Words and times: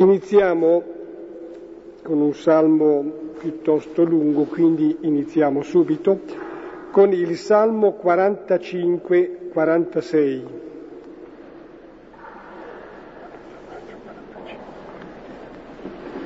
Iniziamo 0.00 0.84
con 2.04 2.20
un 2.20 2.32
salmo 2.32 3.02
piuttosto 3.36 4.04
lungo, 4.04 4.44
quindi 4.44 4.96
iniziamo 5.00 5.62
subito 5.62 6.20
con 6.92 7.12
il 7.12 7.36
salmo 7.36 7.98
45-46. 8.00 10.42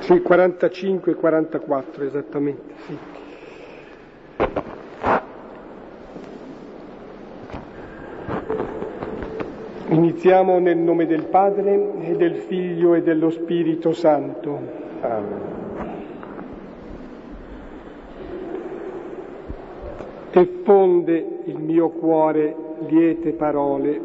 Sì, 0.01 0.13
45-44 0.13 2.03
esattamente, 2.03 2.73
sì. 2.85 3.12
Iniziamo 9.93 10.57
nel 10.57 10.79
nome 10.79 11.05
del 11.05 11.25
Padre 11.25 11.91
e 11.99 12.15
del 12.15 12.37
Figlio 12.37 12.95
e 12.95 13.03
dello 13.03 13.29
Spirito 13.29 13.93
Santo. 13.93 14.59
Amen. 15.01 15.51
Fonde 20.63 21.41
il 21.43 21.59
mio 21.59 21.89
cuore 21.89 22.55
liete 22.87 23.33
parole, 23.33 24.01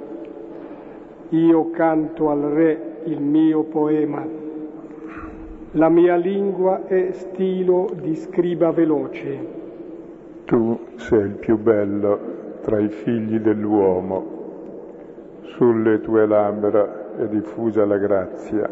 io 1.31 1.71
canto 1.71 2.29
al 2.29 2.41
Re 2.41 3.01
il 3.05 3.21
mio 3.23 3.63
poema. 3.63 4.27
La 5.71 5.89
mia 5.89 6.17
lingua 6.17 6.87
è 6.87 7.13
stilo 7.13 7.89
di 7.99 8.15
scriba 8.15 8.73
veloce. 8.73 9.39
Tu 10.45 10.79
sei 10.97 11.21
il 11.21 11.37
più 11.37 11.57
bello 11.57 12.19
tra 12.61 12.79
i 12.79 12.89
figli 12.91 13.39
dell'uomo 13.39 14.38
sulle 15.59 16.01
tue 16.01 16.25
labbra 16.25 17.17
è 17.17 17.27
diffusa 17.27 17.85
la 17.85 17.97
grazia. 17.97 18.71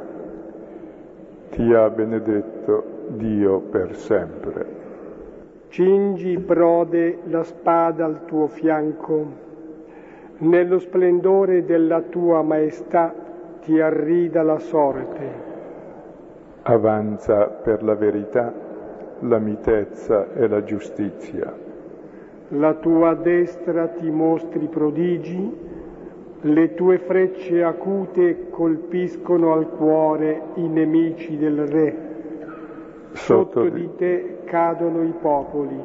Ti 1.51 1.75
ha 1.75 1.91
benedetto 1.91 3.09
Dio 3.09 3.59
per 3.59 3.97
sempre. 3.97 4.67
Cingi 5.67 6.39
prode 6.39 7.19
la 7.25 7.43
spada 7.43 8.05
al 8.05 8.25
tuo 8.25 8.47
fianco, 8.47 9.27
nello 10.39 10.79
splendore 10.79 11.65
della 11.65 12.03
tua 12.03 12.43
maestà 12.43 13.13
ti 13.63 13.81
arrida 13.81 14.45
la 14.45 14.59
sorte. 14.59 15.31
Avanza 16.63 17.47
per 17.47 17.83
la 17.83 17.97
verità, 17.97 18.53
la 19.21 19.39
mitezza 19.39 20.33
e 20.35 20.47
la 20.47 20.63
giustizia. 20.63 21.53
La 22.51 22.75
tua 22.75 23.15
destra 23.15 23.89
ti 23.89 24.09
mostri 24.09 24.69
prodigi, 24.69 25.66
le 26.47 26.75
tue 26.75 26.99
frecce 26.99 27.63
acute 27.63 28.51
colpiscono 28.51 29.53
al 29.53 29.69
cuore 29.71 30.43
i 30.55 30.69
nemici 30.69 31.37
del 31.37 31.67
Re. 31.67 31.97
Sotto, 33.13 33.65
Sotto 33.65 33.69
di 33.69 33.89
te 33.97 34.39
cadono 34.45 35.03
i 35.03 35.13
popoli. 35.21 35.81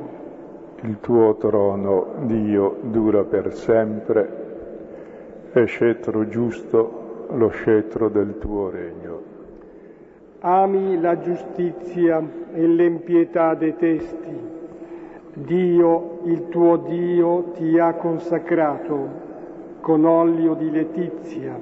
Il 0.84 1.00
tuo 1.00 1.36
trono, 1.36 2.14
Dio, 2.26 2.78
dura 2.81 3.23
per 3.23 3.53
sempre, 3.53 4.40
è 5.52 5.66
scettro 5.66 6.28
giusto 6.28 7.28
lo 7.31 7.48
scettro 7.50 8.09
del 8.09 8.38
tuo 8.38 8.70
regno. 8.70 9.22
Ami 10.42 11.00
la 11.00 11.20
giustizia 11.20 12.22
e 12.53 12.68
l'empietà 12.68 13.53
detesti. 13.56 14.50
Dio, 15.34 16.20
il 16.25 16.50
tuo 16.50 16.78
Dio, 16.78 17.52
ti 17.56 17.80
ha 17.80 17.94
consacrato 17.94 19.30
con 19.82 20.06
olio 20.06 20.54
di 20.54 20.70
letizia, 20.70 21.60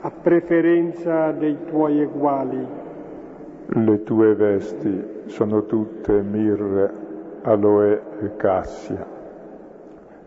a 0.00 0.10
preferenza 0.10 1.30
dei 1.30 1.56
tuoi 1.66 2.00
eguali. 2.00 2.66
Le 3.68 4.02
tue 4.02 4.34
vesti 4.34 5.04
sono 5.26 5.64
tutte 5.64 6.22
mirre, 6.22 6.92
aloe 7.42 8.02
e 8.20 8.36
cassia. 8.36 9.06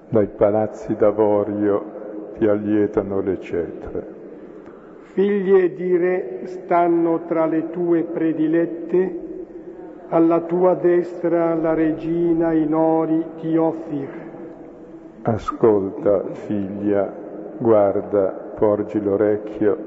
Dai 0.07 0.28
palazzi 0.28 0.96
d'avorio 0.96 2.31
ti 2.38 2.47
allietano 2.47 3.19
le 3.19 3.40
cetre. 3.41 4.07
Figlie 5.13 5.74
di 5.74 5.97
re 5.97 6.41
stanno 6.46 7.25
tra 7.25 7.46
le 7.46 7.69
tue 7.69 8.03
predilette, 8.03 9.28
alla 10.07 10.40
tua 10.41 10.74
destra 10.74 11.53
la 11.53 11.74
regina 11.74 12.53
in 12.53 12.74
ori 12.74 13.24
ti 13.40 13.57
offre 13.57 14.28
Ascolta, 15.22 16.24
figlia, 16.31 17.13
guarda, 17.57 18.53
porgi 18.57 19.02
l'orecchio, 19.02 19.78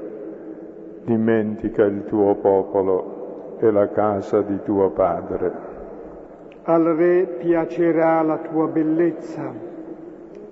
dimentica 1.05 1.83
il 1.85 2.03
tuo 2.05 2.35
popolo 2.35 3.57
e 3.59 3.71
la 3.71 3.89
casa 3.89 4.41
di 4.41 4.59
tuo 4.63 4.91
padre. 4.91 5.51
Al 6.65 6.83
re 6.83 7.25
piacerà 7.39 8.21
la 8.21 8.37
tua 8.37 8.67
bellezza, 8.67 9.51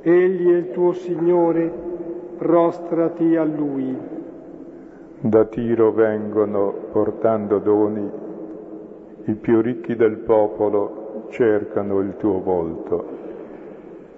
egli 0.02 0.52
è 0.52 0.56
il 0.56 0.72
tuo 0.72 0.94
Signore, 0.94 1.72
prostrati 2.38 3.36
a 3.36 3.44
lui. 3.44 3.96
Da 5.19 5.46
Tiro 5.46 5.92
vengono 5.92 6.74
portando 6.92 7.59
doni, 7.59 8.09
i 9.25 9.34
più 9.36 9.62
ricchi 9.62 9.96
del 9.96 10.18
popolo 10.18 11.28
cercano 11.30 12.00
il 12.00 12.16
tuo 12.18 12.42
volto. 12.42 13.21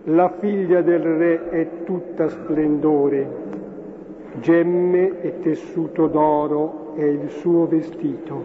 La 0.08 0.28
figlia 0.38 0.82
del 0.82 1.00
re 1.00 1.50
è 1.50 1.68
tutta 1.86 2.28
splendore, 2.28 3.26
gemme 4.42 5.22
e 5.22 5.40
tessuto 5.40 6.08
d'oro 6.08 6.94
è 6.96 7.06
il 7.06 7.30
suo 7.30 7.68
vestito. 7.68 8.44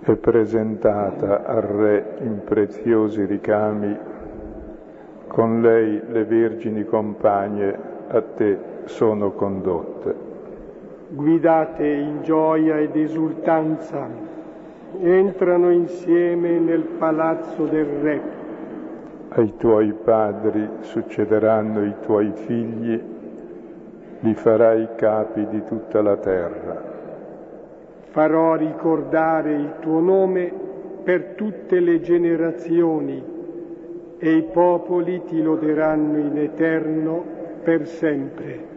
È 0.00 0.14
presentata 0.14 1.44
al 1.44 1.60
re 1.60 2.16
in 2.20 2.40
preziosi 2.42 3.26
ricami, 3.26 3.94
con 5.26 5.60
lei 5.60 6.00
le 6.08 6.24
vergini 6.24 6.86
compagne 6.86 7.78
a 8.08 8.22
te 8.22 8.58
sono 8.84 9.32
condotte. 9.32 10.14
Guidate 11.10 11.86
in 11.86 12.22
gioia 12.22 12.78
ed 12.78 12.96
esultanza, 12.96 14.08
entrano 15.00 15.70
insieme 15.70 16.58
nel 16.58 16.84
palazzo 16.96 17.66
del 17.66 17.84
re 17.84 18.35
ai 19.36 19.54
tuoi 19.58 19.92
padri 19.92 20.66
succederanno 20.80 21.84
i 21.84 21.94
tuoi 22.00 22.32
figli, 22.32 23.02
li 24.20 24.34
farai 24.34 24.88
capi 24.96 25.46
di 25.48 25.62
tutta 25.64 26.00
la 26.00 26.16
terra. 26.16 26.94
Farò 28.10 28.54
ricordare 28.54 29.52
il 29.52 29.74
tuo 29.80 30.00
nome 30.00 30.50
per 31.04 31.34
tutte 31.34 31.80
le 31.80 32.00
generazioni 32.00 33.22
e 34.18 34.32
i 34.36 34.42
popoli 34.44 35.22
ti 35.24 35.42
loderanno 35.42 36.16
in 36.16 36.38
eterno 36.38 37.22
per 37.62 37.86
sempre. 37.86 38.74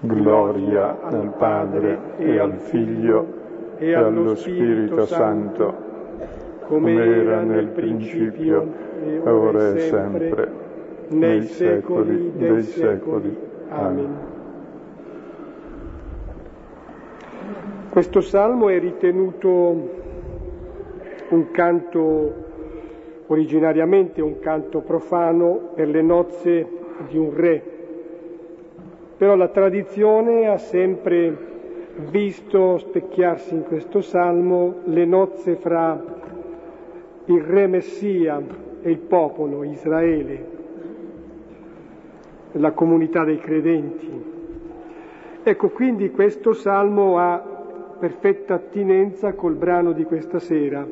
Gloria 0.00 1.02
al 1.02 1.34
Padre 1.36 1.98
e 2.16 2.38
al 2.38 2.54
Figlio 2.54 3.26
e 3.76 3.92
allo 3.92 4.34
Spirito 4.36 5.04
Santo, 5.04 5.74
come 6.66 6.94
era 6.94 7.42
nel 7.42 7.68
principio 7.68 8.66
e 9.04 9.18
ora 9.28 9.74
e 9.74 9.78
sempre, 9.80 10.50
nei 11.08 11.42
secoli 11.42 12.32
dei 12.36 12.62
secoli. 12.62 13.36
Amen. 13.68 14.34
Questo 17.90 18.20
salmo 18.20 18.68
è 18.68 18.78
ritenuto 18.78 19.90
un 21.28 21.50
canto, 21.50 22.34
originariamente 23.28 24.20
un 24.20 24.38
canto 24.40 24.80
profano 24.80 25.70
per 25.74 25.88
le 25.88 26.02
nozze 26.02 26.66
di 27.08 27.16
un 27.16 27.34
re, 27.34 27.62
però 29.16 29.34
la 29.34 29.48
tradizione 29.48 30.46
ha 30.46 30.58
sempre 30.58 31.54
visto 32.10 32.76
specchiarsi 32.78 33.54
in 33.54 33.62
questo 33.62 34.02
salmo 34.02 34.80
le 34.84 35.04
nozze 35.06 35.56
fra 35.56 35.98
il 37.26 37.40
re 37.42 37.66
Messia 37.66 38.40
e 38.82 38.90
il 38.90 38.98
popolo, 38.98 39.64
Israele, 39.64 40.54
la 42.52 42.72
comunità 42.72 43.24
dei 43.24 43.38
credenti. 43.38 44.34
Ecco, 45.42 45.68
quindi 45.70 46.10
questo 46.10 46.52
salmo 46.52 47.18
ha 47.18 47.54
perfetta 47.98 48.54
attinenza 48.54 49.34
col 49.34 49.54
brano 49.54 49.92
di 49.92 50.04
questa 50.04 50.38
sera. 50.38 50.86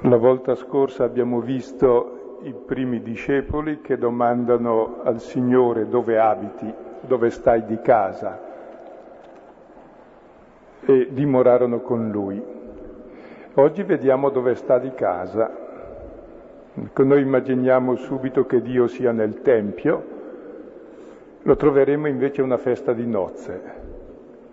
La 0.00 0.16
volta 0.16 0.54
scorsa 0.54 1.04
abbiamo 1.04 1.40
visto 1.40 2.40
i 2.42 2.52
primi 2.52 3.00
discepoli 3.02 3.80
che 3.80 3.96
domandano 3.96 5.00
al 5.02 5.20
Signore 5.20 5.88
dove 5.88 6.18
abiti, 6.18 6.72
dove 7.00 7.30
stai 7.30 7.64
di 7.64 7.78
casa 7.80 8.40
e 10.84 11.08
dimorarono 11.10 11.80
con 11.80 12.10
lui. 12.10 12.42
Oggi 13.58 13.84
vediamo 13.84 14.28
dove 14.28 14.54
sta 14.54 14.78
di 14.78 14.92
casa. 14.92 15.50
Noi 16.94 17.22
immaginiamo 17.22 17.96
subito 17.96 18.44
che 18.44 18.60
Dio 18.60 18.86
sia 18.86 19.12
nel 19.12 19.40
Tempio, 19.40 20.04
lo 21.40 21.56
troveremo 21.56 22.06
invece 22.06 22.42
una 22.42 22.58
festa 22.58 22.92
di 22.92 23.06
nozze. 23.06 23.62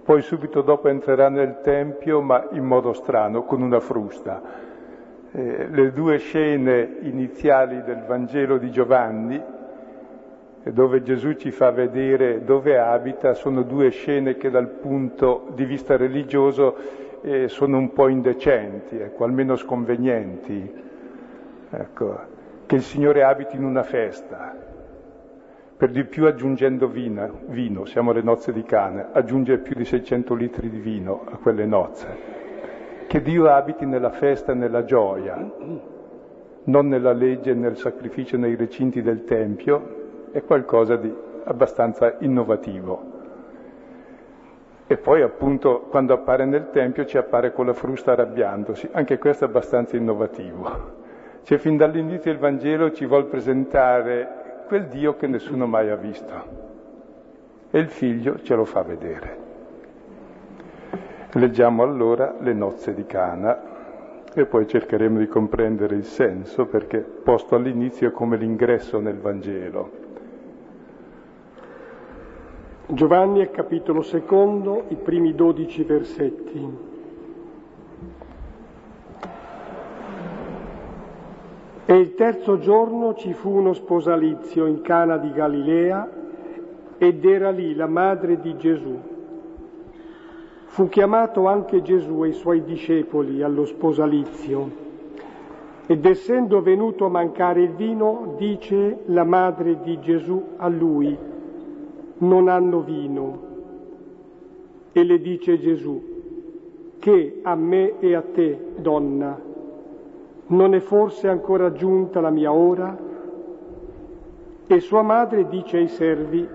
poi 0.05 0.21
subito 0.21 0.61
dopo 0.61 0.88
entrerà 0.88 1.27
nel 1.27 1.59
Tempio, 1.61 2.21
ma 2.21 2.47
in 2.51 2.63
modo 2.63 2.94
strano, 2.94 3.44
con 3.44 3.61
una 3.61 3.81
frusta. 3.81 4.41
Eh, 5.33 5.67
le 5.69 5.91
due 5.91 6.17
scene 6.19 7.00
iniziali 7.01 7.83
del 7.83 8.05
Vangelo 8.07 8.57
di 8.57 8.71
Giovanni, 8.71 9.44
dove 10.63 11.03
Gesù 11.03 11.33
ci 11.33 11.51
fa 11.51 11.71
vedere 11.71 12.45
dove 12.45 12.79
abita, 12.79 13.33
sono 13.33 13.63
due 13.63 13.89
scene 13.89 14.38
che 14.38 14.50
dal 14.50 14.69
punto 14.69 15.47
di 15.55 15.65
vista 15.65 15.97
religioso 15.97 17.01
eh, 17.23 17.47
sono 17.47 17.77
un 17.77 17.93
po' 17.93 18.09
indecenti, 18.09 18.97
ecco, 18.97 19.23
almeno 19.23 19.55
sconvenienti. 19.55 20.71
Ecco, 21.69 22.19
che 22.65 22.75
il 22.75 22.81
Signore 22.81 23.23
abiti 23.23 23.55
in 23.55 23.63
una 23.63 23.83
festa, 23.83 24.55
per 25.77 25.89
di 25.89 26.03
più 26.03 26.25
aggiungendo 26.25 26.87
vino, 26.87 27.39
vino, 27.47 27.85
siamo 27.85 28.11
alle 28.11 28.21
nozze 28.21 28.51
di 28.51 28.63
Cana, 28.63 29.09
aggiunge 29.13 29.57
più 29.57 29.73
di 29.73 29.85
600 29.85 30.33
litri 30.33 30.69
di 30.69 30.79
vino 30.79 31.25
a 31.31 31.37
quelle 31.37 31.65
nozze. 31.65 32.31
Che 33.07 33.21
Dio 33.21 33.49
abiti 33.49 33.85
nella 33.85 34.11
festa 34.11 34.51
e 34.51 34.55
nella 34.55 34.83
gioia, 34.83 35.37
non 36.65 36.87
nella 36.87 37.13
legge, 37.13 37.53
nel 37.53 37.77
sacrificio, 37.77 38.37
nei 38.37 38.55
recinti 38.55 39.01
del 39.01 39.23
Tempio, 39.23 40.29
è 40.31 40.43
qualcosa 40.43 40.97
di 40.97 41.13
abbastanza 41.45 42.17
innovativo. 42.19 43.12
E 44.85 44.97
poi 44.97 45.21
appunto 45.21 45.88
quando 45.89 46.13
appare 46.13 46.45
nel 46.45 46.69
Tempio 46.71 47.06
ci 47.06 47.18
appare 47.18 47.53
con 47.53 47.65
la 47.65 47.74
frusta 47.74 48.12
arrabbiandosi, 48.12 48.89
anche 48.91 49.18
questo 49.18 49.45
è 49.45 49.47
abbastanza 49.47 49.95
innovativo. 49.95 51.01
Cioè 51.44 51.57
fin 51.57 51.77
dall'inizio 51.77 52.31
il 52.31 52.38
Vangelo 52.38 52.91
ci 52.91 53.06
vuole 53.06 53.25
presentare 53.25 54.63
quel 54.68 54.88
Dio 54.88 55.15
che 55.15 55.27
nessuno 55.27 55.68
mai 55.68 55.89
ha 55.89 55.95
visto 55.95 56.71
e 57.69 57.80
il 57.80 57.89
figlio 57.89 58.39
ce 58.41 58.56
lo 58.56 58.65
fa 58.65 58.83
vedere. 58.83 59.38
Leggiamo 61.31 61.81
allora 61.81 62.36
le 62.39 62.53
nozze 62.53 62.94
di 62.94 63.06
Cana 63.06 63.71
e 64.31 64.45
poi 64.45 64.68
cercheremo 64.68 65.18
di 65.18 65.27
comprendere 65.27 65.95
il 65.95 66.06
senso 66.06 66.68
perché 66.68 67.00
posto 67.00 67.56
all'inizio 67.56 68.09
è 68.09 68.12
come 68.12 68.38
l'ingresso 68.38 69.00
nel 69.00 69.18
Vangelo. 69.18 70.02
Giovanni 72.85 73.39
è 73.39 73.50
capitolo 73.50 74.01
secondo, 74.01 74.83
i 74.89 74.95
primi 74.95 75.33
dodici 75.33 75.83
versetti. 75.83 76.91
E 81.85 81.95
il 81.95 82.13
terzo 82.15 82.59
giorno 82.59 83.13
ci 83.13 83.31
fu 83.31 83.51
uno 83.51 83.71
sposalizio 83.71 84.65
in 84.65 84.81
Cana 84.81 85.15
di 85.15 85.31
Galilea 85.31 86.09
ed 86.97 87.25
era 87.25 87.51
lì 87.51 87.74
la 87.74 87.88
madre 87.88 88.41
di 88.41 88.57
Gesù. 88.57 89.00
Fu 90.65 90.89
chiamato 90.89 91.47
anche 91.47 91.81
Gesù 91.81 92.25
e 92.25 92.29
i 92.29 92.33
suoi 92.33 92.65
discepoli 92.65 93.41
allo 93.41 93.63
sposalizio. 93.63 94.81
Ed 95.86 96.06
essendo 96.06 96.62
venuto 96.62 97.06
a 97.06 97.09
mancare 97.09 97.62
il 97.62 97.71
vino, 97.75 98.33
dice 98.38 99.03
la 99.06 99.24
madre 99.24 99.79
di 99.81 100.00
Gesù 100.01 100.56
a 100.57 100.68
lui, 100.68 101.31
non 102.23 102.47
hanno 102.47 102.81
vino. 102.81 103.51
E 104.91 105.03
le 105.03 105.19
dice 105.19 105.59
Gesù, 105.59 106.11
che 106.99 107.39
a 107.41 107.55
me 107.55 107.99
e 107.99 108.15
a 108.15 108.21
te, 108.21 108.57
donna, 108.77 109.39
non 110.47 110.73
è 110.73 110.79
forse 110.79 111.27
ancora 111.27 111.71
giunta 111.71 112.21
la 112.21 112.29
mia 112.29 112.51
ora? 112.51 112.97
E 114.65 114.79
sua 114.79 115.01
madre 115.01 115.47
dice 115.47 115.77
ai 115.77 115.87
servi, 115.87 116.47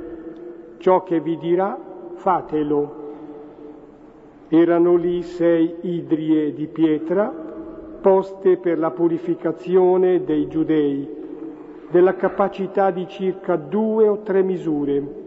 ciò 0.79 1.03
che 1.03 1.21
vi 1.21 1.37
dirà, 1.37 1.79
fatelo. 2.15 2.97
Erano 4.49 4.97
lì 4.97 5.23
sei 5.23 5.75
idrie 5.83 6.55
di 6.55 6.67
pietra 6.67 7.47
poste 8.01 8.57
per 8.57 8.79
la 8.79 8.93
purificazione 8.93 10.23
dei 10.25 10.47
giudei, 10.47 11.17
della 11.91 12.15
capacità 12.15 12.93
di 12.93 13.07
circa 13.09 13.57
due 13.57 14.07
o 14.07 14.21
tre 14.21 14.43
misure 14.43 15.27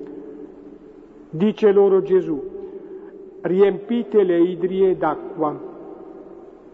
Dice 1.33 1.71
loro 1.71 2.01
Gesù, 2.01 2.43
riempite 3.39 4.23
le 4.23 4.37
idrie 4.41 4.97
d'acqua 4.97 5.57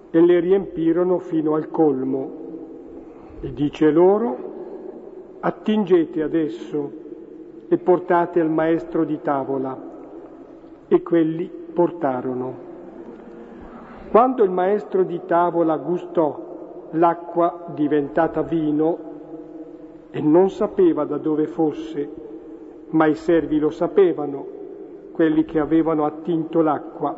e 0.10 0.20
le 0.20 0.40
riempirono 0.40 1.20
fino 1.20 1.54
al 1.54 1.70
colmo. 1.70 2.32
E 3.42 3.54
dice 3.54 3.92
loro, 3.92 4.36
attingete 5.42 6.24
adesso 6.24 6.92
e 7.68 7.78
portate 7.78 8.40
al 8.40 8.50
maestro 8.50 9.04
di 9.04 9.20
tavola. 9.22 9.80
E 10.88 11.04
quelli 11.04 11.48
portarono. 11.48 12.66
Quando 14.10 14.44
il 14.44 14.50
maestro 14.50 15.04
di 15.04 15.22
tavola 15.28 15.78
gustò 15.78 16.88
l'acqua 16.92 17.66
diventata 17.76 18.42
vino 18.42 18.98
e 20.10 20.20
non 20.20 20.50
sapeva 20.50 21.06
da 21.06 21.18
dove 21.18 21.46
fosse, 21.46 22.26
ma 22.90 23.06
i 23.06 23.16
servi 23.16 23.60
lo 23.60 23.70
sapevano, 23.70 24.46
quelli 25.12 25.46
che 25.46 25.60
avevano 25.60 26.06
attinto 26.06 26.62
l'acqua. 26.62 27.16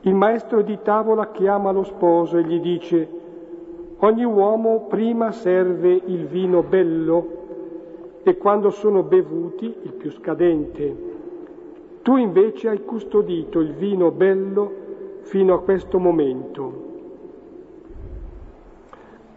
Il 0.00 0.14
maestro 0.14 0.62
di 0.62 0.78
tavola 0.82 1.30
chiama 1.30 1.70
lo 1.70 1.82
sposo 1.84 2.38
e 2.38 2.44
gli 2.44 2.60
dice, 2.60 3.08
ogni 3.98 4.24
uomo 4.24 4.86
prima 4.88 5.30
serve 5.32 6.00
il 6.06 6.26
vino 6.26 6.62
bello 6.62 7.42
e 8.22 8.36
quando 8.36 8.70
sono 8.70 9.02
bevuti 9.02 9.74
il 9.82 9.92
più 9.92 10.10
scadente. 10.10 11.12
Tu 12.02 12.16
invece 12.16 12.68
hai 12.68 12.84
custodito 12.84 13.60
il 13.60 13.72
vino 13.72 14.10
bello 14.10 14.82
fino 15.20 15.54
a 15.54 15.62
questo 15.62 15.98
momento. 15.98 16.82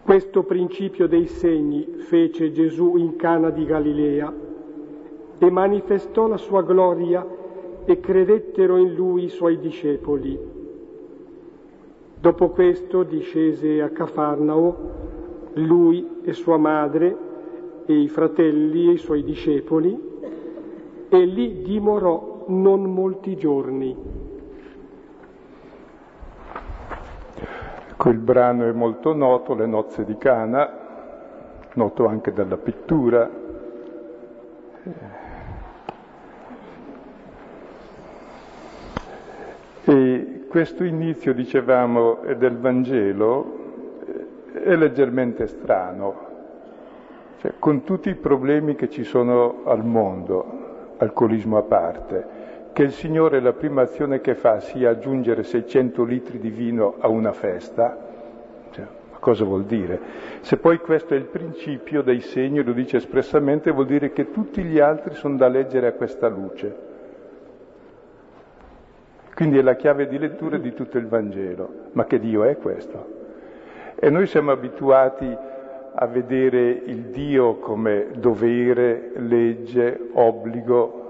Questo 0.04 0.44
principio 0.44 1.08
dei 1.08 1.28
segni 1.28 1.96
fece 1.98 2.52
Gesù 2.52 2.96
in 2.96 3.16
Cana 3.18 3.50
di 3.50 3.66
Galilea 3.66 4.46
e 5.38 5.50
manifestò 5.50 6.28
la 6.28 6.38
sua 6.38 6.64
gloria 6.64 7.26
e 7.86 8.00
credettero 8.00 8.78
in 8.78 8.94
lui 8.94 9.26
i 9.26 9.30
suoi 9.30 9.60
discepoli. 9.60 10.38
Dopo 12.20 12.50
questo 12.50 13.04
discese 13.04 13.82
a 13.82 13.90
Cafarnao 13.90 14.76
lui 15.54 16.22
e 16.24 16.34
sua 16.34 16.58
madre 16.58 17.16
e 17.86 17.94
i 17.94 18.08
fratelli 18.08 18.90
e 18.90 18.94
i 18.94 18.98
suoi 18.98 19.24
discepoli 19.24 19.98
e 21.10 21.26
lì 21.26 21.62
dimorò 21.62 22.46
non 22.48 22.84
molti 22.84 23.36
giorni. 23.36 23.96
Quel 27.96 28.18
brano 28.18 28.66
è 28.66 28.72
molto 28.72 29.14
noto, 29.14 29.56
Le 29.56 29.66
nozze 29.66 30.06
di 30.06 30.18
Cana, 30.18 30.70
noto 31.74 32.06
anche 32.06 32.32
dalla 32.32 32.58
pittura. 32.58 33.37
E 39.90 40.44
questo 40.50 40.84
inizio, 40.84 41.34
dicevamo, 41.34 42.20
del 42.38 42.58
Vangelo 42.58 43.56
è 44.52 44.76
leggermente 44.76 45.48
strano, 45.48 46.26
cioè, 47.40 47.54
con 47.58 47.86
tutti 47.86 48.10
i 48.10 48.16
problemi 48.16 48.76
che 48.76 48.90
ci 48.90 49.06
sono 49.06 49.62
al 49.64 49.86
mondo, 49.86 50.96
alcolismo 50.98 51.58
a 51.58 51.62
parte, 51.62 52.26
che 52.74 52.84
il 52.84 52.92
Signore 52.92 53.40
la 53.40 53.54
prima 53.54 53.84
azione 53.84 54.20
che 54.20 54.36
fa 54.36 54.60
sia 54.60 54.90
aggiungere 54.90 55.44
600 55.44 56.04
litri 56.04 56.38
di 56.38 56.50
vino 56.50 56.96
a 57.00 57.08
una 57.08 57.32
festa, 57.32 57.98
cioè, 58.72 58.86
cosa 59.22 59.46
vuol 59.46 59.64
dire? 59.64 60.02
Se 60.42 60.58
poi 60.58 60.80
questo 60.80 61.14
è 61.14 61.18
il 61.18 61.28
principio 61.28 62.02
dei 62.02 62.20
segni, 62.20 62.62
lo 62.62 62.74
dice 62.74 62.98
espressamente, 62.98 63.72
vuol 63.72 63.86
dire 63.86 64.12
che 64.12 64.32
tutti 64.32 64.64
gli 64.64 64.80
altri 64.80 65.16
sono 65.16 65.38
da 65.38 65.48
leggere 65.48 65.88
a 65.88 65.94
questa 65.94 66.28
luce. 66.28 66.87
Quindi 69.38 69.60
è 69.60 69.62
la 69.62 69.76
chiave 69.76 70.08
di 70.08 70.18
lettura 70.18 70.58
di 70.58 70.74
tutto 70.74 70.98
il 70.98 71.06
Vangelo. 71.06 71.90
Ma 71.92 72.06
che 72.06 72.18
Dio 72.18 72.44
è 72.44 72.58
questo? 72.58 73.06
E 73.94 74.10
noi 74.10 74.26
siamo 74.26 74.50
abituati 74.50 75.32
a 75.94 76.08
vedere 76.08 76.72
il 76.72 77.10
Dio 77.12 77.58
come 77.58 78.08
dovere, 78.16 79.12
legge, 79.18 80.10
obbligo. 80.14 81.04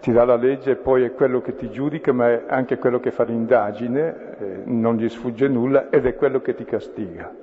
Ti 0.00 0.12
dà 0.12 0.26
la 0.26 0.36
legge 0.36 0.72
e 0.72 0.76
poi 0.76 1.04
è 1.04 1.14
quello 1.14 1.40
che 1.40 1.56
ti 1.56 1.70
giudica, 1.70 2.12
ma 2.12 2.28
è 2.28 2.44
anche 2.48 2.76
quello 2.76 3.00
che 3.00 3.12
fa 3.12 3.24
l'indagine, 3.24 4.36
eh, 4.38 4.60
non 4.64 4.96
gli 4.96 5.08
sfugge 5.08 5.48
nulla 5.48 5.88
ed 5.88 6.04
è 6.04 6.16
quello 6.16 6.42
che 6.42 6.54
ti 6.54 6.66
castiga. 6.66 7.34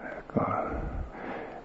Ecco. 0.00 0.63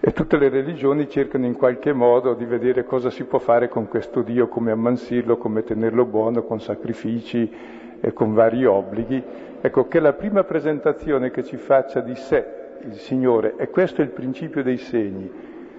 E 0.01 0.13
tutte 0.13 0.37
le 0.37 0.47
religioni 0.47 1.09
cercano 1.09 1.45
in 1.45 1.55
qualche 1.55 1.91
modo 1.91 2.33
di 2.33 2.45
vedere 2.45 2.85
cosa 2.85 3.09
si 3.09 3.25
può 3.25 3.37
fare 3.37 3.67
con 3.67 3.89
questo 3.89 4.21
Dio, 4.21 4.47
come 4.47 4.71
ammansirlo, 4.71 5.37
come 5.37 5.63
tenerlo 5.63 6.05
buono, 6.05 6.43
con 6.43 6.61
sacrifici 6.61 7.51
e 7.99 8.13
con 8.13 8.33
vari 8.33 8.65
obblighi. 8.65 9.21
Ecco, 9.59 9.89
che 9.89 9.99
la 9.99 10.13
prima 10.13 10.45
presentazione 10.45 11.31
che 11.31 11.43
ci 11.43 11.57
faccia 11.57 11.99
di 11.99 12.15
sé 12.15 12.45
il 12.85 12.95
Signore, 12.95 13.55
e 13.57 13.69
questo 13.69 14.01
è 14.01 14.05
il 14.05 14.11
principio 14.11 14.63
dei 14.63 14.77
segni, 14.77 15.29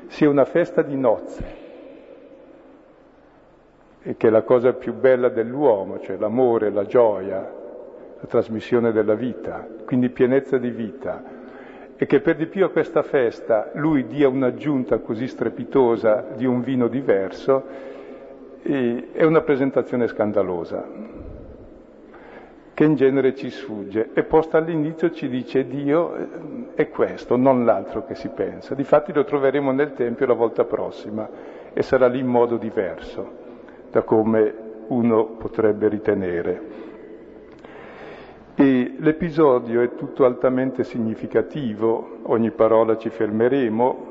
sia 0.08 0.28
una 0.28 0.44
festa 0.44 0.82
di 0.82 0.96
nozze. 0.96 1.68
e 4.02 4.16
che 4.16 4.28
è 4.28 4.30
la 4.30 4.42
cosa 4.42 4.72
più 4.72 4.94
bella 4.94 5.28
dell'uomo, 5.28 6.00
cioè 6.00 6.16
l'amore, 6.16 6.70
la 6.70 6.84
gioia, 6.86 7.38
la 8.18 8.26
trasmissione 8.26 8.92
della 8.92 9.14
vita, 9.14 9.66
quindi 9.84 10.08
pienezza 10.08 10.56
di 10.56 10.70
vita, 10.70 11.22
e 12.02 12.06
che 12.06 12.20
per 12.20 12.36
di 12.36 12.46
più 12.46 12.64
a 12.64 12.70
questa 12.70 13.02
festa 13.02 13.72
lui 13.74 14.06
dia 14.06 14.26
un'aggiunta 14.26 15.00
così 15.00 15.26
strepitosa 15.26 16.28
di 16.34 16.46
un 16.46 16.62
vino 16.62 16.88
diverso, 16.88 17.62
è 18.62 19.22
una 19.22 19.42
presentazione 19.42 20.06
scandalosa, 20.06 20.82
che 22.72 22.84
in 22.84 22.94
genere 22.94 23.34
ci 23.34 23.50
sfugge, 23.50 24.12
e 24.14 24.22
posta 24.22 24.56
all'inizio 24.56 25.10
ci 25.10 25.28
dice 25.28 25.66
Dio 25.66 26.16
eh, 26.16 26.28
è 26.74 26.88
questo, 26.88 27.36
non 27.36 27.66
l'altro 27.66 28.06
che 28.06 28.14
si 28.14 28.28
pensa. 28.28 28.74
Difatti 28.74 29.12
lo 29.12 29.24
troveremo 29.24 29.70
nel 29.70 29.92
Tempio 29.92 30.24
la 30.24 30.32
volta 30.32 30.64
prossima 30.64 31.28
e 31.70 31.82
sarà 31.82 32.06
lì 32.06 32.20
in 32.20 32.28
modo 32.28 32.56
diverso 32.56 33.30
da 33.90 34.00
come 34.00 34.54
uno 34.86 35.26
potrebbe 35.36 35.88
ritenere. 35.88 36.79
E 38.54 38.94
l'episodio 38.98 39.80
è 39.80 39.94
tutto 39.94 40.24
altamente 40.24 40.84
significativo, 40.84 42.18
ogni 42.24 42.50
parola 42.50 42.96
ci 42.96 43.08
fermeremo, 43.08 44.08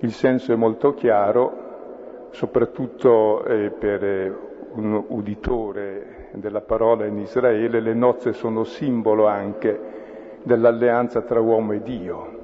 il 0.00 0.12
senso 0.12 0.52
è 0.52 0.56
molto 0.56 0.94
chiaro, 0.94 2.28
soprattutto 2.30 3.44
eh, 3.44 3.70
per 3.70 4.46
un 4.72 5.04
uditore 5.08 6.28
della 6.32 6.60
parola 6.60 7.06
in 7.06 7.18
Israele, 7.18 7.80
le 7.80 7.94
nozze 7.94 8.32
sono 8.32 8.64
simbolo 8.64 9.26
anche 9.26 9.96
dell'alleanza 10.42 11.22
tra 11.22 11.40
uomo 11.40 11.72
e 11.72 11.82
Dio, 11.82 12.38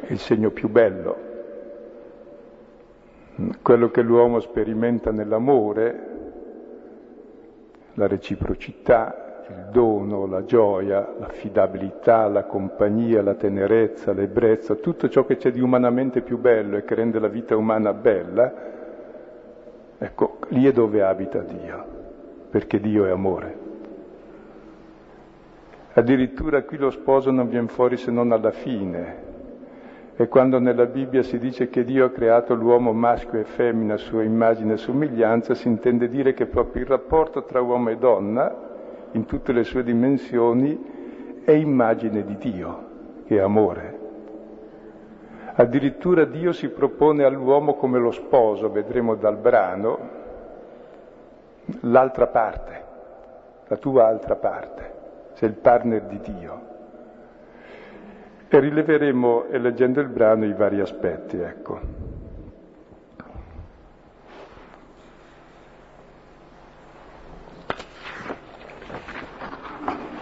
è 0.00 0.12
il 0.12 0.18
segno 0.18 0.50
più 0.50 0.68
bello. 0.68 1.32
Quello 3.62 3.90
che 3.90 4.00
l'uomo 4.00 4.40
sperimenta 4.40 5.10
nell'amore, 5.10 6.08
la 7.94 8.06
reciprocità, 8.06 9.33
il 9.48 9.66
dono, 9.70 10.26
la 10.26 10.44
gioia, 10.44 11.14
l'affidabilità, 11.18 12.26
la 12.28 12.44
compagnia, 12.44 13.22
la 13.22 13.34
tenerezza, 13.34 14.12
l'ebbrezza, 14.12 14.76
tutto 14.76 15.08
ciò 15.08 15.24
che 15.24 15.36
c'è 15.36 15.50
di 15.50 15.60
umanamente 15.60 16.22
più 16.22 16.38
bello 16.38 16.76
e 16.76 16.84
che 16.84 16.94
rende 16.94 17.18
la 17.18 17.28
vita 17.28 17.56
umana 17.56 17.92
bella, 17.92 18.52
ecco, 19.98 20.38
lì 20.48 20.66
è 20.66 20.72
dove 20.72 21.02
abita 21.02 21.40
Dio, 21.40 21.84
perché 22.50 22.80
Dio 22.80 23.04
è 23.04 23.10
amore. 23.10 23.62
Addirittura 25.92 26.62
qui 26.62 26.76
lo 26.76 26.90
sposo 26.90 27.30
non 27.30 27.48
viene 27.48 27.68
fuori 27.68 27.96
se 27.96 28.10
non 28.10 28.32
alla 28.32 28.50
fine, 28.50 29.32
e 30.16 30.28
quando 30.28 30.58
nella 30.58 30.86
Bibbia 30.86 31.22
si 31.22 31.38
dice 31.38 31.68
che 31.68 31.84
Dio 31.84 32.06
ha 32.06 32.10
creato 32.10 32.54
l'uomo 32.54 32.92
maschio 32.92 33.40
e 33.40 33.44
femmina 33.44 33.94
a 33.94 33.98
sua 33.98 34.22
immagine 34.22 34.74
e 34.74 34.76
somiglianza, 34.76 35.54
si 35.54 35.68
intende 35.68 36.08
dire 36.08 36.32
che 36.32 36.46
proprio 36.46 36.82
il 36.82 36.88
rapporto 36.88 37.44
tra 37.44 37.60
uomo 37.60 37.90
e 37.90 37.96
donna, 37.96 38.72
in 39.14 39.26
tutte 39.26 39.52
le 39.52 39.64
sue 39.64 39.82
dimensioni, 39.82 41.42
è 41.44 41.52
immagine 41.52 42.24
di 42.24 42.36
Dio, 42.36 42.84
che 43.26 43.36
è 43.36 43.40
amore. 43.40 43.98
Addirittura 45.54 46.24
Dio 46.24 46.52
si 46.52 46.68
propone 46.68 47.22
all'uomo 47.22 47.74
come 47.74 47.98
lo 47.98 48.10
sposo, 48.10 48.70
vedremo 48.70 49.14
dal 49.14 49.36
brano, 49.36 49.98
l'altra 51.80 52.26
parte, 52.26 52.82
la 53.68 53.76
tua 53.76 54.06
altra 54.06 54.34
parte, 54.34 54.92
sei 55.34 55.50
il 55.50 55.54
partner 55.54 56.02
di 56.02 56.20
Dio. 56.20 56.72
E 58.48 58.58
rileveremo, 58.58 59.44
leggendo 59.50 60.00
il 60.00 60.08
brano, 60.08 60.44
i 60.44 60.52
vari 60.54 60.80
aspetti, 60.80 61.38
ecco. 61.38 62.03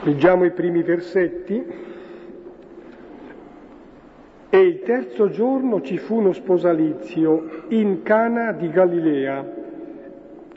Leggiamo 0.04 0.44
i 0.44 0.50
primi 0.50 0.82
versetti. 0.82 1.90
E 4.50 4.58
il 4.58 4.82
terzo 4.82 5.30
giorno 5.30 5.80
ci 5.80 5.96
fu 5.96 6.16
uno 6.16 6.32
sposalizio 6.32 7.64
in 7.68 8.02
Cana 8.02 8.52
di 8.52 8.68
Galilea 8.68 9.60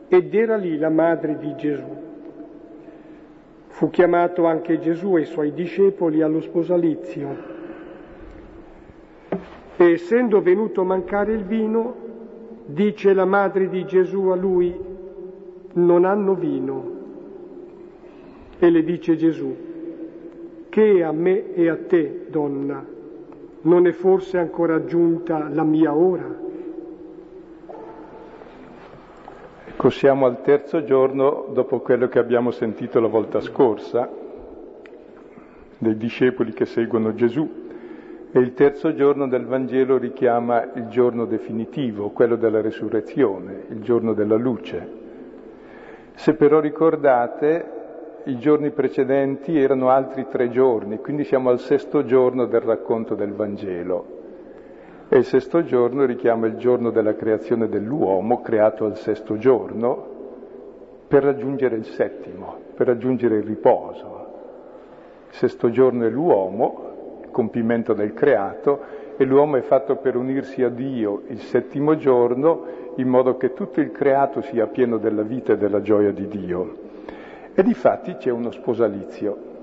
ed 0.07 0.33
era 0.33 0.57
lì 0.57 0.77
la 0.77 0.89
madre 0.89 1.37
di 1.37 1.55
Gesù. 1.55 2.03
Fu 3.67 3.89
chiamato 3.89 4.45
anche 4.45 4.79
Gesù 4.79 5.15
e 5.17 5.21
i 5.21 5.25
suoi 5.25 5.53
discepoli 5.53 6.21
allo 6.21 6.41
sposalizio 6.41 7.53
e 9.77 9.91
essendo 9.91 10.41
venuto 10.41 10.81
a 10.81 10.85
mancare 10.85 11.33
il 11.33 11.43
vino, 11.43 11.95
dice 12.65 13.13
la 13.13 13.25
madre 13.25 13.69
di 13.69 13.85
Gesù 13.85 14.27
a 14.27 14.35
lui, 14.35 14.73
non 15.73 16.05
hanno 16.05 16.33
vino. 16.33 16.94
E 18.57 18.69
le 18.69 18.83
dice 18.83 19.17
Gesù, 19.17 19.55
che 20.69 21.03
a 21.03 21.11
me 21.11 21.53
e 21.53 21.69
a 21.69 21.77
te, 21.77 22.27
donna, 22.29 22.83
non 23.61 23.87
è 23.87 23.91
forse 23.91 24.37
ancora 24.37 24.85
giunta 24.85 25.49
la 25.49 25.63
mia 25.63 25.93
ora? 25.93 26.43
Ecco, 29.67 29.89
siamo 29.89 30.25
al 30.25 30.41
terzo 30.41 30.83
giorno 30.85 31.47
dopo 31.51 31.79
quello 31.79 32.07
che 32.07 32.19
abbiamo 32.19 32.51
sentito 32.51 33.01
la 33.01 33.07
volta 33.07 33.41
scorsa, 33.41 34.09
dei 35.77 35.97
discepoli 35.97 36.53
che 36.53 36.65
seguono 36.65 37.13
Gesù. 37.13 37.63
E 38.31 38.39
il 38.39 38.53
terzo 38.53 38.93
giorno 38.93 39.27
del 39.27 39.45
Vangelo 39.45 39.97
richiama 39.97 40.71
il 40.75 40.87
giorno 40.87 41.25
definitivo, 41.25 42.09
quello 42.09 42.35
della 42.35 42.61
resurrezione, 42.61 43.65
il 43.69 43.81
giorno 43.81 44.13
della 44.13 44.35
luce. 44.35 45.03
Se 46.15 46.33
però 46.35 46.59
ricordate, 46.59 47.74
i 48.27 48.39
giorni 48.39 48.71
precedenti 48.71 49.55
erano 49.59 49.89
altri 49.89 50.25
tre 50.27 50.49
giorni, 50.49 50.97
quindi 50.97 51.23
siamo 51.23 51.49
al 51.49 51.59
sesto 51.59 52.05
giorno 52.05 52.45
del 52.45 52.61
racconto 52.61 53.13
del 53.13 53.33
Vangelo. 53.33 54.13
E 55.09 55.17
il 55.17 55.25
sesto 55.25 55.63
giorno 55.63 56.05
richiama 56.05 56.47
il 56.47 56.55
giorno 56.55 56.89
della 56.89 57.13
creazione 57.13 57.69
dell'uomo, 57.69 58.41
creato 58.41 58.85
al 58.85 58.97
sesto 58.97 59.37
giorno, 59.37 60.13
per 61.07 61.23
raggiungere 61.23 61.75
il 61.75 61.85
settimo, 61.85 62.57
per 62.73 62.87
raggiungere 62.87 63.37
il 63.37 63.43
riposo. 63.43 64.25
Il 65.29 65.35
sesto 65.35 65.69
giorno 65.69 66.05
è 66.05 66.09
l'uomo, 66.09 67.19
compimento 67.29 67.93
del 67.93 68.13
creato 68.13 68.79
e 69.17 69.23
l'uomo 69.23 69.57
è 69.57 69.61
fatto 69.61 69.97
per 69.97 70.15
unirsi 70.15 70.63
a 70.63 70.69
Dio 70.69 71.23
il 71.27 71.41
settimo 71.41 71.95
giorno 71.95 72.65
in 72.95 73.07
modo 73.07 73.37
che 73.37 73.53
tutto 73.53 73.81
il 73.81 73.91
creato 73.91 74.41
sia 74.41 74.65
pieno 74.67 74.97
della 74.97 75.21
vita 75.21 75.53
e 75.53 75.57
della 75.57 75.81
gioia 75.81 76.11
di 76.11 76.27
Dio. 76.27 76.84
E 77.57 77.63
di 77.63 77.73
fatti 77.73 78.15
c'è 78.15 78.29
uno 78.29 78.51
sposalizio. 78.51 79.53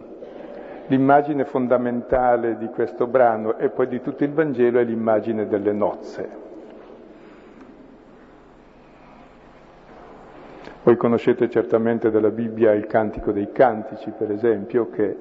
L'immagine 0.86 1.44
fondamentale 1.44 2.56
di 2.56 2.66
questo 2.68 3.06
brano 3.06 3.58
e 3.58 3.68
poi 3.68 3.86
di 3.86 4.00
tutto 4.00 4.24
il 4.24 4.32
Vangelo 4.32 4.78
è 4.78 4.84
l'immagine 4.84 5.46
delle 5.46 5.72
nozze. 5.72 6.40
Voi 10.82 10.96
conoscete 10.96 11.48
certamente 11.50 12.10
dalla 12.10 12.30
Bibbia 12.30 12.72
il 12.72 12.86
Cantico 12.86 13.30
dei 13.30 13.52
Cantici, 13.52 14.10
per 14.10 14.32
esempio, 14.32 14.88
che 14.90 15.16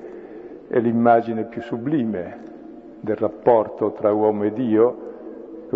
è 0.68 0.80
l'immagine 0.80 1.44
più 1.44 1.62
sublime 1.62 2.40
del 3.02 3.18
rapporto 3.18 3.92
tra 3.92 4.12
uomo 4.14 4.46
e 4.46 4.54
Dio, 4.54 5.10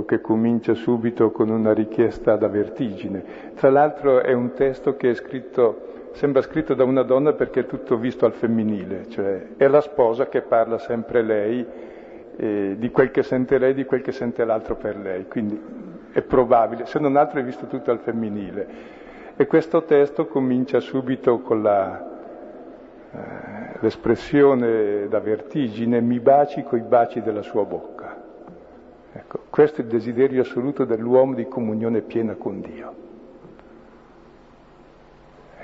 che 0.05 0.21
comincia 0.21 0.73
subito 0.73 1.31
con 1.31 1.49
una 1.49 1.73
richiesta 1.73 2.35
da 2.35 2.47
vertigine. 2.47 3.53
Tra 3.55 3.69
l'altro 3.69 4.21
è 4.21 4.33
un 4.33 4.53
testo 4.53 4.95
che 4.95 5.11
è 5.11 5.13
scritto, 5.13 5.93
sembra 6.15 6.41
scritto 6.41 6.73
da 6.73 6.85
una 6.85 7.03
donna 7.03 7.33
perché 7.33 7.61
è 7.61 7.65
tutto 7.65 7.97
visto 7.97 8.25
al 8.25 8.33
femminile, 8.33 9.09
cioè 9.09 9.47
è 9.57 9.67
la 9.67 9.81
sposa 9.81 10.27
che 10.27 10.41
parla 10.41 10.77
sempre 10.77 11.21
lei 11.21 11.65
eh, 12.37 12.75
di 12.77 12.89
quel 12.89 13.11
che 13.11 13.21
sente 13.21 13.57
lei, 13.57 13.73
di 13.73 13.85
quel 13.85 14.01
che 14.01 14.11
sente 14.11 14.45
l'altro 14.45 14.75
per 14.75 14.97
lei, 14.97 15.27
quindi 15.27 15.61
è 16.11 16.21
probabile, 16.21 16.85
se 16.85 16.99
non 16.99 17.17
altro 17.17 17.39
è 17.39 17.43
visto 17.43 17.65
tutto 17.67 17.91
al 17.91 17.99
femminile. 17.99 18.93
E 19.35 19.45
questo 19.47 19.83
testo 19.83 20.27
comincia 20.27 20.79
subito 20.79 21.39
con 21.39 21.61
la, 21.61 22.19
eh, 23.11 23.77
l'espressione 23.81 25.09
da 25.09 25.19
vertigine, 25.19 25.99
mi 25.99 26.21
baci 26.21 26.63
coi 26.63 26.79
baci 26.79 27.21
della 27.21 27.41
sua 27.41 27.65
bocca. 27.65 28.23
Ecco, 29.11 29.39
questo 29.49 29.81
è 29.81 29.83
il 29.83 29.89
desiderio 29.89 30.41
assoluto 30.41 30.85
dell'uomo 30.85 31.33
di 31.33 31.45
comunione 31.47 31.99
piena 31.99 32.35
con 32.35 32.61
Dio. 32.61 33.04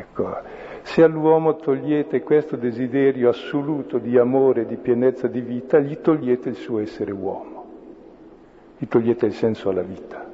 Ecco, 0.02 0.36
se 0.82 1.04
all'uomo 1.04 1.58
togliete 1.58 2.24
questo 2.24 2.56
desiderio 2.56 3.30
assoluto 3.30 4.00
di 4.00 4.18
amore, 4.18 4.66
di 4.66 4.78
pienezza 4.78 5.28
di 5.28 5.42
vita, 5.42 5.78
gli 5.78 6.00
togliete 6.00 6.50
il 6.50 6.56
suo 6.56 6.80
essere 6.80 7.12
uomo, 7.12 7.66
gli 8.78 8.88
togliete 8.88 9.28
il 9.28 9.34
senso 9.34 9.70
alla 9.70 9.84
vita. 9.84 10.28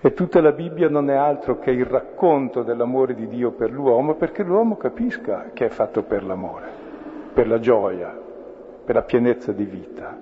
E 0.00 0.12
tutta 0.14 0.40
la 0.40 0.50
Bibbia 0.50 0.88
non 0.88 1.08
è 1.08 1.14
altro 1.14 1.60
che 1.60 1.70
il 1.70 1.84
racconto 1.84 2.64
dell'amore 2.64 3.14
di 3.14 3.28
Dio 3.28 3.52
per 3.52 3.70
l'uomo, 3.70 4.14
perché 4.14 4.42
l'uomo 4.42 4.76
capisca 4.76 5.50
che 5.52 5.66
è 5.66 5.68
fatto 5.68 6.02
per 6.02 6.24
l'amore, 6.24 6.66
per 7.32 7.46
la 7.46 7.60
gioia, 7.60 8.12
per 8.84 8.96
la 8.96 9.02
pienezza 9.02 9.52
di 9.52 9.64
vita, 9.64 10.20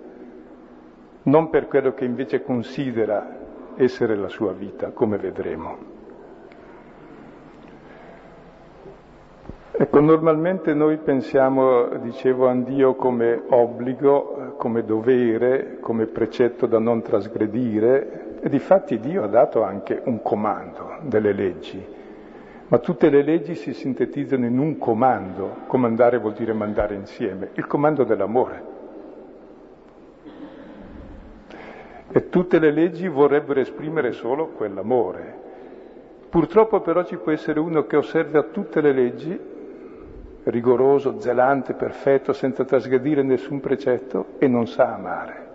non 1.22 1.48
per 1.48 1.68
quello 1.68 1.94
che 1.94 2.04
invece 2.04 2.42
considera 2.42 3.38
essere 3.76 4.14
la 4.14 4.28
sua 4.28 4.52
vita, 4.52 4.90
come 4.90 5.16
vedremo. 5.16 5.89
Ecco, 9.92 10.02
normalmente 10.02 10.72
noi 10.72 10.98
pensiamo, 10.98 11.88
dicevo, 11.96 12.46
a 12.48 12.54
Dio 12.54 12.94
come 12.94 13.42
obbligo, 13.48 14.54
come 14.56 14.84
dovere, 14.84 15.78
come 15.80 16.06
precetto 16.06 16.66
da 16.66 16.78
non 16.78 17.02
trasgredire, 17.02 18.36
e 18.40 18.48
di 18.48 18.60
fatti 18.60 19.00
Dio 19.00 19.24
ha 19.24 19.26
dato 19.26 19.64
anche 19.64 20.00
un 20.04 20.22
comando 20.22 20.98
delle 21.00 21.32
leggi, 21.32 21.84
ma 22.68 22.78
tutte 22.78 23.10
le 23.10 23.24
leggi 23.24 23.56
si 23.56 23.72
sintetizzano 23.72 24.46
in 24.46 24.60
un 24.60 24.78
comando, 24.78 25.56
comandare 25.66 26.18
vuol 26.18 26.34
dire 26.34 26.52
mandare 26.52 26.94
insieme, 26.94 27.48
il 27.54 27.66
comando 27.66 28.04
dell'amore. 28.04 28.62
E 32.12 32.28
tutte 32.28 32.60
le 32.60 32.70
leggi 32.70 33.08
vorrebbero 33.08 33.58
esprimere 33.58 34.12
solo 34.12 34.50
quell'amore. 34.50 35.38
Purtroppo 36.30 36.80
però 36.80 37.02
ci 37.02 37.16
può 37.16 37.32
essere 37.32 37.58
uno 37.58 37.86
che 37.86 37.96
osserva 37.96 38.44
tutte 38.44 38.80
le 38.80 38.92
leggi 38.92 39.49
rigoroso, 40.44 41.20
zelante, 41.20 41.74
perfetto, 41.74 42.32
senza 42.32 42.64
trasgredire 42.64 43.22
nessun 43.22 43.60
precetto 43.60 44.26
e 44.38 44.48
non 44.48 44.66
sa 44.66 44.94
amare. 44.94 45.48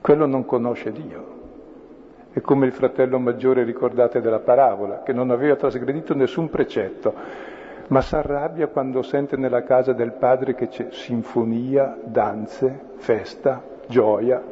Quello 0.00 0.26
non 0.26 0.44
conosce 0.44 0.92
Dio. 0.92 1.40
È 2.32 2.40
come 2.40 2.66
il 2.66 2.72
fratello 2.72 3.18
maggiore, 3.18 3.62
ricordate 3.62 4.20
della 4.20 4.40
parabola, 4.40 5.02
che 5.02 5.12
non 5.12 5.30
aveva 5.30 5.54
trasgredito 5.56 6.14
nessun 6.14 6.48
precetto, 6.48 7.14
ma 7.88 8.00
si 8.00 8.14
arrabbia 8.14 8.68
quando 8.68 9.02
sente 9.02 9.36
nella 9.36 9.62
casa 9.62 9.92
del 9.92 10.12
padre 10.12 10.54
che 10.54 10.68
c'è 10.68 10.88
sinfonia, 10.90 11.98
danze, 12.02 12.80
festa, 12.96 13.62
gioia. 13.86 14.42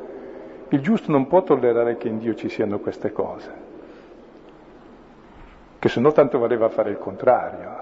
Il 0.69 0.81
giusto 0.81 1.11
non 1.11 1.27
può 1.27 1.43
tollerare 1.43 1.97
che 1.97 2.09
in 2.09 2.19
Dio 2.19 2.35
ci 2.35 2.49
siano 2.49 2.79
queste 2.81 3.13
cose, 3.13 3.53
che 5.79 5.89
se 5.89 6.01
no 6.01 6.13
tanto 6.13 6.39
valeva 6.39 6.69
fare 6.69 6.91
il 6.91 6.99
contrario. 6.99 7.80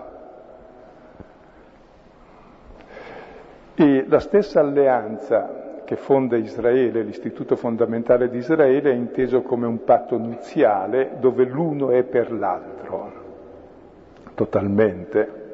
E 3.80 4.06
la 4.08 4.18
stessa 4.18 4.58
alleanza 4.58 5.82
che 5.84 5.94
fonda 5.94 6.36
Israele, 6.36 7.04
l'istituto 7.04 7.54
fondamentale 7.54 8.28
di 8.28 8.38
Israele, 8.38 8.90
è 8.90 8.94
inteso 8.94 9.42
come 9.42 9.68
un 9.68 9.84
patto 9.84 10.18
nuziale 10.18 11.12
dove 11.20 11.44
l'uno 11.44 11.90
è 11.90 12.02
per 12.02 12.32
l'altro, 12.32 13.12
totalmente. 14.34 15.46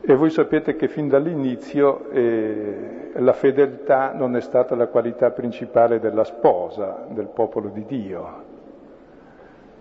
E 0.00 0.14
voi 0.14 0.30
sapete 0.30 0.74
che 0.74 0.88
fin 0.88 1.08
dall'inizio 1.08 2.08
eh, 2.08 3.10
la 3.16 3.34
fedeltà 3.34 4.14
non 4.14 4.34
è 4.34 4.40
stata 4.40 4.74
la 4.74 4.86
qualità 4.86 5.32
principale 5.32 6.00
della 6.00 6.24
sposa, 6.24 7.04
del 7.10 7.28
popolo 7.28 7.68
di 7.68 7.84
Dio. 7.84 8.42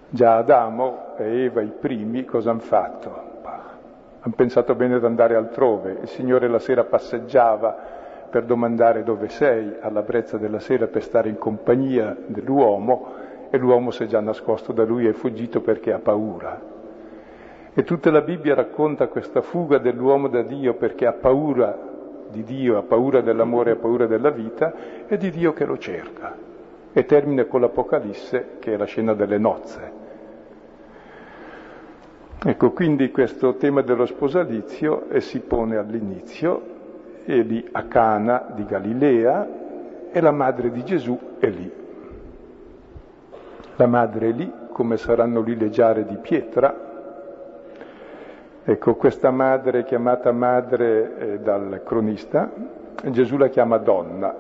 Già 0.10 0.36
Adamo 0.36 1.16
e 1.16 1.46
Eva, 1.46 1.62
i 1.62 1.72
primi, 1.80 2.26
cosa 2.26 2.52
hanno 2.52 2.60
fatto? 2.60 3.35
Hanno 4.26 4.34
pensato 4.36 4.74
bene 4.74 5.00
di 5.00 5.06
andare 5.06 5.36
altrove. 5.36 6.00
Il 6.02 6.08
Signore 6.08 6.48
la 6.48 6.58
sera 6.58 6.84
passeggiava 6.84 7.94
per 8.28 8.44
domandare 8.44 9.04
dove 9.04 9.30
sei, 9.30 9.76
alla 9.80 10.02
brezza 10.02 10.38
della 10.38 10.60
sera 10.60 10.88
per 10.88 11.04
stare 11.04 11.30
in 11.30 11.38
compagnia 11.38 12.18
dell'uomo 12.26 13.14
e 13.52 13.58
l'uomo 13.60 13.92
si 13.92 14.04
è 14.04 14.08
già 14.08 14.20
nascosto 14.20 14.74
da 14.74 14.84
lui 14.84 15.06
e 15.06 15.12
è 15.12 15.14
fuggito 15.14 15.62
perché 15.62 15.94
ha 15.94 16.00
paura. 16.00 16.60
E 17.72 17.84
tutta 17.84 18.10
la 18.10 18.22
Bibbia 18.22 18.56
racconta 18.56 19.08
questa 19.10 19.42
fuga 19.42 19.78
dell'uomo 19.78 20.28
da 20.28 20.42
Dio 20.42 20.74
perché 20.74 21.06
ha 21.06 21.14
paura 21.14 21.78
di 22.32 22.44
Dio, 22.44 22.80
ha 22.80 22.82
paura 22.82 23.22
dell'amore, 23.22 23.72
ha 23.72 23.76
paura 23.76 24.08
della 24.08 24.32
vita 24.32 24.74
e 25.06 25.18
di 25.18 25.30
Dio 25.30 25.54
che 25.54 25.66
lo 25.66 25.78
cerca. 25.78 26.36
E 26.92 27.06
termina 27.06 27.46
con 27.46 27.62
l'Apocalisse, 27.62 28.56
che 28.58 28.74
è 28.74 28.78
la 28.78 28.86
scena 28.86 29.14
delle 29.14 29.38
nozze 29.38 29.95
Ecco, 32.48 32.74
quindi 32.74 33.10
questo 33.10 33.56
tema 33.56 33.82
dello 33.82 34.06
sposalizio 34.06 35.10
e 35.10 35.20
si 35.20 35.40
pone 35.40 35.78
all'inizio, 35.78 36.62
è 37.26 37.42
lì 37.42 37.68
a 37.72 37.86
Cana 37.86 38.52
di 38.54 38.64
Galilea 38.66 39.48
e 40.12 40.22
la 40.22 40.30
madre 40.30 40.70
di 40.70 40.84
Gesù 40.84 41.20
è 41.40 41.48
lì. 41.50 41.72
La 43.78 43.88
madre 43.88 44.30
è 44.30 44.32
lì, 44.32 44.54
come 44.72 44.98
saranno 44.98 45.42
lì 45.42 45.58
le 45.58 45.72
giare 45.72 46.06
di 46.06 46.18
pietra. 46.18 46.84
Ecco, 48.64 48.94
questa 48.94 49.32
madre 49.32 49.84
chiamata 49.84 50.32
madre 50.32 51.18
eh, 51.18 51.40
dal 51.40 51.82
cronista, 51.84 52.52
Gesù 53.06 53.38
la 53.38 53.48
chiama 53.48 53.80
donna. 53.80 54.36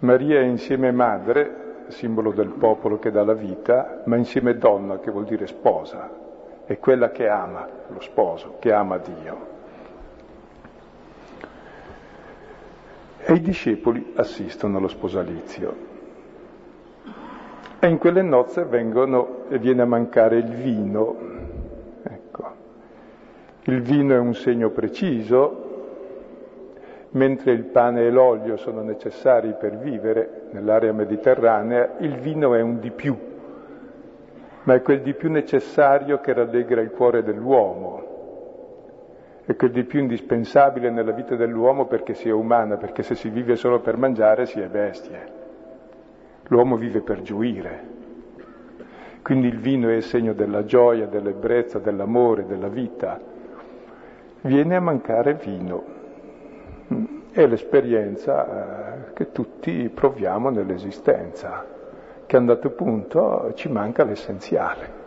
Maria 0.00 0.40
è 0.40 0.44
insieme 0.44 0.92
madre, 0.92 1.84
simbolo 1.86 2.30
del 2.32 2.50
popolo 2.50 2.98
che 2.98 3.10
dà 3.10 3.24
la 3.24 3.32
vita, 3.32 4.02
ma 4.04 4.16
insieme 4.16 4.58
donna, 4.58 4.98
che 4.98 5.10
vuol 5.10 5.24
dire 5.24 5.46
sposa, 5.46 6.24
è 6.66 6.78
quella 6.78 7.10
che 7.10 7.28
ama 7.28 7.66
lo 7.88 8.00
sposo, 8.00 8.56
che 8.58 8.72
ama 8.72 8.98
Dio. 8.98 9.54
E 13.18 13.32
i 13.32 13.40
discepoli 13.40 14.12
assistono 14.16 14.78
allo 14.78 14.88
sposalizio. 14.88 15.74
E 17.78 17.86
in 17.88 17.98
quelle 17.98 18.22
nozze 18.22 18.64
vengono, 18.64 19.44
viene 19.48 19.82
a 19.82 19.86
mancare 19.86 20.38
il 20.38 20.48
vino. 20.48 21.16
Ecco. 22.02 22.54
Il 23.64 23.82
vino 23.82 24.14
è 24.14 24.18
un 24.18 24.34
segno 24.34 24.70
preciso, 24.70 25.66
mentre 27.10 27.52
il 27.52 27.64
pane 27.64 28.06
e 28.06 28.10
l'olio 28.10 28.56
sono 28.56 28.82
necessari 28.82 29.54
per 29.58 29.76
vivere 29.78 30.48
nell'area 30.50 30.92
mediterranea, 30.92 31.94
il 31.98 32.16
vino 32.16 32.54
è 32.54 32.60
un 32.60 32.80
di 32.80 32.90
più, 32.90 33.16
ma 34.66 34.74
è 34.74 34.82
quel 34.82 35.00
di 35.00 35.14
più 35.14 35.30
necessario 35.30 36.18
che 36.18 36.32
rallegra 36.32 36.80
il 36.80 36.90
cuore 36.90 37.22
dell'uomo, 37.22 38.14
è 39.44 39.54
quel 39.54 39.70
di 39.70 39.84
più 39.84 40.00
indispensabile 40.00 40.90
nella 40.90 41.12
vita 41.12 41.36
dell'uomo 41.36 41.86
perché 41.86 42.14
sia 42.14 42.34
umana, 42.34 42.76
perché 42.76 43.04
se 43.04 43.14
si 43.14 43.28
vive 43.28 43.54
solo 43.54 43.78
per 43.78 43.96
mangiare 43.96 44.44
si 44.44 44.58
è 44.58 44.66
bestie. 44.66 45.34
L'uomo 46.48 46.76
vive 46.76 47.00
per 47.00 47.22
gioire. 47.22 47.94
Quindi 49.22 49.46
il 49.46 49.58
vino 49.58 49.88
è 49.88 49.94
il 49.94 50.02
segno 50.02 50.32
della 50.32 50.64
gioia, 50.64 51.06
dell'ebbrezza, 51.06 51.78
dell'amore, 51.78 52.44
della 52.46 52.68
vita. 52.68 53.20
Viene 54.40 54.74
a 54.74 54.80
mancare 54.80 55.34
vino. 55.34 55.84
È 57.30 57.46
l'esperienza 57.46 59.04
eh, 59.06 59.12
che 59.12 59.30
tutti 59.30 59.88
proviamo 59.94 60.50
nell'esistenza 60.50 61.74
che 62.26 62.36
a 62.36 62.40
un 62.40 62.46
dato 62.46 62.70
punto 62.70 63.52
ci 63.54 63.68
manca 63.68 64.04
l'essenziale, 64.04 65.04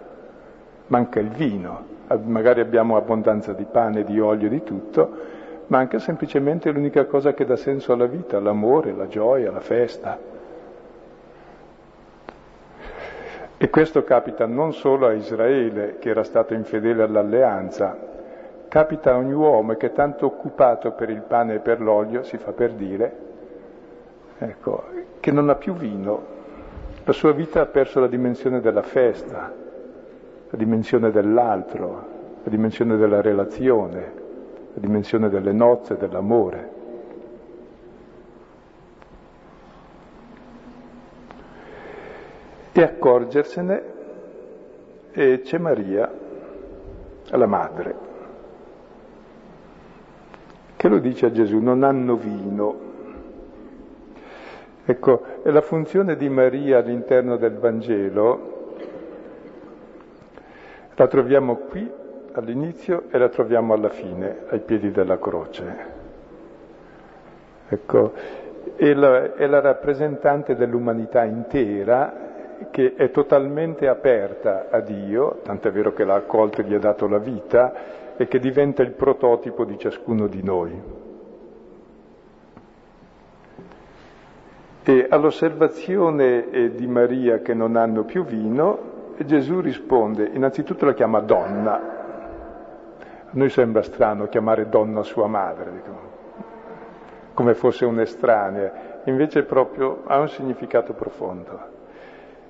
manca 0.87 1.19
il 1.19 1.29
vino, 1.29 1.97
magari 2.23 2.61
abbiamo 2.61 2.95
abbondanza 2.95 3.53
di 3.53 3.65
pane, 3.65 4.03
di 4.03 4.19
olio, 4.19 4.47
di 4.47 4.63
tutto, 4.63 5.37
manca 5.67 5.99
semplicemente 5.99 6.71
l'unica 6.71 7.05
cosa 7.05 7.33
che 7.33 7.45
dà 7.45 7.55
senso 7.55 7.93
alla 7.93 8.07
vita, 8.07 8.39
l'amore, 8.39 8.93
la 8.93 9.07
gioia, 9.07 9.51
la 9.51 9.59
festa. 9.59 10.17
E 13.61 13.69
questo 13.69 14.03
capita 14.03 14.45
non 14.45 14.73
solo 14.73 15.07
a 15.07 15.13
Israele, 15.13 15.97
che 15.99 16.09
era 16.09 16.23
stato 16.23 16.53
infedele 16.53 17.03
all'alleanza, 17.03 17.97
capita 18.69 19.11
a 19.11 19.17
ogni 19.17 19.33
uomo 19.33 19.73
che 19.73 19.87
è 19.87 19.91
tanto 19.91 20.25
occupato 20.25 20.91
per 20.91 21.09
il 21.09 21.23
pane 21.23 21.55
e 21.55 21.59
per 21.59 21.81
l'olio, 21.81 22.23
si 22.23 22.37
fa 22.37 22.53
per 22.53 22.71
dire, 22.71 23.17
ecco, 24.37 24.83
che 25.19 25.31
non 25.31 25.49
ha 25.49 25.55
più 25.55 25.73
vino, 25.73 26.37
la 27.03 27.13
sua 27.13 27.31
vita 27.31 27.61
ha 27.61 27.65
perso 27.65 27.99
la 27.99 28.07
dimensione 28.07 28.61
della 28.61 28.81
festa, 28.81 29.53
la 30.49 30.57
dimensione 30.57 31.11
dell'altro, 31.11 32.07
la 32.43 32.49
dimensione 32.49 32.97
della 32.97 33.21
relazione, 33.21 34.13
la 34.73 34.79
dimensione 34.79 35.29
delle 35.29 35.51
nozze, 35.51 35.97
dell'amore. 35.97 36.77
E 42.71 42.81
accorgersene 42.81 43.83
e 45.11 45.41
c'è 45.43 45.57
Maria, 45.57 46.11
la 47.29 47.45
madre, 47.45 47.95
che 50.75 50.87
lo 50.87 50.99
dice 50.99 51.25
a 51.25 51.31
Gesù, 51.31 51.57
non 51.57 51.83
hanno 51.83 52.15
vino. 52.15 52.87
Ecco, 54.89 55.21
la 55.43 55.61
funzione 55.61 56.15
di 56.15 56.29
Maria 56.29 56.79
all'interno 56.79 57.37
del 57.37 57.59
Vangelo 57.59 58.73
la 60.95 61.05
troviamo 61.05 61.57
qui 61.57 61.87
all'inizio 62.31 63.03
e 63.11 63.19
la 63.19 63.29
troviamo 63.29 63.75
alla 63.75 63.89
fine, 63.89 64.45
ai 64.47 64.61
piedi 64.61 64.89
della 64.89 65.19
croce. 65.19 65.75
Ecco, 67.69 68.13
è 68.77 68.91
la, 68.95 69.35
è 69.35 69.45
la 69.45 69.59
rappresentante 69.59 70.55
dell'umanità 70.55 71.23
intera 71.23 72.57
che 72.71 72.95
è 72.95 73.11
totalmente 73.11 73.87
aperta 73.87 74.69
a 74.71 74.79
Dio, 74.79 75.41
tant'è 75.43 75.71
vero 75.71 75.93
che 75.93 76.03
l'ha 76.03 76.15
accolto 76.15 76.61
e 76.61 76.63
gli 76.63 76.73
ha 76.73 76.79
dato 76.79 77.07
la 77.07 77.19
vita, 77.19 78.15
e 78.17 78.27
che 78.27 78.39
diventa 78.39 78.81
il 78.81 78.93
prototipo 78.93 79.65
di 79.65 79.77
ciascuno 79.77 80.25
di 80.25 80.41
noi. 80.41 80.98
E 84.89 85.05
all'osservazione 85.07 86.49
eh, 86.49 86.71
di 86.71 86.87
Maria 86.87 87.41
che 87.41 87.53
non 87.53 87.75
hanno 87.75 88.05
più 88.05 88.25
vino, 88.25 89.13
Gesù 89.17 89.59
risponde, 89.59 90.31
innanzitutto 90.33 90.83
la 90.83 90.95
chiama 90.95 91.19
donna. 91.19 91.73
A 92.97 93.29
noi 93.29 93.49
sembra 93.51 93.83
strano 93.83 94.25
chiamare 94.29 94.67
donna 94.67 95.03
sua 95.03 95.27
madre, 95.27 95.83
come 97.35 97.53
fosse 97.53 97.85
un'estranea, 97.85 99.01
invece 99.03 99.43
proprio 99.43 100.01
ha 100.07 100.17
un 100.17 100.27
significato 100.27 100.93
profondo. 100.93 101.59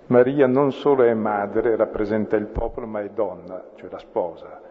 Maria 0.05 0.47
non 0.47 0.71
solo 0.71 1.03
è 1.03 1.13
madre, 1.13 1.75
rappresenta 1.75 2.37
il 2.37 2.45
popolo, 2.45 2.87
ma 2.87 3.01
è 3.01 3.09
donna, 3.09 3.61
cioè 3.75 3.89
la 3.89 3.99
sposa. 3.99 4.61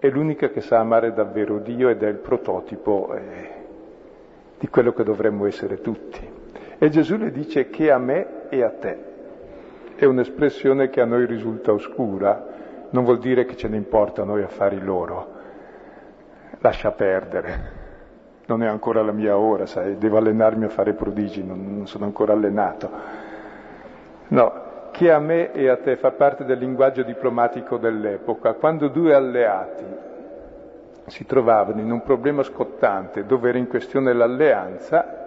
È 0.00 0.08
l'unica 0.08 0.48
che 0.48 0.60
sa 0.60 0.80
amare 0.80 1.12
davvero 1.12 1.58
Dio 1.58 1.90
ed 1.90 2.02
è 2.02 2.08
il 2.08 2.18
prototipo 2.18 3.14
eh, 3.14 3.50
di 4.58 4.66
quello 4.66 4.92
che 4.92 5.04
dovremmo 5.04 5.46
essere 5.46 5.80
tutti. 5.80 6.33
E 6.78 6.88
Gesù 6.88 7.16
le 7.16 7.30
dice 7.30 7.68
che 7.70 7.90
a 7.90 7.98
me 7.98 8.48
e 8.48 8.62
a 8.62 8.70
te. 8.70 9.12
È 9.96 10.04
un'espressione 10.04 10.88
che 10.90 11.00
a 11.00 11.04
noi 11.04 11.24
risulta 11.26 11.72
oscura, 11.72 12.52
non 12.90 13.04
vuol 13.04 13.18
dire 13.18 13.44
che 13.44 13.56
ce 13.56 13.68
ne 13.68 13.76
importa 13.76 14.22
a 14.22 14.24
noi 14.24 14.42
affari 14.42 14.80
loro. 14.80 15.32
Lascia 16.58 16.90
perdere. 16.92 17.82
Non 18.46 18.62
è 18.62 18.66
ancora 18.66 19.02
la 19.02 19.12
mia 19.12 19.36
ora, 19.38 19.66
sai, 19.66 19.96
devo 19.96 20.18
allenarmi 20.18 20.64
a 20.64 20.68
fare 20.68 20.92
prodigi, 20.92 21.42
non, 21.42 21.76
non 21.76 21.86
sono 21.86 22.04
ancora 22.04 22.32
allenato. 22.32 22.90
No, 24.28 24.62
che 24.90 25.10
a 25.10 25.18
me 25.18 25.52
e 25.52 25.68
a 25.68 25.76
te 25.76 25.96
fa 25.96 26.10
parte 26.12 26.44
del 26.44 26.58
linguaggio 26.58 27.02
diplomatico 27.02 27.78
dell'epoca, 27.78 28.54
quando 28.54 28.88
due 28.88 29.14
alleati 29.14 29.84
si 31.06 31.24
trovavano 31.24 31.80
in 31.80 31.90
un 31.90 32.02
problema 32.02 32.42
scottante 32.42 33.24
dove 33.26 33.48
era 33.48 33.58
in 33.58 33.66
questione 33.66 34.12
l'alleanza, 34.12 35.23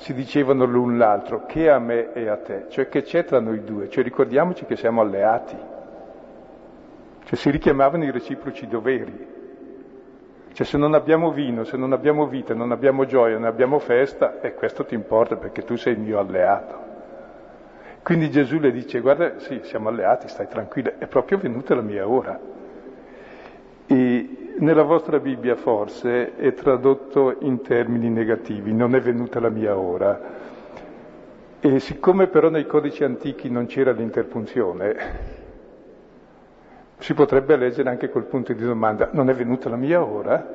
si 0.00 0.14
dicevano 0.14 0.64
l'un 0.64 0.96
l'altro 0.96 1.44
che 1.44 1.68
a 1.68 1.78
me 1.78 2.12
e 2.14 2.28
a 2.28 2.38
te, 2.38 2.66
cioè 2.68 2.88
che 2.88 3.02
c'è 3.02 3.24
tra 3.24 3.38
noi 3.38 3.62
due, 3.64 3.90
cioè 3.90 4.02
ricordiamoci 4.02 4.64
che 4.64 4.74
siamo 4.76 5.02
alleati, 5.02 5.56
cioè 7.24 7.38
si 7.38 7.50
richiamavano 7.50 8.04
i 8.04 8.10
reciproci 8.10 8.66
doveri, 8.66 9.26
cioè 10.52 10.66
se 10.66 10.78
non 10.78 10.94
abbiamo 10.94 11.32
vino, 11.32 11.64
se 11.64 11.76
non 11.76 11.92
abbiamo 11.92 12.26
vita, 12.26 12.54
non 12.54 12.72
abbiamo 12.72 13.04
gioia, 13.04 13.34
non 13.34 13.44
abbiamo 13.44 13.78
festa, 13.78 14.40
e 14.40 14.54
questo 14.54 14.86
ti 14.86 14.94
importa 14.94 15.36
perché 15.36 15.64
tu 15.64 15.76
sei 15.76 15.92
il 15.92 16.00
mio 16.00 16.18
alleato. 16.18 16.88
Quindi 18.02 18.30
Gesù 18.30 18.58
le 18.58 18.72
dice, 18.72 19.00
guarda, 19.00 19.38
sì, 19.38 19.60
siamo 19.64 19.90
alleati, 19.90 20.28
stai 20.28 20.48
tranquilla, 20.48 20.92
è 20.96 21.06
proprio 21.06 21.36
venuta 21.36 21.74
la 21.74 21.82
mia 21.82 22.08
ora. 22.08 22.40
E 23.86 24.49
nella 24.60 24.82
vostra 24.82 25.18
Bibbia 25.18 25.56
forse 25.56 26.36
è 26.36 26.54
tradotto 26.54 27.36
in 27.40 27.62
termini 27.62 28.08
negativi, 28.08 28.72
non 28.72 28.94
è 28.94 29.00
venuta 29.00 29.40
la 29.40 29.48
mia 29.48 29.76
ora. 29.76 30.48
E 31.60 31.80
siccome 31.80 32.26
però 32.28 32.48
nei 32.48 32.66
codici 32.66 33.04
antichi 33.04 33.50
non 33.50 33.66
c'era 33.66 33.92
l'interpunzione, 33.92 34.96
si 36.98 37.14
potrebbe 37.14 37.56
leggere 37.56 37.88
anche 37.88 38.10
col 38.10 38.24
punto 38.24 38.52
di 38.52 38.64
domanda, 38.64 39.08
non 39.12 39.28
è 39.30 39.34
venuta 39.34 39.68
la 39.68 39.76
mia 39.76 40.02
ora? 40.04 40.46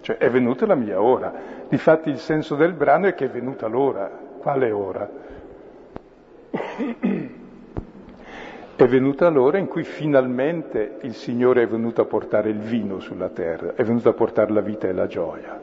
Cioè 0.00 0.16
è 0.16 0.30
venuta 0.30 0.66
la 0.66 0.74
mia 0.74 1.00
ora. 1.00 1.32
Difatti 1.68 2.10
il 2.10 2.18
senso 2.18 2.54
del 2.54 2.72
brano 2.72 3.06
è 3.06 3.14
che 3.14 3.26
è 3.26 3.30
venuta 3.30 3.66
l'ora. 3.66 4.10
Quale 4.38 4.70
ora? 4.70 5.08
È 8.78 8.86
venuta 8.86 9.28
l'ora 9.28 9.58
in 9.58 9.66
cui 9.66 9.82
finalmente 9.82 10.98
il 11.00 11.12
Signore 11.12 11.62
è 11.62 11.66
venuto 11.66 12.00
a 12.00 12.04
portare 12.04 12.50
il 12.50 12.60
vino 12.60 13.00
sulla 13.00 13.28
terra, 13.28 13.74
è 13.74 13.82
venuto 13.82 14.08
a 14.08 14.12
portare 14.12 14.52
la 14.52 14.60
vita 14.60 14.86
e 14.86 14.92
la 14.92 15.08
gioia. 15.08 15.60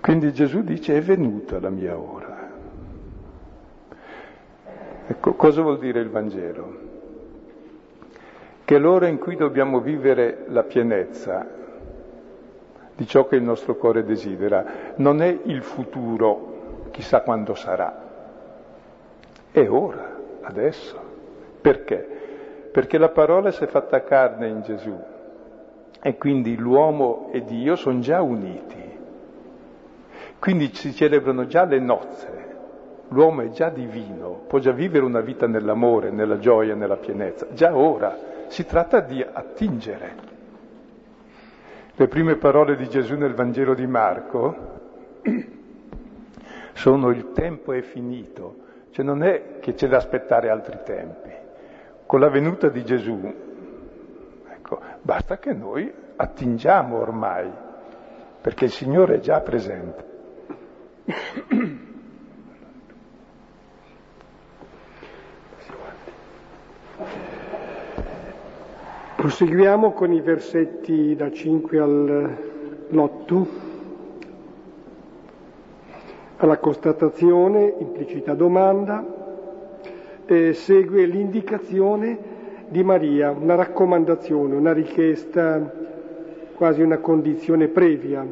Quindi 0.00 0.32
Gesù 0.32 0.62
dice 0.62 0.96
è 0.96 1.00
venuta 1.00 1.58
la 1.58 1.70
mia 1.70 1.98
ora. 1.98 2.50
Ecco, 5.08 5.34
cosa 5.34 5.60
vuol 5.60 5.80
dire 5.80 5.98
il 5.98 6.08
Vangelo? 6.08 6.78
Che 8.64 8.78
l'ora 8.78 9.08
in 9.08 9.18
cui 9.18 9.34
dobbiamo 9.34 9.80
vivere 9.80 10.44
la 10.50 10.62
pienezza 10.62 11.48
di 12.94 13.06
ciò 13.08 13.26
che 13.26 13.34
il 13.34 13.42
nostro 13.42 13.74
cuore 13.74 14.04
desidera 14.04 14.92
non 14.98 15.20
è 15.20 15.36
il 15.46 15.64
futuro, 15.64 16.86
chissà 16.92 17.22
quando 17.22 17.56
sarà, 17.56 18.06
è 19.50 19.68
ora, 19.68 20.18
adesso. 20.50 20.98
Perché? 21.60 22.18
Perché 22.70 22.98
la 22.98 23.08
parola 23.08 23.50
si 23.50 23.64
è 23.64 23.66
fatta 23.66 24.02
carne 24.02 24.48
in 24.48 24.62
Gesù 24.62 24.96
e 26.02 26.16
quindi 26.16 26.56
l'uomo 26.56 27.28
e 27.32 27.44
Dio 27.44 27.76
sono 27.76 28.00
già 28.00 28.22
uniti. 28.22 28.88
Quindi 30.38 30.74
si 30.74 30.94
celebrano 30.94 31.46
già 31.46 31.64
le 31.64 31.78
nozze, 31.78 32.48
l'uomo 33.08 33.42
è 33.42 33.50
già 33.50 33.68
divino, 33.68 34.44
può 34.46 34.58
già 34.58 34.72
vivere 34.72 35.04
una 35.04 35.20
vita 35.20 35.46
nell'amore, 35.46 36.10
nella 36.10 36.38
gioia, 36.38 36.74
nella 36.74 36.96
pienezza. 36.96 37.46
Già 37.52 37.76
ora 37.76 38.16
si 38.46 38.64
tratta 38.64 39.00
di 39.00 39.22
attingere. 39.22 40.28
Le 41.94 42.08
prime 42.08 42.36
parole 42.36 42.76
di 42.76 42.88
Gesù 42.88 43.16
nel 43.16 43.34
Vangelo 43.34 43.74
di 43.74 43.86
Marco 43.86 44.78
sono 46.72 47.10
il 47.10 47.32
tempo 47.32 47.72
è 47.72 47.82
finito, 47.82 48.59
cioè 48.90 49.04
non 49.04 49.22
è 49.22 49.58
che 49.60 49.74
c'è 49.74 49.88
da 49.88 49.98
aspettare 49.98 50.50
altri 50.50 50.78
tempi. 50.84 51.30
Con 52.06 52.20
la 52.20 52.28
venuta 52.28 52.68
di 52.68 52.84
Gesù, 52.84 53.34
ecco, 54.48 54.80
basta 55.02 55.38
che 55.38 55.52
noi 55.52 55.92
attingiamo 56.16 56.98
ormai, 56.98 57.50
perché 58.40 58.64
il 58.64 58.72
Signore 58.72 59.16
è 59.16 59.20
già 59.20 59.40
presente. 59.40 60.08
Proseguiamo 69.14 69.92
con 69.92 70.12
i 70.12 70.20
versetti 70.20 71.14
da 71.14 71.30
5 71.30 71.78
all'8 71.78 73.69
alla 76.40 76.58
constatazione, 76.58 77.74
implicita 77.78 78.32
domanda, 78.32 79.04
eh, 80.24 80.54
segue 80.54 81.04
l'indicazione 81.04 82.18
di 82.68 82.82
Maria, 82.82 83.30
una 83.30 83.56
raccomandazione, 83.56 84.54
una 84.54 84.72
richiesta, 84.72 85.70
quasi 86.54 86.80
una 86.80 86.96
condizione 86.98 87.68
previa. 87.68 88.26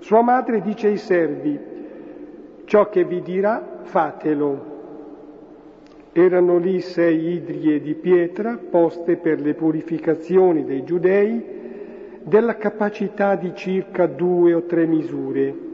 Sua 0.00 0.20
madre 0.20 0.60
dice 0.60 0.88
ai 0.88 0.98
servi, 0.98 1.58
ciò 2.64 2.90
che 2.90 3.04
vi 3.04 3.22
dirà 3.22 3.78
fatelo. 3.84 4.68
Erano 6.12 6.58
lì 6.58 6.80
sei 6.80 7.36
idrie 7.36 7.80
di 7.80 7.94
pietra 7.94 8.58
poste 8.68 9.16
per 9.16 9.40
le 9.40 9.54
purificazioni 9.54 10.64
dei 10.64 10.84
giudei 10.84 11.58
della 12.22 12.56
capacità 12.56 13.34
di 13.34 13.52
circa 13.54 14.06
due 14.06 14.52
o 14.52 14.64
tre 14.64 14.84
misure 14.84 15.68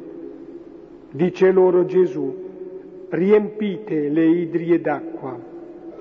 Dice 1.17 1.51
loro 1.51 1.87
Gesù, 1.87 3.07
riempite 3.09 4.11
le 4.11 4.27
idrie 4.27 4.83
d'acqua 4.83 5.35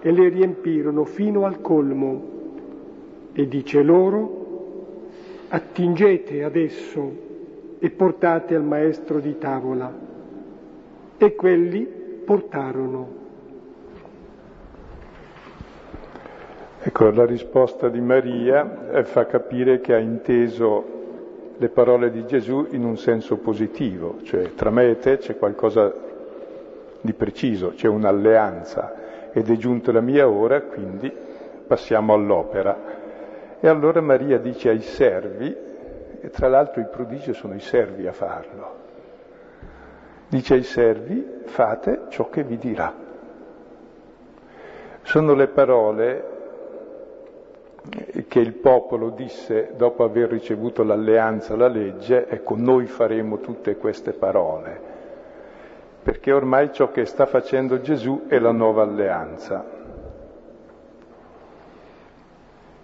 e 0.02 0.12
le 0.12 0.28
riempirono 0.28 1.06
fino 1.06 1.46
al 1.46 1.62
colmo. 1.62 2.34
E 3.32 3.48
dice 3.48 3.82
loro, 3.82 5.08
attingete 5.48 6.44
adesso 6.44 7.16
e 7.80 7.90
portate 7.92 8.56
al 8.56 8.66
maestro 8.66 9.22
di 9.22 9.38
tavola. 9.38 9.90
E 11.16 11.36
quelli 11.36 11.88
portarono. 12.26 13.08
Ecco, 16.82 17.10
la 17.12 17.26
risposta 17.26 17.88
di 17.88 18.02
Maria 18.02 18.92
eh, 18.92 19.06
fa 19.06 19.26
capire 19.28 19.80
che 19.80 19.94
ha 19.94 19.98
inteso 19.98 20.95
le 21.58 21.70
parole 21.70 22.12
di 22.12 22.26
Gesù 22.26 22.68
in 22.72 22.84
un 22.84 22.98
senso 22.98 23.38
positivo, 23.38 24.18
cioè 24.24 24.54
tra 24.56 24.70
me 24.70 24.90
e 24.90 24.98
te 24.98 25.18
c'è 25.18 25.38
qualcosa 25.38 25.94
di 27.02 27.14
preciso, 27.14 27.74
c'è 27.76 27.88
un'alleanza 27.88 29.32
ed 29.32 29.50
è 29.50 29.56
giunta 29.56 29.92
la 29.92 30.02
mia 30.02 30.28
ora, 30.28 30.62
quindi 30.62 31.12
passiamo 31.66 32.14
all'opera. 32.14 33.04
E 33.60 33.68
allora 33.68 34.02
Maria 34.02 34.38
dice 34.38 34.70
ai 34.70 34.82
servi, 34.82 35.56
e 36.22 36.30
tra 36.30 36.48
l'altro 36.48 36.82
il 36.82 36.88
prodigio 36.88 37.34
sono 37.34 37.54
i 37.54 37.60
servi 37.60 38.08
a 38.08 38.12
farlo, 38.12 38.76
dice 40.28 40.56
ai 40.56 40.64
servi 40.64 41.42
fate 41.46 42.06
ciò 42.10 42.30
che 42.30 42.44
vi 42.44 42.58
dirà. 42.58 42.94
Sono 45.04 45.34
le 45.34 45.48
parole 45.48 46.35
che 48.28 48.40
il 48.40 48.54
popolo 48.54 49.10
disse 49.10 49.74
dopo 49.76 50.04
aver 50.04 50.30
ricevuto 50.30 50.84
l'alleanza, 50.84 51.56
la 51.56 51.68
legge, 51.68 52.28
ecco 52.28 52.56
noi 52.58 52.86
faremo 52.86 53.40
tutte 53.40 53.78
queste 53.78 54.14
parole, 54.14 54.80
perché 56.04 56.32
ormai 56.32 56.72
ciò 56.72 56.92
che 56.92 57.06
sta 57.06 57.26
facendo 57.26 57.82
Gesù 57.82 58.24
è 58.28 58.40
la 58.40 58.52
nuova 58.52 58.84
alleanza. 58.84 59.74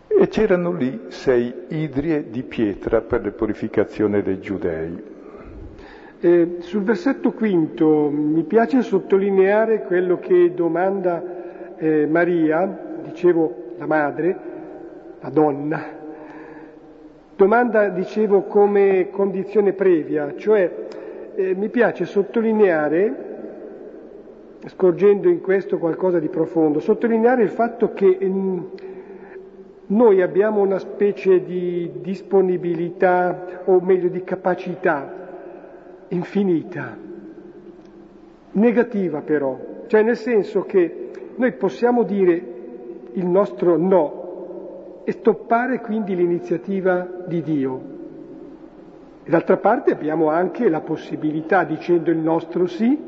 E 0.07 0.27
c'erano 0.27 0.71
lì 0.71 1.05
sei 1.07 1.65
idrie 1.69 2.29
di 2.29 2.43
pietra 2.43 3.01
per 3.01 3.21
le 3.21 3.31
purificazioni 3.31 4.21
dei 4.21 4.39
giudei. 4.39 5.09
Eh, 6.19 6.57
sul 6.59 6.83
versetto 6.83 7.31
quinto 7.31 8.09
mi 8.11 8.43
piace 8.43 8.83
sottolineare 8.83 9.81
quello 9.85 10.19
che 10.19 10.53
domanda 10.53 11.75
eh, 11.77 12.05
Maria, 12.05 12.99
dicevo 13.01 13.73
la 13.77 13.87
madre, 13.87 14.50
la 15.21 15.29
donna, 15.29 15.83
domanda, 17.35 17.89
dicevo, 17.89 18.43
come 18.43 19.09
condizione 19.11 19.73
previa, 19.73 20.33
cioè 20.35 20.87
eh, 21.35 21.55
mi 21.55 21.69
piace 21.69 22.05
sottolineare 22.05 23.29
scorgendo 24.65 25.29
in 25.29 25.41
questo 25.41 25.77
qualcosa 25.77 26.19
di 26.19 26.27
profondo, 26.27 26.79
sottolineare 26.79 27.43
il 27.43 27.49
fatto 27.49 27.93
che 27.93 28.17
mm, 28.23 28.59
noi 29.87 30.21
abbiamo 30.21 30.61
una 30.61 30.79
specie 30.79 31.43
di 31.43 31.91
disponibilità, 32.01 33.63
o 33.65 33.79
meglio 33.79 34.09
di 34.09 34.23
capacità 34.23 35.19
infinita, 36.09 36.97
negativa 38.53 39.21
però, 39.21 39.57
cioè 39.87 40.01
nel 40.01 40.17
senso 40.17 40.61
che 40.63 41.09
noi 41.35 41.51
possiamo 41.53 42.03
dire 42.03 42.43
il 43.13 43.25
nostro 43.25 43.77
no 43.77 44.20
e 45.03 45.11
stoppare 45.13 45.79
quindi 45.81 46.15
l'iniziativa 46.15 47.07
di 47.25 47.41
Dio. 47.41 47.81
D'altra 49.25 49.57
parte 49.57 49.91
abbiamo 49.91 50.29
anche 50.29 50.67
la 50.69 50.81
possibilità, 50.81 51.63
dicendo 51.63 52.11
il 52.11 52.17
nostro 52.17 52.67
sì, 52.67 52.99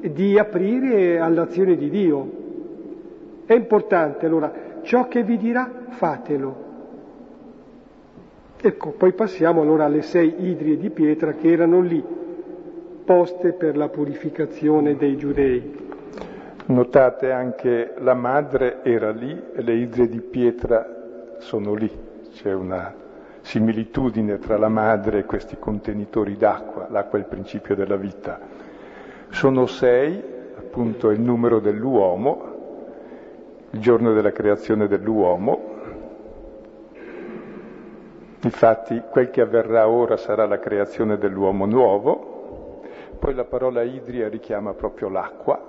di 0.00 0.38
aprire 0.38 1.18
all'azione 1.18 1.76
di 1.76 1.90
Dio. 1.90 2.30
È 3.46 3.54
importante 3.54 4.26
allora, 4.26 4.52
ciò 4.82 5.08
che 5.08 5.22
vi 5.22 5.36
dirà, 5.36 5.70
fatelo. 5.88 6.64
Ecco, 8.60 8.90
poi 8.90 9.12
passiamo 9.12 9.62
allora 9.62 9.84
alle 9.84 10.02
sei 10.02 10.34
idrie 10.38 10.76
di 10.76 10.90
pietra 10.90 11.32
che 11.32 11.50
erano 11.50 11.80
lì, 11.80 12.02
poste 13.04 13.52
per 13.52 13.76
la 13.76 13.88
purificazione 13.88 14.96
dei 14.96 15.16
giudei. 15.16 15.84
Notate 16.66 17.30
anche 17.30 17.94
la 17.98 18.14
madre 18.14 18.80
era 18.82 19.10
lì 19.10 19.40
le 19.54 19.74
idrie 19.74 20.08
di 20.08 20.20
pietra 20.20 20.95
sono 21.38 21.74
lì. 21.74 21.90
C'è 22.32 22.52
una 22.52 22.94
similitudine 23.40 24.38
tra 24.38 24.58
la 24.58 24.68
madre 24.68 25.20
e 25.20 25.24
questi 25.24 25.56
contenitori 25.58 26.36
d'acqua. 26.36 26.88
L'acqua 26.90 27.18
è 27.18 27.22
il 27.22 27.28
principio 27.28 27.74
della 27.74 27.96
vita. 27.96 28.40
Sono 29.30 29.66
sei, 29.66 30.22
appunto, 30.56 31.10
il 31.10 31.20
numero 31.20 31.60
dell'uomo, 31.60 32.54
il 33.70 33.80
giorno 33.80 34.12
della 34.12 34.32
creazione 34.32 34.88
dell'uomo. 34.88 35.74
Infatti 38.42 39.02
quel 39.10 39.30
che 39.30 39.40
avverrà 39.40 39.88
ora 39.88 40.16
sarà 40.16 40.46
la 40.46 40.58
creazione 40.58 41.18
dell'uomo 41.18 41.66
nuovo. 41.66 42.82
Poi 43.18 43.34
la 43.34 43.44
parola 43.44 43.82
idria 43.82 44.28
richiama 44.28 44.74
proprio 44.74 45.08
l'acqua, 45.08 45.60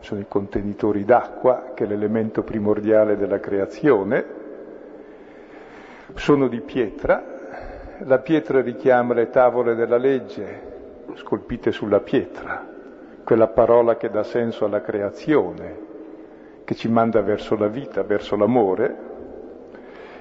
sono 0.00 0.20
i 0.20 0.26
contenitori 0.28 1.04
d'acqua, 1.04 1.72
che 1.74 1.84
è 1.84 1.86
l'elemento 1.86 2.42
primordiale 2.42 3.16
della 3.16 3.40
creazione. 3.40 4.39
Sono 6.14 6.48
di 6.48 6.60
pietra, 6.60 7.22
la 8.04 8.18
pietra 8.18 8.60
richiama 8.60 9.14
le 9.14 9.30
tavole 9.30 9.74
della 9.74 9.96
legge, 9.96 10.68
scolpite 11.14 11.72
sulla 11.72 12.00
pietra, 12.00 12.66
quella 13.24 13.48
parola 13.48 13.96
che 13.96 14.10
dà 14.10 14.22
senso 14.22 14.64
alla 14.64 14.80
creazione, 14.80 15.78
che 16.64 16.74
ci 16.74 16.88
manda 16.88 17.20
verso 17.22 17.56
la 17.56 17.68
vita, 17.68 18.02
verso 18.02 18.36
l'amore. 18.36 19.08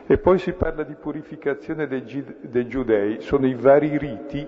E 0.08 0.17
poi 0.17 0.39
si 0.39 0.54
parla 0.54 0.84
di 0.84 0.95
purificazione 0.95 1.88
dei, 1.88 2.04
dei 2.41 2.67
giudei, 2.67 3.21
sono 3.21 3.45
i 3.45 3.54
vari 3.54 3.97
riti 3.97 4.47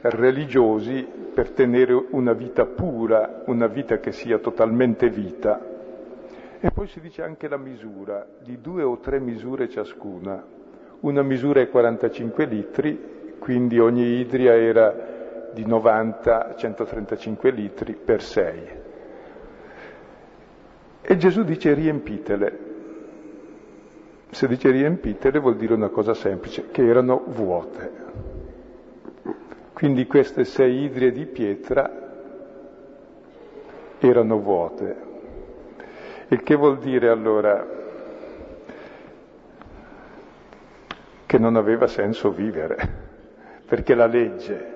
religiosi 0.00 1.06
per 1.32 1.50
tenere 1.50 1.92
una 2.10 2.32
vita 2.32 2.66
pura, 2.66 3.42
una 3.46 3.66
vita 3.66 3.98
che 3.98 4.12
sia 4.12 4.38
totalmente 4.38 5.08
vita. 5.08 5.73
E 6.64 6.70
poi 6.70 6.86
si 6.86 6.98
dice 6.98 7.22
anche 7.22 7.46
la 7.46 7.58
misura, 7.58 8.26
di 8.42 8.58
due 8.58 8.82
o 8.82 8.96
tre 8.96 9.20
misure 9.20 9.68
ciascuna. 9.68 10.42
Una 11.00 11.20
misura 11.20 11.60
è 11.60 11.68
45 11.68 12.46
litri, 12.46 13.34
quindi 13.38 13.78
ogni 13.78 14.18
idria 14.20 14.54
era 14.54 15.50
di 15.52 15.62
90-135 15.66 17.52
litri 17.52 17.92
per 17.92 18.22
6. 18.22 18.68
E 21.02 21.16
Gesù 21.18 21.44
dice 21.44 21.74
riempitele. 21.74 22.58
Se 24.30 24.48
dice 24.48 24.70
riempitele 24.70 25.40
vuol 25.40 25.56
dire 25.56 25.74
una 25.74 25.90
cosa 25.90 26.14
semplice, 26.14 26.70
che 26.70 26.82
erano 26.82 27.24
vuote. 27.26 27.90
Quindi 29.74 30.06
queste 30.06 30.44
sei 30.44 30.84
idrie 30.84 31.12
di 31.12 31.26
pietra 31.26 31.90
erano 33.98 34.38
vuote. 34.38 35.03
Il 36.34 36.42
che 36.42 36.56
vuol 36.56 36.78
dire 36.78 37.10
allora 37.10 37.64
che 41.26 41.38
non 41.38 41.54
aveva 41.54 41.86
senso 41.86 42.32
vivere, 42.32 42.76
perché 43.68 43.94
la 43.94 44.06
legge, 44.06 44.72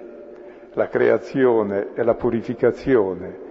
la 0.75 0.87
creazione 0.87 1.89
e 1.95 2.05
la 2.05 2.15
purificazione, 2.15 3.47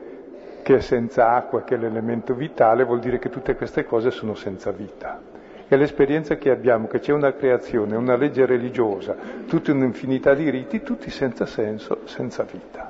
che 0.64 0.78
è 0.78 0.80
senza 0.80 1.34
acqua, 1.34 1.64
che 1.64 1.76
è 1.76 1.78
l'elemento 1.78 2.34
vitale, 2.34 2.86
vuol 2.86 3.00
dire 3.00 3.20
che 3.20 3.28
tutte 3.28 3.56
queste 3.56 3.84
cose 3.84 4.10
sono 4.10 4.36
senza 4.36 4.72
vita 4.72 5.36
è 5.68 5.76
l'esperienza 5.76 6.38
che 6.38 6.50
abbiamo, 6.50 6.88
che 6.88 7.00
c'è 7.00 7.12
una 7.12 7.34
creazione, 7.34 7.98
una 7.98 8.16
legge 8.16 8.46
religiosa, 8.46 9.18
tutta 9.48 9.74
un'infinità 9.74 10.34
di 10.34 10.50
riti, 10.50 10.82
tutti 10.82 11.10
senza 11.10 11.46
senso, 11.46 12.04
senza 12.06 12.44
vita. 12.44 12.90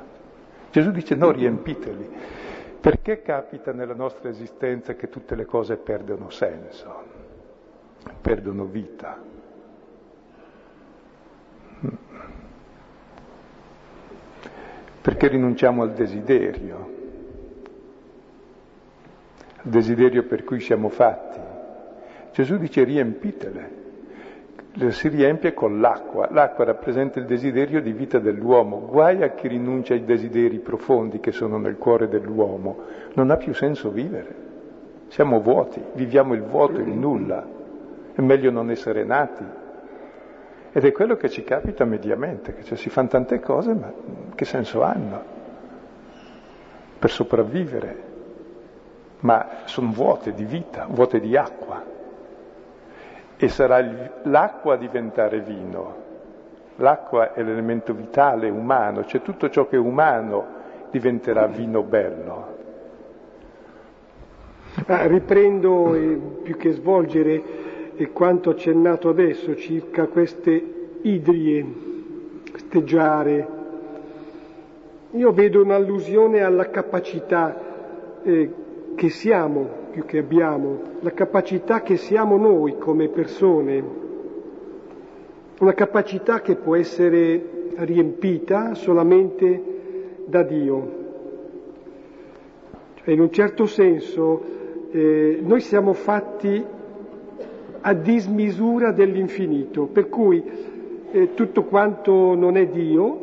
Gesù 0.69 0.91
dice 0.91 1.15
no, 1.15 1.31
riempiteli. 1.31 2.36
Perché 2.79 3.21
capita 3.21 3.73
nella 3.73 3.93
nostra 3.95 4.29
esistenza 4.29 4.93
che 4.95 5.09
tutte 5.09 5.35
le 5.35 5.45
cose 5.45 5.77
perdono 5.77 6.29
senso, 6.29 7.03
perdono 8.21 8.65
vita? 8.65 9.19
Perché 15.01 15.27
rinunciamo 15.27 15.83
al 15.83 15.93
desiderio, 15.93 16.89
al 19.57 19.69
desiderio 19.69 20.23
per 20.25 20.43
cui 20.43 20.59
siamo 20.59 20.89
fatti. 20.89 21.39
Gesù 22.31 22.57
dice 22.57 22.83
riempitele. 22.83 23.86
Si 24.77 25.07
riempie 25.07 25.55
con 25.55 25.81
l'acqua. 25.81 26.27
L'acqua 26.29 26.65
rappresenta 26.65 27.17
il 27.17 27.25
desiderio 27.25 27.81
di 27.81 27.93
vita 27.93 28.19
dell'uomo. 28.19 28.85
Guai 28.85 29.23
a 29.23 29.29
chi 29.29 29.47
rinuncia 29.47 29.95
ai 29.95 30.05
desideri 30.05 30.59
profondi 30.59 31.19
che 31.19 31.31
sono 31.31 31.57
nel 31.57 31.77
cuore 31.77 32.07
dell'uomo. 32.07 32.77
Non 33.13 33.31
ha 33.31 33.37
più 33.37 33.55
senso 33.55 33.89
vivere. 33.89 34.45
Siamo 35.07 35.41
vuoti, 35.41 35.81
viviamo 35.93 36.35
il 36.35 36.43
vuoto, 36.43 36.79
il 36.79 36.89
nulla. 36.89 37.43
È 38.13 38.21
meglio 38.21 38.51
non 38.51 38.69
essere 38.69 39.03
nati. 39.03 39.43
Ed 40.71 40.85
è 40.85 40.91
quello 40.91 41.15
che 41.15 41.29
ci 41.29 41.43
capita 41.43 41.83
mediamente, 41.83 42.53
che 42.53 42.63
cioè 42.63 42.77
si 42.77 42.89
fanno 42.89 43.07
tante 43.07 43.39
cose, 43.39 43.73
ma 43.73 43.91
che 44.35 44.45
senso 44.45 44.83
hanno? 44.83 45.23
Per 46.99 47.09
sopravvivere. 47.09 48.03
Ma 49.21 49.47
sono 49.65 49.91
vuote 49.91 50.33
di 50.33 50.43
vita, 50.43 50.85
vuote 50.87 51.19
di 51.19 51.35
acqua 51.35 51.95
e 53.37 53.47
sarà 53.49 53.85
l'acqua 54.23 54.73
a 54.73 54.77
diventare 54.77 55.39
vino. 55.39 56.05
L'acqua 56.77 57.33
è 57.33 57.43
l'elemento 57.43 57.93
vitale, 57.93 58.49
umano, 58.49 59.05
cioè 59.05 59.21
tutto 59.21 59.49
ciò 59.49 59.67
che 59.67 59.75
è 59.75 59.79
umano 59.79 60.55
diventerà 60.91 61.47
vino 61.47 61.81
bello. 61.83 62.55
Ah, 64.85 65.07
riprendo 65.07 65.95
eh, 65.95 66.19
più 66.43 66.55
che 66.55 66.71
svolgere 66.71 67.43
eh, 67.95 68.11
quanto 68.11 68.51
accennato 68.51 69.09
adesso 69.09 69.55
circa 69.55 70.05
queste 70.05 70.89
idrie, 71.01 71.65
queste 72.49 72.83
giare. 72.83 73.47
Io 75.11 75.31
vedo 75.31 75.63
un'allusione 75.63 76.41
alla 76.41 76.69
capacità 76.69 77.59
eh, 78.21 78.53
che 78.95 79.09
siamo 79.09 79.85
più 79.97 80.05
che 80.05 80.19
abbiamo, 80.19 80.79
la 80.99 81.11
capacità 81.11 81.81
che 81.81 81.97
siamo 81.97 82.37
noi 82.37 82.77
come 82.77 83.07
persone, 83.07 83.83
una 85.57 85.73
capacità 85.73 86.39
che 86.41 86.55
può 86.55 86.75
essere 86.75 87.71
riempita 87.77 88.75
solamente 88.75 89.59
da 90.25 90.43
Dio. 90.43 90.91
Cioè, 92.93 93.11
in 93.11 93.21
un 93.21 93.31
certo 93.31 93.65
senso 93.65 94.43
eh, 94.91 95.39
noi 95.41 95.61
siamo 95.61 95.93
fatti 95.93 96.63
a 97.81 97.93
dismisura 97.95 98.91
dell'infinito, 98.91 99.87
per 99.87 100.09
cui 100.09 100.43
eh, 101.09 101.33
tutto 101.33 101.63
quanto 101.63 102.35
non 102.35 102.55
è 102.55 102.67
Dio 102.67 103.19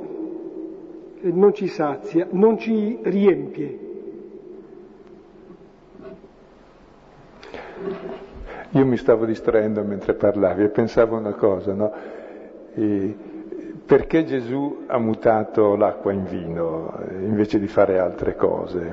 eh, 1.20 1.30
non 1.30 1.54
ci 1.54 1.68
sazia, 1.68 2.26
non 2.32 2.58
ci 2.58 2.98
riempie. 3.00 3.84
Io 8.70 8.85
mi 8.85 8.97
stavo 8.97 9.25
distraendo 9.25 9.83
mentre 9.83 10.14
parlavi 10.14 10.64
e 10.64 10.68
pensavo 10.68 11.16
una 11.16 11.35
cosa, 11.35 11.73
no? 11.73 11.92
E 12.75 13.16
perché 13.85 14.25
Gesù 14.25 14.85
ha 14.87 14.99
mutato 14.99 15.77
l'acqua 15.77 16.12
in 16.12 16.25
vino 16.25 16.99
eh, 16.99 17.25
invece 17.25 17.59
di 17.59 17.68
fare 17.68 17.99
altre 17.99 18.35
cose? 18.35 18.92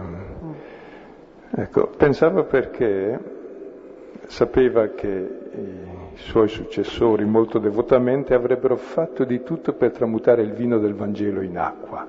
Ecco, 1.54 1.88
pensava 1.98 2.44
perché 2.44 3.20
sapeva 4.28 4.88
che 4.90 5.08
i 6.14 6.18
suoi 6.18 6.48
successori 6.48 7.26
molto 7.26 7.60
devotamente 7.60 8.34
avrebbero 8.34 8.76
fatto 8.76 9.24
di 9.24 9.44
tutto 9.44 9.74
per 9.74 9.92
tramutare 9.92 10.42
il 10.42 10.54
vino 10.54 10.78
del 10.78 10.94
Vangelo 10.94 11.42
in 11.42 11.58
acqua. 11.58 12.08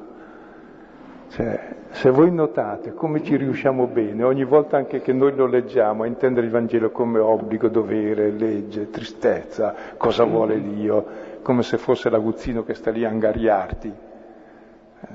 Cioè, 1.29 1.72
se 1.93 2.09
voi 2.11 2.33
notate 2.33 2.95
come 2.95 3.23
ci 3.23 3.37
riusciamo 3.37 3.87
bene, 3.87 4.25
ogni 4.25 4.45
volta 4.45 4.79
anche 4.79 5.03
che 5.03 5.13
noi 5.13 5.35
lo 5.35 5.47
leggiamo, 5.47 6.03
a 6.03 6.07
intendere 6.07 6.47
il 6.47 6.53
Vangelo 6.53 6.91
come 6.91 7.19
obbligo, 7.19 7.69
dovere, 7.69 8.31
legge, 8.31 8.91
tristezza, 8.91 9.75
cosa 9.99 10.25
vuole 10.25 10.61
Dio, 10.61 11.05
come 11.43 11.63
se 11.63 11.77
fosse 11.77 12.09
l'aguzzino 12.09 12.65
che 12.65 12.75
sta 12.75 12.91
lì 12.91 13.05
a 13.05 13.11
angariarti. 13.11 13.93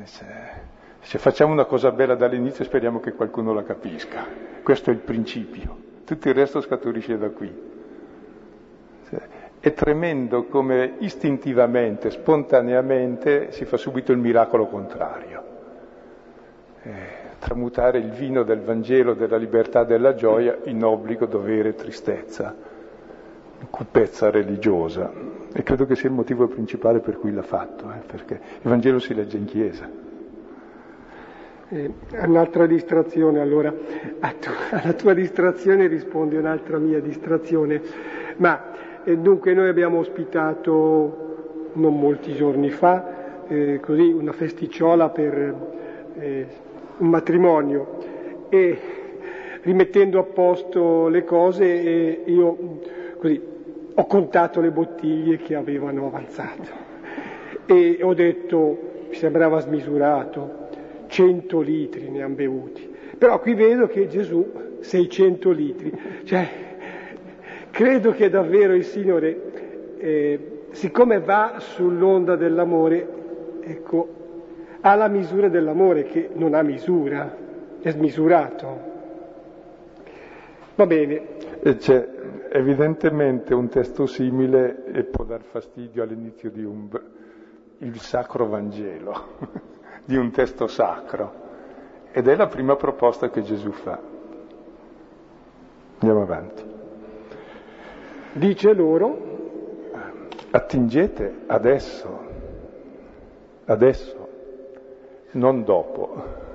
Se, 0.03 0.25
se 0.99 1.17
facciamo 1.17 1.51
una 1.51 1.65
cosa 1.65 1.91
bella 1.91 2.13
dall'inizio 2.13 2.63
speriamo 2.63 2.99
che 2.99 3.13
qualcuno 3.13 3.53
la 3.53 3.63
capisca. 3.63 4.23
Questo 4.61 4.91
è 4.91 4.93
il 4.93 4.99
principio. 4.99 5.75
Tutto 6.05 6.29
il 6.29 6.35
resto 6.35 6.61
scaturisce 6.61 7.17
da 7.17 7.29
qui. 7.31 7.75
È 9.59 9.73
tremendo 9.73 10.45
come 10.45 10.93
istintivamente, 10.99 12.11
spontaneamente 12.11 13.51
si 13.51 13.65
fa 13.65 13.77
subito 13.77 14.11
il 14.11 14.19
miracolo 14.19 14.67
contrario 14.67 15.36
eh, 16.87 17.35
tramutare 17.39 17.97
il 17.99 18.11
vino 18.11 18.43
del 18.43 18.61
Vangelo, 18.61 19.13
della 19.13 19.35
libertà, 19.35 19.83
della 19.83 20.15
gioia 20.15 20.57
in 20.63 20.83
obbligo, 20.83 21.25
dovere, 21.25 21.75
tristezza, 21.75 22.55
cupezza 23.69 24.31
religiosa. 24.31 25.11
E 25.53 25.63
credo 25.63 25.85
che 25.85 25.95
sia 25.95 26.07
il 26.07 26.15
motivo 26.15 26.47
principale 26.47 26.99
per 26.99 27.17
cui 27.17 27.33
l'ha 27.33 27.43
fatto, 27.43 27.91
eh, 27.91 28.05
perché 28.05 28.33
il 28.61 28.69
Vangelo 28.69 28.99
si 28.99 29.13
legge 29.13 29.37
in 29.37 29.45
chiesa. 29.45 29.89
Eh, 31.69 31.91
un'altra 32.23 32.65
distrazione, 32.65 33.41
allora, 33.41 33.71
tu, 33.71 34.49
alla 34.71 34.93
tua 34.93 35.13
distrazione 35.13 35.87
risponde 35.87 36.37
un'altra 36.37 36.77
mia 36.77 37.01
distrazione. 37.01 37.81
Ma 38.37 39.03
eh, 39.03 39.17
dunque 39.17 39.53
noi 39.53 39.67
abbiamo 39.67 39.99
ospitato 39.99 41.25
non 41.73 41.99
molti 41.99 42.33
giorni 42.33 42.69
fa 42.69 43.45
eh, 43.47 43.79
così 43.81 44.11
una 44.11 44.31
festicciola 44.31 45.09
per 45.09 45.55
eh, 46.19 46.47
un 46.97 47.07
matrimonio 47.09 47.97
e 48.49 48.77
rimettendo 49.61 50.19
a 50.19 50.23
posto 50.23 51.07
le 51.07 51.23
cose 51.23 51.65
io 52.25 52.79
così, 53.17 53.41
ho 53.93 54.05
contato 54.05 54.61
le 54.61 54.71
bottiglie 54.71 55.37
che 55.37 55.55
avevano 55.55 56.07
avanzato 56.07 56.85
e 57.65 57.99
ho 58.01 58.13
detto, 58.13 59.05
mi 59.09 59.15
sembrava 59.15 59.59
smisurato, 59.59 60.67
100 61.07 61.59
litri 61.61 62.09
ne 62.09 62.21
hanno 62.21 62.35
bevuti. 62.35 62.95
Però 63.17 63.39
qui 63.39 63.53
vedo 63.55 63.87
che 63.87 64.07
Gesù 64.07 64.45
600 64.79 65.51
litri, 65.51 65.91
cioè 66.23 66.47
credo 67.71 68.11
che 68.11 68.29
davvero 68.29 68.73
il 68.73 68.85
Signore, 68.85 69.97
eh, 69.97 70.39
siccome 70.71 71.19
va 71.19 71.55
sull'onda 71.57 72.35
dell'amore, 72.35 73.07
ecco, 73.61 74.16
ha 74.81 74.95
la 74.95 75.07
misura 75.07 75.49
dell'amore 75.49 76.03
che 76.03 76.29
non 76.33 76.53
ha 76.53 76.61
misura, 76.61 77.35
è 77.81 77.89
smisurato. 77.89 78.95
Va 80.75 80.85
bene. 80.85 81.35
C'è 81.61 82.09
evidentemente 82.51 83.53
un 83.53 83.67
testo 83.67 84.05
simile 84.05 84.85
e 84.85 85.03
può 85.03 85.25
dar 85.25 85.41
fastidio 85.41 86.03
all'inizio 86.03 86.49
di 86.51 86.63
un, 86.63 86.87
il 87.79 87.99
Sacro 87.99 88.47
Vangelo, 88.47 89.35
di 90.05 90.15
un 90.15 90.31
testo 90.31 90.67
sacro. 90.67 91.45
Ed 92.11 92.27
è 92.27 92.35
la 92.35 92.47
prima 92.47 92.75
proposta 92.75 93.29
che 93.29 93.41
Gesù 93.41 93.71
fa. 93.71 93.99
Andiamo 95.99 96.21
avanti. 96.21 96.63
Dice 98.33 98.73
loro, 98.73 99.27
attingete 100.51 101.43
adesso, 101.47 102.19
adesso, 103.65 104.16
non 105.31 105.63
dopo. 105.63 106.45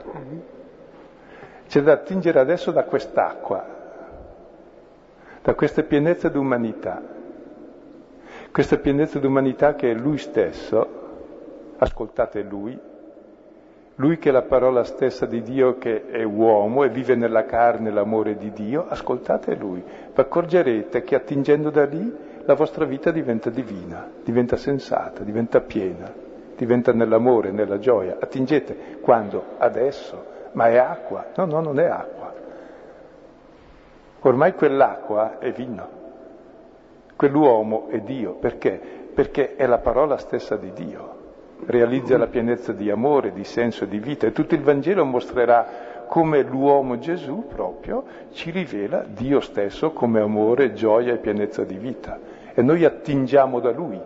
C'è 1.67 1.81
da 1.81 1.93
attingere 1.93 2.39
adesso 2.39 2.71
da 2.71 2.85
quest'acqua, 2.85 3.65
da 5.43 5.55
questa 5.55 5.83
pienezza 5.83 6.29
d'umanità, 6.29 7.03
questa 8.51 8.77
pienezza 8.77 9.19
d'umanità 9.19 9.75
che 9.75 9.91
è 9.91 9.95
Lui 9.95 10.19
stesso, 10.19 10.87
ascoltate 11.79 12.43
Lui, 12.43 12.79
Lui 13.97 14.19
che 14.19 14.29
è 14.29 14.33
la 14.33 14.43
parola 14.43 14.85
stessa 14.85 15.27
di 15.27 15.43
Dio 15.43 15.79
che 15.79 16.07
è 16.07 16.23
uomo 16.23 16.85
e 16.85 16.91
vive 16.91 17.15
nella 17.15 17.45
carne 17.45 17.91
l'amore 17.91 18.37
di 18.37 18.53
Dio, 18.53 18.87
ascoltate 18.89 19.55
Lui, 19.55 19.83
vi 19.83 20.21
accorgerete 20.21 21.03
che 21.03 21.15
attingendo 21.15 21.71
da 21.71 21.85
lì 21.87 22.15
la 22.45 22.55
vostra 22.55 22.85
vita 22.85 23.11
diventa 23.11 23.49
divina, 23.49 24.11
diventa 24.23 24.57
sensata, 24.57 25.23
diventa 25.23 25.61
piena 25.61 26.31
diventa 26.57 26.93
nell'amore, 26.93 27.51
nella 27.51 27.79
gioia. 27.79 28.17
Attingete 28.21 28.99
quando? 29.01 29.45
Adesso. 29.59 30.31
Ma 30.53 30.69
è 30.69 30.77
acqua? 30.77 31.27
No, 31.37 31.45
no, 31.47 31.61
non 31.61 31.79
è 31.79 31.87
acqua. 31.87 32.33
Ormai 34.21 34.55
quell'acqua 34.55 35.39
è 35.39 35.51
vino. 35.53 36.01
Quell'uomo 37.17 37.89
è 37.89 38.01
Dio. 38.01 38.35
Perché? 38.35 38.81
Perché 39.15 39.57
è 39.57 39.67
la 39.67 39.79
parola 39.79 40.17
stessa 40.17 40.57
di 40.57 40.73
Dio. 40.73 41.21
Realizza 41.67 42.19
la 42.19 42.27
pienezza 42.27 42.73
di 42.73 42.91
amore, 42.91 43.33
di 43.33 43.45
senso 43.45 43.85
di 43.85 43.99
vita. 43.99 44.27
E 44.27 44.33
tutto 44.33 44.55
il 44.55 44.63
Vangelo 44.63 45.05
mostrerà 45.05 45.91
come 46.07 46.43
l'uomo 46.43 46.99
Gesù 46.99 47.47
proprio 47.47 48.05
ci 48.33 48.51
rivela 48.51 49.05
Dio 49.07 49.41
stesso 49.41 49.93
come 49.93 50.21
amore, 50.21 50.75
gioia 50.75 51.15
e 51.15 51.19
pienezza 51.19 51.65
di 51.65 51.77
vita. 51.77 52.19
E 52.53 52.61
noi 52.61 52.85
attingiamo 52.85 53.61
da 53.61 53.71
Lui 53.71 53.99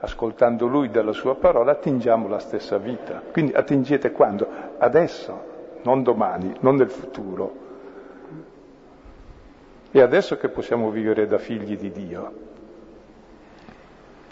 ascoltando 0.00 0.66
Lui 0.66 0.90
dalla 0.90 1.12
sua 1.12 1.34
parola, 1.36 1.72
attingiamo 1.72 2.28
la 2.28 2.38
stessa 2.38 2.78
vita. 2.78 3.22
Quindi 3.32 3.52
attingete 3.52 4.12
quando? 4.12 4.46
Adesso, 4.78 5.44
non 5.82 6.02
domani, 6.02 6.54
non 6.60 6.76
nel 6.76 6.90
futuro. 6.90 7.68
È 9.90 10.00
adesso 10.00 10.36
che 10.36 10.48
possiamo 10.48 10.90
vivere 10.90 11.26
da 11.26 11.38
figli 11.38 11.76
di 11.76 11.90
Dio. 11.90 12.32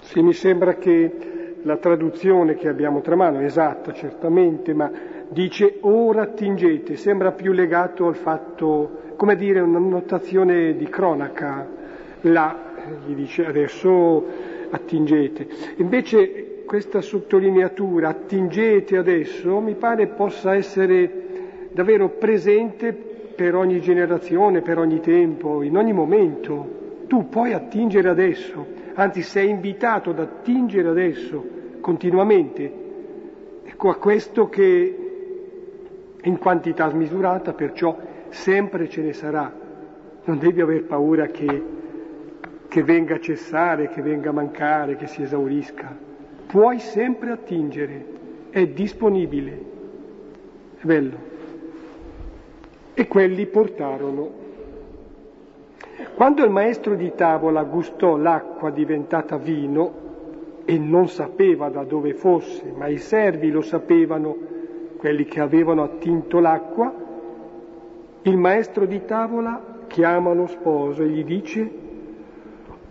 Sì, 0.03 0.23
mi 0.23 0.33
sembra 0.33 0.75
che 0.75 1.57
la 1.63 1.77
traduzione 1.77 2.55
che 2.55 2.69
abbiamo 2.69 3.01
tra 3.01 3.17
mano 3.17 3.41
è 3.41 3.45
esatta, 3.45 3.93
certamente, 3.93 4.73
ma 4.73 4.91
dice 5.29 5.79
ora 5.81 6.23
attingete, 6.23 6.97
sembra 6.97 7.33
più 7.33 7.53
legato 7.53 8.07
al 8.07 8.15
fatto, 8.15 9.13
come 9.17 9.37
dire, 9.37 9.61
una 9.61 9.79
notazione 9.79 10.77
di 10.77 10.89
cronaca. 10.89 11.67
Là, 12.23 12.57
gli 13.05 13.15
dice 13.15 13.45
adesso 13.45 14.48
attingete. 14.71 15.47
Invece 15.77 16.63
questa 16.65 17.01
sottolineatura, 17.01 18.09
attingete 18.09 18.97
adesso, 18.97 19.59
mi 19.61 19.75
pare 19.75 20.07
possa 20.09 20.55
essere 20.55 21.27
davvero 21.73 22.11
presente 22.11 22.93
per 22.93 23.55
ogni 23.55 23.81
generazione, 23.81 24.61
per 24.61 24.79
ogni 24.79 25.01
tempo, 25.01 25.63
in 25.63 25.77
ogni 25.77 25.93
momento. 25.93 26.77
Tu 27.07 27.29
puoi 27.29 27.53
attingere 27.53 28.09
adesso, 28.09 28.67
anzi 28.95 29.23
sei 29.23 29.49
invitato 29.49 30.11
ad 30.11 30.19
attingere 30.19 30.89
adesso, 30.89 31.43
continuamente. 31.81 32.73
Ecco 33.65 33.89
a 33.89 33.97
questo 33.97 34.49
che 34.49 34.97
in 36.21 36.39
quantità 36.39 36.91
smisurata, 36.91 37.53
perciò 37.53 37.97
sempre 38.29 38.89
ce 38.89 39.03
ne 39.03 39.13
sarà. 39.13 39.51
Non 40.25 40.39
devi 40.39 40.61
aver 40.61 40.85
paura 40.85 41.29
che 41.29 41.77
che 42.69 42.83
venga 42.83 43.15
a 43.15 43.21
cessare, 43.21 43.89
che 43.89 44.03
venga 44.03 44.29
a 44.29 44.35
mancare, 44.35 44.97
che 44.97 45.07
si 45.07 45.23
esaurisca. 45.23 45.97
Puoi 46.47 46.79
sempre 46.79 47.31
attingere, 47.31 48.05
è 48.51 48.67
disponibile. 48.67 49.63
È 50.79 50.85
bello. 50.85 51.17
E 52.93 53.09
quelli 53.09 53.47
portarono. 53.47 54.47
Quando 56.15 56.45
il 56.45 56.51
maestro 56.51 56.95
di 56.95 57.13
tavola 57.15 57.63
gustò 57.65 58.17
l'acqua 58.17 58.71
diventata 58.71 59.37
vino 59.37 60.07
e 60.65 60.79
non 60.79 61.09
sapeva 61.09 61.71
da 61.71 61.85
dove 61.85 62.13
fosse, 62.13 62.73
ma 62.77 62.89
i 62.89 62.99
servi 62.99 63.51
lo 63.51 63.63
sapevano, 63.63 64.37
quelli 64.99 65.25
che 65.25 65.41
avevano 65.41 65.83
attinto 65.85 66.41
l'acqua, 66.41 66.93
il 68.23 68.37
maestro 68.37 68.85
di 68.85 69.05
tavola 69.05 69.63
chiama 69.87 70.33
lo 70.35 70.47
sposo 70.47 71.03
e 71.03 71.09
gli 71.09 71.25
dice 71.25 71.87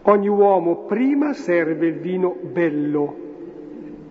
Ogni 0.10 0.30
uomo 0.30 0.86
prima 0.86 1.34
serve 1.34 1.88
il 1.88 1.95
vino 1.99 2.34
bello 2.41 3.16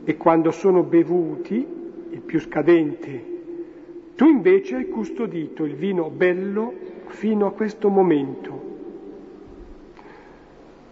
e 0.04 0.18
quando 0.18 0.50
sono 0.50 0.82
bevuti, 0.82 1.66
il 2.10 2.20
più 2.20 2.38
scadente, 2.38 3.24
tu 4.14 4.26
invece 4.26 4.76
hai 4.76 4.88
custodito 4.88 5.64
il 5.64 5.74
vino 5.74 6.10
bello 6.10 6.70
fino 7.06 7.46
a 7.46 7.52
questo 7.52 7.88
momento. 7.88 8.60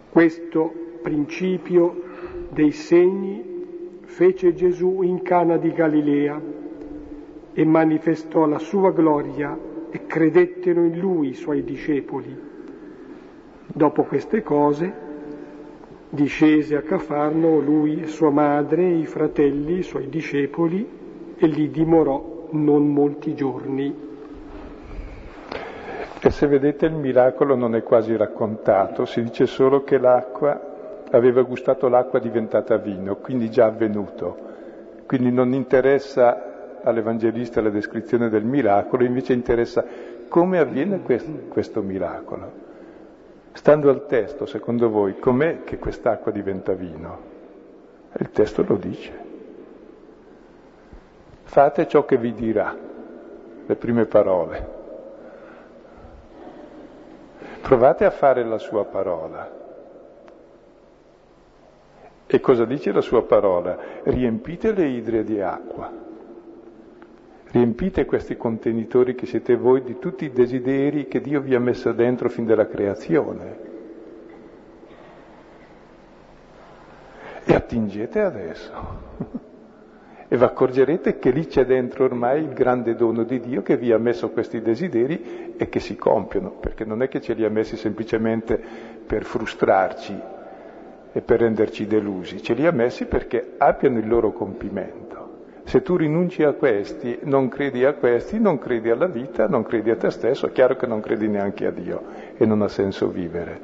Questo 0.09 0.73
principio 1.03 2.01
dei 2.49 2.71
segni 2.71 4.01
fece 4.05 4.55
Gesù 4.55 5.03
in 5.03 5.21
Cana 5.21 5.57
di 5.57 5.71
Galilea 5.71 6.41
e 7.53 7.63
manifestò 7.63 8.47
la 8.47 8.59
sua 8.59 8.89
gloria 8.89 9.55
e 9.91 10.07
credettero 10.07 10.83
in 10.83 10.97
lui 10.97 11.29
i 11.29 11.35
suoi 11.35 11.63
discepoli. 11.63 12.53
Dopo 13.77 14.03
queste 14.03 14.41
cose 14.41 14.93
discese 16.07 16.77
a 16.77 16.81
Cafarno 16.81 17.59
lui 17.59 18.07
sua 18.07 18.29
madre, 18.29 18.85
i 18.85 19.05
fratelli, 19.05 19.79
i 19.79 19.83
suoi 19.83 20.07
discepoli 20.07 21.35
e 21.35 21.45
lì 21.45 21.69
dimorò 21.69 22.47
non 22.51 22.87
molti 22.87 23.35
giorni. 23.35 23.93
E 26.21 26.29
se 26.29 26.47
vedete 26.47 26.85
il 26.85 26.93
miracolo 26.93 27.55
non 27.55 27.75
è 27.75 27.83
quasi 27.83 28.15
raccontato, 28.15 29.03
si 29.03 29.21
dice 29.21 29.45
solo 29.45 29.83
che 29.83 29.97
l'acqua 29.97 31.03
aveva 31.11 31.41
gustato 31.41 31.89
l'acqua 31.89 32.19
diventata 32.19 32.77
vino, 32.77 33.17
quindi 33.17 33.49
già 33.49 33.65
avvenuto. 33.65 34.37
Quindi 35.05 35.33
non 35.33 35.51
interessa 35.51 36.79
all'Evangelista 36.81 37.59
la 37.59 37.69
descrizione 37.69 38.29
del 38.29 38.45
miracolo, 38.45 39.03
invece 39.03 39.33
interessa 39.33 39.83
come 40.29 40.59
avviene 40.59 41.01
questo, 41.01 41.29
questo 41.49 41.81
miracolo. 41.81 42.64
Stando 43.55 43.89
al 43.89 44.05
testo, 44.05 44.45
secondo 44.45 44.89
voi, 44.89 45.17
com'è 45.17 45.63
che 45.63 45.79
quest'acqua 45.79 46.29
diventa 46.29 46.73
vino? 46.73 47.19
Il 48.19 48.29
testo 48.31 48.65
lo 48.67 48.75
dice. 48.75 49.23
Fate 51.43 51.87
ciò 51.87 52.03
che 52.03 52.17
vi 52.17 52.33
dirà, 52.33 52.75
le 53.65 53.75
prime 53.77 54.05
parole. 54.07 54.69
Provate 57.61 58.03
a 58.03 58.11
fare 58.11 58.43
la 58.43 58.57
sua 58.57 58.83
parola. 58.83 59.49
E 62.27 62.39
cosa 62.41 62.65
dice 62.65 62.91
la 62.91 63.01
sua 63.01 63.23
parola? 63.23 63.77
Riempite 64.03 64.73
le 64.73 64.85
idre 64.85 65.23
di 65.23 65.39
acqua. 65.39 65.89
Riempite 67.55 68.03
questi 68.03 68.35
contenitori 68.35 69.15
che 69.15 69.25
siete 69.25 69.55
voi 69.55 69.81
di 69.81 69.97
tutti 69.97 70.25
i 70.25 70.33
desideri 70.33 71.07
che 71.07 71.21
Dio 71.21 71.39
vi 71.39 71.55
ha 71.55 71.59
messo 71.61 71.93
dentro 71.93 72.27
fin 72.27 72.45
dalla 72.45 72.67
creazione. 72.67 73.57
E 77.45 77.55
attingete 77.55 78.19
adesso. 78.19 78.71
e 80.27 80.35
vi 80.35 80.43
accorgerete 80.43 81.17
che 81.17 81.29
lì 81.29 81.47
c'è 81.47 81.65
dentro 81.65 82.03
ormai 82.03 82.41
il 82.41 82.51
grande 82.51 82.93
dono 82.93 83.23
di 83.23 83.39
Dio 83.39 83.61
che 83.61 83.77
vi 83.77 83.93
ha 83.93 83.97
messo 83.97 84.31
questi 84.31 84.59
desideri 84.59 85.53
e 85.55 85.69
che 85.69 85.79
si 85.79 85.95
compiono, 85.95 86.49
perché 86.59 86.83
non 86.83 87.01
è 87.03 87.07
che 87.07 87.21
ce 87.21 87.35
li 87.35 87.45
ha 87.45 87.49
messi 87.49 87.77
semplicemente 87.77 88.61
per 89.07 89.23
frustrarci, 89.23 90.21
e 91.13 91.21
per 91.21 91.39
renderci 91.39 91.87
delusi, 91.87 92.43
ce 92.43 92.53
li 92.53 92.67
ha 92.67 92.71
messi 92.71 93.05
perché 93.05 93.53
abbiano 93.59 93.97
il 93.97 94.09
loro 94.09 94.33
compimento. 94.33 95.24
Se 95.65 95.81
tu 95.81 95.95
rinunci 95.95 96.43
a 96.43 96.53
questi, 96.53 97.19
non 97.23 97.49
credi 97.49 97.83
a 97.83 97.93
questi, 97.93 98.39
non 98.39 98.57
credi 98.57 98.89
alla 98.89 99.07
vita, 99.07 99.47
non 99.47 99.63
credi 99.63 99.89
a 99.89 99.97
te 99.97 100.09
stesso, 100.09 100.47
è 100.47 100.51
chiaro 100.51 100.75
che 100.75 100.87
non 100.87 101.01
credi 101.01 101.27
neanche 101.27 101.65
a 101.65 101.71
Dio 101.71 102.01
e 102.37 102.45
non 102.45 102.61
ha 102.61 102.67
senso 102.67 103.09
vivere. 103.09 103.59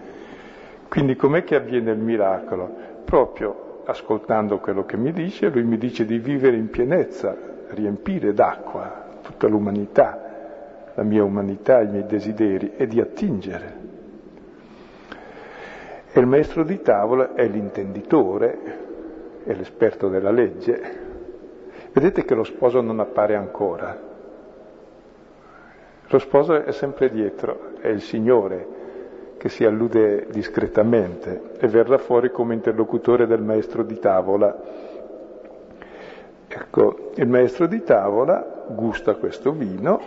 Quindi 0.89 1.15
com'è 1.15 1.43
che 1.43 1.55
avviene 1.55 1.91
il 1.91 1.99
miracolo? 1.99 2.69
Proprio 3.05 3.83
ascoltando 3.85 4.59
quello 4.59 4.83
che 4.83 4.97
mi 4.97 5.11
dice, 5.11 5.49
lui 5.49 5.63
mi 5.63 5.77
dice 5.77 6.05
di 6.05 6.17
vivere 6.17 6.57
in 6.57 6.69
pienezza, 6.69 7.35
riempire 7.69 8.33
d'acqua 8.33 9.19
tutta 9.21 9.47
l'umanità, 9.47 10.91
la 10.93 11.03
mia 11.03 11.23
umanità, 11.23 11.81
i 11.81 11.87
miei 11.87 12.05
desideri 12.05 12.73
e 12.75 12.87
di 12.87 12.99
attingere 12.99 13.89
e 16.13 16.19
il 16.19 16.27
maestro 16.27 16.63
di 16.65 16.81
tavola 16.81 17.33
è 17.35 17.47
l'intenditore, 17.47 18.57
è 19.45 19.53
l'esperto 19.53 20.09
della 20.09 20.31
legge. 20.31 21.00
Vedete 21.93 22.23
che 22.23 22.35
lo 22.35 22.43
sposo 22.43 22.81
non 22.81 22.99
appare 22.99 23.35
ancora. 23.35 24.09
Lo 26.07 26.19
sposo 26.19 26.63
è 26.63 26.71
sempre 26.71 27.09
dietro, 27.09 27.73
è 27.79 27.87
il 27.87 28.01
Signore 28.01 28.79
che 29.37 29.49
si 29.49 29.65
allude 29.65 30.27
discretamente 30.29 31.53
e 31.57 31.67
verrà 31.67 31.97
fuori 31.97 32.31
come 32.31 32.53
interlocutore 32.53 33.25
del 33.25 33.41
maestro 33.41 33.83
di 33.83 33.97
tavola. 33.97 34.55
Ecco, 36.47 37.11
il 37.15 37.27
maestro 37.27 37.65
di 37.65 37.81
tavola 37.81 38.65
gusta 38.67 39.15
questo 39.15 39.51
vino, 39.51 39.99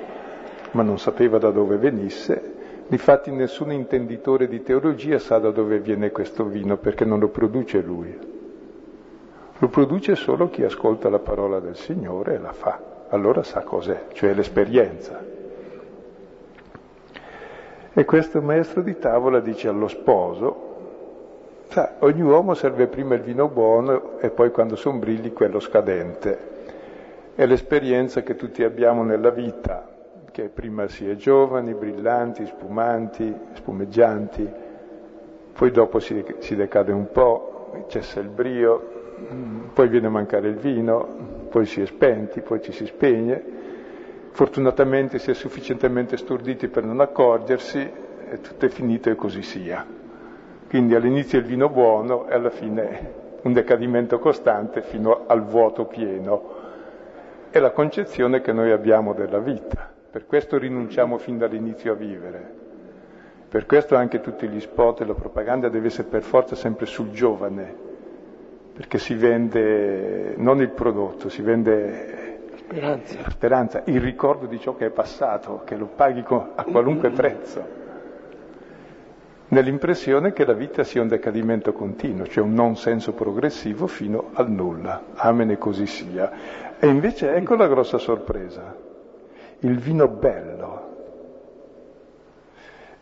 ma 0.72 0.82
non 0.82 0.98
sapeva 0.98 1.38
da 1.38 1.50
dove 1.50 1.76
venisse, 1.78 2.54
Difatti 2.86 3.30
nessun 3.30 3.72
intenditore 3.72 4.46
di 4.46 4.62
teologia 4.62 5.18
sa 5.18 5.38
da 5.38 5.50
dove 5.50 5.80
viene 5.80 6.10
questo 6.10 6.44
vino, 6.44 6.76
perché 6.76 7.06
non 7.06 7.18
lo 7.18 7.28
produce 7.28 7.80
lui. 7.80 8.33
Lo 9.64 9.70
produce 9.70 10.14
solo 10.14 10.50
chi 10.50 10.62
ascolta 10.62 11.08
la 11.08 11.20
parola 11.20 11.58
del 11.58 11.74
Signore 11.74 12.34
e 12.34 12.38
la 12.38 12.52
fa. 12.52 12.78
Allora 13.08 13.42
sa 13.42 13.62
cos'è, 13.62 14.08
cioè 14.12 14.34
l'esperienza. 14.34 15.24
E 17.94 18.04
questo 18.04 18.42
maestro 18.42 18.82
di 18.82 18.98
tavola 18.98 19.40
dice 19.40 19.68
allo 19.68 19.88
sposo, 19.88 20.74
sa, 21.68 21.94
ogni 22.00 22.20
uomo 22.20 22.52
serve 22.52 22.88
prima 22.88 23.14
il 23.14 23.22
vino 23.22 23.48
buono 23.48 24.18
e 24.18 24.28
poi 24.28 24.50
quando 24.50 24.76
sono 24.76 24.98
brilli 24.98 25.32
quello 25.32 25.60
scadente. 25.60 26.38
È 27.34 27.46
l'esperienza 27.46 28.22
che 28.22 28.36
tutti 28.36 28.62
abbiamo 28.64 29.02
nella 29.02 29.30
vita, 29.30 29.88
che 30.30 30.50
prima 30.50 30.88
si 30.88 31.08
è 31.08 31.16
giovani, 31.16 31.72
brillanti, 31.72 32.44
spumanti, 32.44 33.34
spumeggianti, 33.54 34.46
poi 35.54 35.70
dopo 35.70 36.00
si, 36.00 36.22
si 36.40 36.54
decade 36.54 36.92
un 36.92 37.10
po', 37.10 37.86
cessa 37.88 38.20
il 38.20 38.28
brio, 38.28 39.03
poi 39.72 39.88
viene 39.88 40.06
a 40.06 40.10
mancare 40.10 40.48
il 40.48 40.56
vino, 40.56 41.46
poi 41.50 41.66
si 41.66 41.80
è 41.80 41.86
spenti, 41.86 42.40
poi 42.40 42.60
ci 42.60 42.72
si 42.72 42.86
spegne. 42.86 43.42
Fortunatamente 44.30 45.18
si 45.18 45.30
è 45.30 45.34
sufficientemente 45.34 46.16
storditi 46.16 46.68
per 46.68 46.84
non 46.84 47.00
accorgersi 47.00 47.88
e 48.28 48.40
tutto 48.40 48.66
è 48.66 48.68
finito 48.68 49.10
e 49.10 49.14
così 49.14 49.42
sia. 49.42 49.86
Quindi 50.68 50.94
all'inizio 50.94 51.38
il 51.38 51.44
vino 51.44 51.68
buono 51.68 52.26
e 52.28 52.34
alla 52.34 52.50
fine 52.50 53.22
un 53.42 53.52
decadimento 53.52 54.18
costante 54.18 54.82
fino 54.82 55.24
al 55.26 55.44
vuoto 55.44 55.84
pieno. 55.84 56.62
È 57.50 57.58
la 57.60 57.70
concezione 57.70 58.40
che 58.40 58.52
noi 58.52 58.72
abbiamo 58.72 59.12
della 59.12 59.38
vita. 59.38 59.92
Per 60.10 60.26
questo 60.26 60.58
rinunciamo 60.58 61.18
fin 61.18 61.38
dall'inizio 61.38 61.92
a 61.92 61.96
vivere. 61.96 62.62
Per 63.48 63.66
questo 63.66 63.94
anche 63.94 64.20
tutti 64.20 64.48
gli 64.48 64.58
spot 64.58 65.02
e 65.02 65.04
la 65.04 65.14
propaganda 65.14 65.68
deve 65.68 65.86
essere 65.86 66.08
per 66.08 66.22
forza 66.22 66.56
sempre 66.56 66.86
sul 66.86 67.10
giovane, 67.10 67.93
perché 68.74 68.98
si 68.98 69.14
vende 69.14 70.34
non 70.36 70.60
il 70.60 70.70
prodotto, 70.70 71.28
si 71.28 71.42
vende 71.42 72.40
speranza. 72.56 73.18
la 73.22 73.30
speranza, 73.30 73.82
il 73.86 74.00
ricordo 74.00 74.46
di 74.46 74.58
ciò 74.58 74.74
che 74.74 74.86
è 74.86 74.90
passato, 74.90 75.62
che 75.64 75.76
lo 75.76 75.86
paghi 75.86 76.24
a 76.28 76.64
qualunque 76.64 77.10
prezzo, 77.10 77.64
nell'impressione 79.48 80.32
che 80.32 80.44
la 80.44 80.54
vita 80.54 80.82
sia 80.82 81.02
un 81.02 81.08
decadimento 81.08 81.72
continuo, 81.72 82.26
cioè 82.26 82.42
un 82.42 82.52
non 82.52 82.76
senso 82.76 83.12
progressivo 83.12 83.86
fino 83.86 84.30
al 84.32 84.50
nulla. 84.50 85.02
Amen 85.14 85.50
e 85.50 85.58
così 85.58 85.86
sia. 85.86 86.32
E 86.78 86.86
invece 86.88 87.32
ecco 87.34 87.54
la 87.54 87.68
grossa 87.68 87.98
sorpresa 87.98 88.92
il 89.64 89.78
vino 89.78 90.08
bello. 90.08 90.92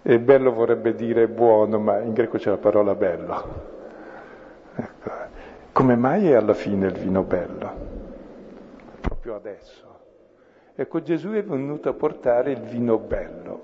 E 0.03 0.19
bello 0.19 0.53
vorrebbe 0.53 0.95
dire 0.95 1.29
buono, 1.29 1.79
ma 1.79 2.01
in 2.01 2.13
greco 2.13 2.39
c'è 2.39 2.51
la 2.51 2.57
parola 2.57 2.95
bello. 2.95 3.71
Ecco. 4.75 5.22
Come 5.73 5.97
mai 5.97 6.29
è 6.29 6.35
alla 6.35 6.53
fine 6.53 6.89
il 6.89 6.99
vino 6.99 7.23
bello? 7.23 7.73
Proprio 9.01 9.35
adesso. 9.37 9.87
Ecco, 10.75 11.01
Gesù 11.01 11.31
è 11.31 11.43
venuto 11.43 11.89
a 11.89 11.95
portare 11.95 12.53
il 12.53 12.61
vino 12.61 12.99
bello, 12.99 13.63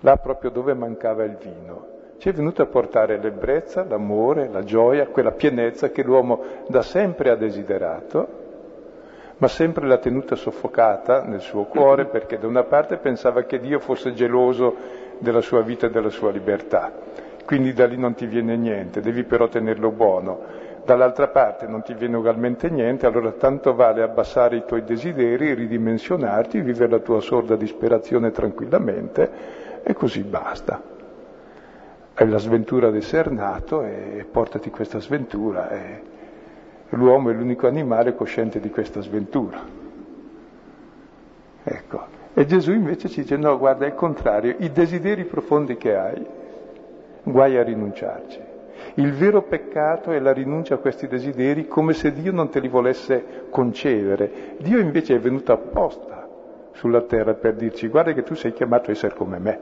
là 0.00 0.16
proprio 0.16 0.50
dove 0.50 0.74
mancava 0.74 1.24
il 1.24 1.36
vino. 1.36 1.86
Ci 2.18 2.28
è 2.28 2.32
venuto 2.32 2.62
a 2.62 2.66
portare 2.66 3.18
l'ebbrezza, 3.18 3.84
l'amore, 3.84 4.48
la 4.48 4.62
gioia, 4.62 5.08
quella 5.08 5.32
pienezza 5.32 5.90
che 5.90 6.04
l'uomo 6.04 6.42
da 6.68 6.82
sempre 6.82 7.30
ha 7.30 7.36
desiderato 7.36 8.40
ma 9.42 9.48
sempre 9.48 9.88
l'ha 9.88 9.98
tenuta 9.98 10.36
soffocata 10.36 11.24
nel 11.24 11.40
suo 11.40 11.64
cuore 11.64 12.04
perché 12.04 12.38
da 12.38 12.46
una 12.46 12.62
parte 12.62 12.98
pensava 12.98 13.42
che 13.42 13.58
Dio 13.58 13.80
fosse 13.80 14.12
geloso 14.12 14.76
della 15.18 15.40
sua 15.40 15.62
vita 15.62 15.86
e 15.86 15.90
della 15.90 16.10
sua 16.10 16.30
libertà, 16.30 16.92
quindi 17.44 17.72
da 17.72 17.86
lì 17.86 17.96
non 17.96 18.14
ti 18.14 18.26
viene 18.26 18.56
niente, 18.56 19.00
devi 19.00 19.24
però 19.24 19.48
tenerlo 19.48 19.90
buono. 19.90 20.70
Dall'altra 20.84 21.28
parte 21.28 21.66
non 21.66 21.82
ti 21.82 21.94
viene 21.94 22.16
ugualmente 22.16 22.68
niente, 22.68 23.06
allora 23.06 23.30
tanto 23.32 23.74
vale 23.74 24.02
abbassare 24.02 24.56
i 24.56 24.64
tuoi 24.66 24.84
desideri, 24.84 25.54
ridimensionarti, 25.54 26.60
vivere 26.60 26.90
la 26.90 26.98
tua 26.98 27.20
sorda 27.20 27.54
disperazione 27.54 28.30
tranquillamente 28.32 29.30
e 29.82 29.92
così 29.94 30.22
basta. 30.22 30.82
Hai 32.14 32.28
la 32.28 32.38
sventura 32.38 32.90
di 32.90 32.98
essere 32.98 33.30
nato 33.30 33.82
e 33.84 34.26
portati 34.30 34.70
questa 34.70 35.00
sventura. 35.00 35.70
E 35.70 36.10
L'uomo 36.94 37.30
è 37.30 37.32
l'unico 37.32 37.66
animale 37.66 38.14
cosciente 38.14 38.60
di 38.60 38.68
questa 38.68 39.00
sventura. 39.00 39.60
Ecco. 41.64 42.06
E 42.34 42.44
Gesù 42.44 42.72
invece 42.72 43.08
ci 43.08 43.22
dice, 43.22 43.36
no, 43.36 43.56
guarda, 43.56 43.84
è 43.86 43.88
il 43.88 43.94
contrario, 43.94 44.56
i 44.58 44.70
desideri 44.72 45.24
profondi 45.24 45.76
che 45.76 45.96
hai, 45.96 46.26
guai 47.22 47.56
a 47.56 47.62
rinunciarci. 47.62 48.50
Il 48.94 49.12
vero 49.12 49.42
peccato 49.42 50.10
è 50.10 50.18
la 50.18 50.32
rinuncia 50.32 50.74
a 50.74 50.78
questi 50.78 51.06
desideri 51.06 51.66
come 51.66 51.92
se 51.92 52.12
Dio 52.12 52.32
non 52.32 52.50
te 52.50 52.60
li 52.60 52.68
volesse 52.68 53.46
concedere. 53.50 54.56
Dio 54.58 54.78
invece 54.78 55.14
è 55.14 55.18
venuto 55.18 55.52
apposta 55.52 56.28
sulla 56.72 57.02
terra 57.02 57.34
per 57.34 57.54
dirci 57.54 57.88
guarda 57.88 58.12
che 58.12 58.22
tu 58.22 58.34
sei 58.34 58.52
chiamato 58.52 58.90
a 58.90 58.92
essere 58.92 59.14
come 59.14 59.38
me, 59.38 59.60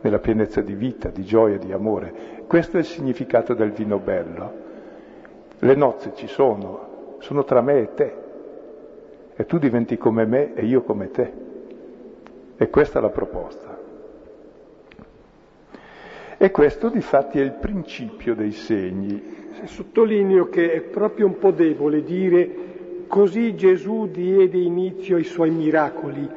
nella 0.00 0.18
pienezza 0.18 0.60
di 0.60 0.74
vita, 0.74 1.08
di 1.08 1.24
gioia, 1.24 1.58
di 1.58 1.72
amore. 1.72 2.42
Questo 2.46 2.76
è 2.76 2.80
il 2.80 2.86
significato 2.86 3.54
del 3.54 3.72
vino 3.72 3.98
bello. 3.98 4.64
Le 5.58 5.74
nozze 5.74 6.12
ci 6.14 6.26
sono, 6.26 7.16
sono 7.20 7.44
tra 7.44 7.62
me 7.62 7.78
e 7.80 7.94
te. 7.94 8.14
E 9.36 9.46
tu 9.46 9.58
diventi 9.58 9.96
come 9.96 10.24
me 10.26 10.54
e 10.54 10.64
io 10.64 10.82
come 10.82 11.10
te. 11.10 11.32
E 12.56 12.68
questa 12.68 12.98
è 12.98 13.02
la 13.02 13.10
proposta. 13.10 13.65
E 16.38 16.50
questo 16.50 16.90
di 16.90 17.00
fatti 17.00 17.38
è 17.38 17.42
il 17.42 17.52
principio 17.52 18.34
dei 18.34 18.52
segni. 18.52 19.34
Sottolineo 19.64 20.50
che 20.50 20.70
è 20.70 20.80
proprio 20.82 21.24
un 21.26 21.38
po' 21.38 21.50
debole 21.50 22.02
dire 22.02 22.66
così 23.06 23.54
Gesù 23.54 24.08
diede 24.10 24.58
inizio 24.58 25.16
ai 25.16 25.24
suoi 25.24 25.50
miracoli. 25.50 26.28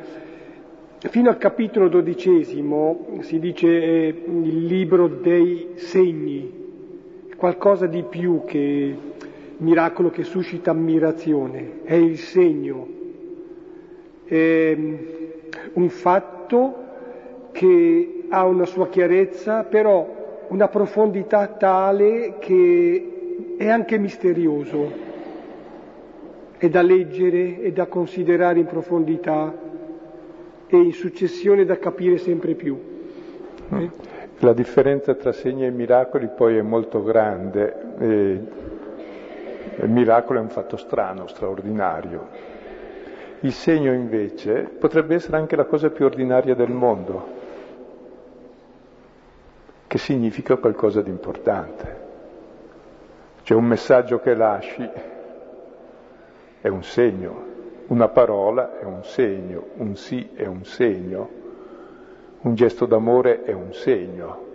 Fino 1.00 1.30
al 1.30 1.38
capitolo 1.38 1.89
dodicesimo 1.89 3.18
si 3.22 3.39
dice 3.39 3.68
eh, 3.68 4.24
il 4.26 4.66
libro 4.66 5.08
dei 5.08 5.72
segni, 5.76 6.50
qualcosa 7.36 7.86
di 7.86 8.04
più 8.04 8.43
che 8.45 8.95
miracolo 9.58 10.10
che 10.10 10.24
suscita 10.24 10.72
ammirazione, 10.72 11.82
è 11.84 11.95
il 11.95 12.18
segno, 12.18 12.88
è 14.24 14.78
un 15.74 15.89
fatto 15.89 16.86
che 17.52 18.18
ha 18.30 18.45
una 18.45 18.65
sua 18.65 18.88
chiarezza, 18.88 19.63
però 19.63 20.45
una 20.49 20.67
profondità 20.67 21.47
tale 21.47 22.36
che 22.39 23.55
è 23.57 23.67
anche 23.67 23.97
misterioso, 23.97 25.07
è 26.57 26.69
da 26.69 26.82
leggere, 26.82 27.61
è 27.61 27.71
da 27.71 27.88
considerare 27.88 28.59
in 28.59 28.65
profondità 28.65 29.53
e 30.67 30.77
in 30.77 30.93
successione 30.93 31.65
da 31.65 31.77
capire 31.77 32.17
sempre 32.17 32.53
più. 32.53 32.77
Eh? 33.71 33.89
La 34.39 34.53
differenza 34.53 35.13
tra 35.15 35.32
segni 35.32 35.65
e 35.65 35.71
miracoli 35.71 36.30
poi 36.36 36.57
è 36.57 36.61
molto 36.61 37.03
grande. 37.03 37.75
E 37.99 38.39
il 39.82 39.89
miracolo 39.89 40.39
è 40.39 40.41
un 40.41 40.49
fatto 40.49 40.77
strano, 40.77 41.27
straordinario. 41.27 42.27
Il 43.41 43.53
segno 43.53 43.93
invece 43.93 44.69
potrebbe 44.77 45.15
essere 45.15 45.38
anche 45.38 45.55
la 45.55 45.65
cosa 45.65 45.89
più 45.89 46.05
ordinaria 46.05 46.55
del 46.55 46.71
mondo 46.71 47.38
che 49.89 49.97
significa 49.97 50.57
qualcosa 50.57 51.01
di 51.01 51.09
importante. 51.09 51.97
C'è 53.41 53.55
un 53.55 53.65
messaggio 53.65 54.19
che 54.19 54.35
lasci, 54.35 54.87
è 56.61 56.67
un 56.67 56.83
segno, 56.83 57.45
una 57.87 58.07
parola 58.07 58.77
è 58.77 58.83
un 58.83 59.03
segno, 59.03 59.69
un 59.77 59.95
sì 59.95 60.29
è 60.35 60.45
un 60.45 60.63
segno, 60.63 61.29
un 62.41 62.53
gesto 62.53 62.85
d'amore 62.85 63.41
è 63.41 63.51
un 63.51 63.73
segno. 63.73 64.45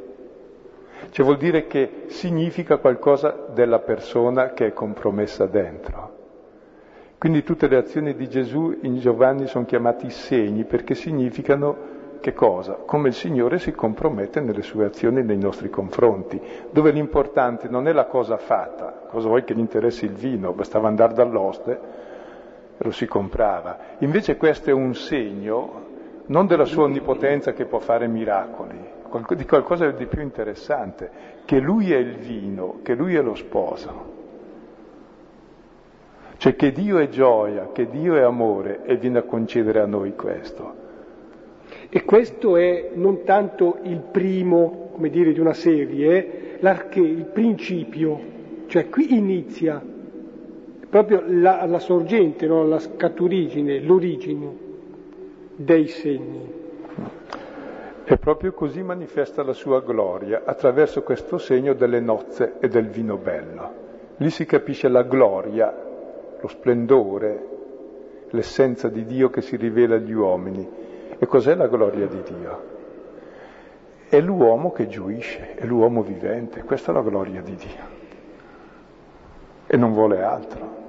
Cioè 1.11 1.25
vuol 1.25 1.39
dire 1.39 1.67
che 1.67 2.05
significa 2.07 2.77
qualcosa 2.77 3.49
della 3.53 3.81
persona 3.81 4.53
che 4.53 4.67
è 4.67 4.73
compromessa 4.73 5.47
dentro. 5.47 6.13
Quindi 7.19 7.43
tutte 7.43 7.67
le 7.67 7.77
azioni 7.77 8.15
di 8.15 8.29
Gesù 8.29 8.79
in 8.83 9.01
Giovanni 9.01 9.49
sono 9.49 9.65
chiamati 9.65 10.11
segni 10.11 10.63
perché 10.63 10.95
significano 10.95 11.94
che 12.25 12.33
cosa? 12.33 12.79
Come 12.87 13.09
il 13.09 13.15
Signore 13.15 13.59
si 13.59 13.73
compromette 13.73 14.41
nelle 14.41 14.63
sue 14.63 14.87
azioni 14.87 15.23
nei 15.23 15.37
nostri 15.37 15.69
confronti, 15.69 16.41
dove 16.71 16.91
l'importante 16.91 17.69
non 17.69 17.87
è 17.87 17.93
la 17.93 18.07
cosa 18.07 18.39
fatta, 18.39 19.03
cosa 19.11 19.29
vuoi 19.29 19.45
che 19.45 19.55
gli 19.55 19.59
interessi 19.59 20.07
il 20.07 20.15
vino, 20.15 20.55
bastava 20.55 20.89
andare 20.89 21.13
dall'oste 21.13 21.73
e 22.79 22.83
lo 22.83 22.93
si 22.93 23.05
comprava. 23.05 23.77
Invece 23.99 24.39
questo 24.39 24.71
è 24.71 24.73
un 24.73 24.95
segno 24.95 25.83
non 26.29 26.47
della 26.47 26.65
sua 26.65 26.85
onnipotenza 26.85 27.53
che 27.53 27.67
può 27.67 27.79
fare 27.79 28.07
miracoli, 28.07 28.79
di 29.37 29.45
qualcosa 29.45 29.91
di 29.91 30.07
più 30.07 30.23
interessante, 30.23 31.11
che 31.45 31.59
lui 31.59 31.93
è 31.93 31.99
il 31.99 32.17
vino, 32.17 32.79
che 32.83 32.95
lui 32.95 33.17
è 33.17 33.21
lo 33.21 33.35
sposo. 33.35 34.13
Cioè 36.39 36.57
che 36.57 36.73
Dio 36.73 36.97
è 36.97 37.09
gioia, 37.09 37.69
che 37.71 37.87
Dio 37.91 38.17
è 38.17 38.23
amore 38.23 38.83
e 38.85 38.97
viene 38.97 39.19
a 39.19 39.25
concedere 39.25 39.81
a 39.83 39.87
noi 39.87 40.15
questo. 40.15 40.84
E 41.97 42.03
questo 42.03 42.57
è 42.57 42.91
non 42.95 43.23
tanto 43.23 43.79
il 43.85 44.01
primo, 44.01 44.89
come 44.95 45.11
dire, 45.11 45.33
di 45.33 45.39
una 45.39 45.53
serie, 45.53 46.57
l'arché, 46.59 46.99
il 46.99 47.27
principio, 47.27 48.21
cioè 48.67 48.89
qui 48.89 49.15
inizia 49.15 49.81
proprio 50.91 51.23
la, 51.25 51.65
la 51.67 51.79
sorgente, 51.79 52.49
no? 52.49 52.67
la 52.67 52.81
scaturigine, 52.81 53.79
l'origine 53.79 54.57
dei 55.55 55.87
segni. 55.87 56.53
E 58.03 58.17
proprio 58.17 58.53
così 58.55 58.83
manifesta 58.83 59.45
la 59.45 59.53
sua 59.53 59.81
gloria, 59.81 60.43
attraverso 60.45 61.05
questo 61.05 61.39
segno 61.39 61.75
delle 61.75 62.01
nozze 62.01 62.55
e 62.59 62.67
del 62.67 62.89
vino 62.89 63.19
bello. 63.19 63.73
Lì 64.17 64.31
si 64.31 64.45
capisce 64.47 64.89
la 64.89 65.05
gloria, 65.05 65.73
lo 66.41 66.49
splendore, 66.49 67.47
l'essenza 68.31 68.89
di 68.89 69.05
Dio 69.05 69.31
che 69.31 69.43
si 69.43 69.55
rivela 69.55 69.95
agli 69.95 70.13
uomini 70.13 70.83
e 71.19 71.27
cos'è 71.27 71.55
la 71.55 71.67
gloria 71.69 72.07
di 72.07 72.23
Dio? 72.23 72.73
È 74.09 74.21
l'uomo 74.21 74.73
che 74.73 74.87
gioisce, 74.87 75.55
è 75.55 75.65
l'uomo 75.65 76.03
vivente, 76.03 76.63
questa 76.63 76.91
è 76.93 76.95
la 76.95 77.03
gloria 77.03 77.41
di 77.41 77.55
Dio. 77.55 78.03
E 79.67 79.77
non 79.77 79.93
vuole 79.93 80.23
altro. 80.23 80.83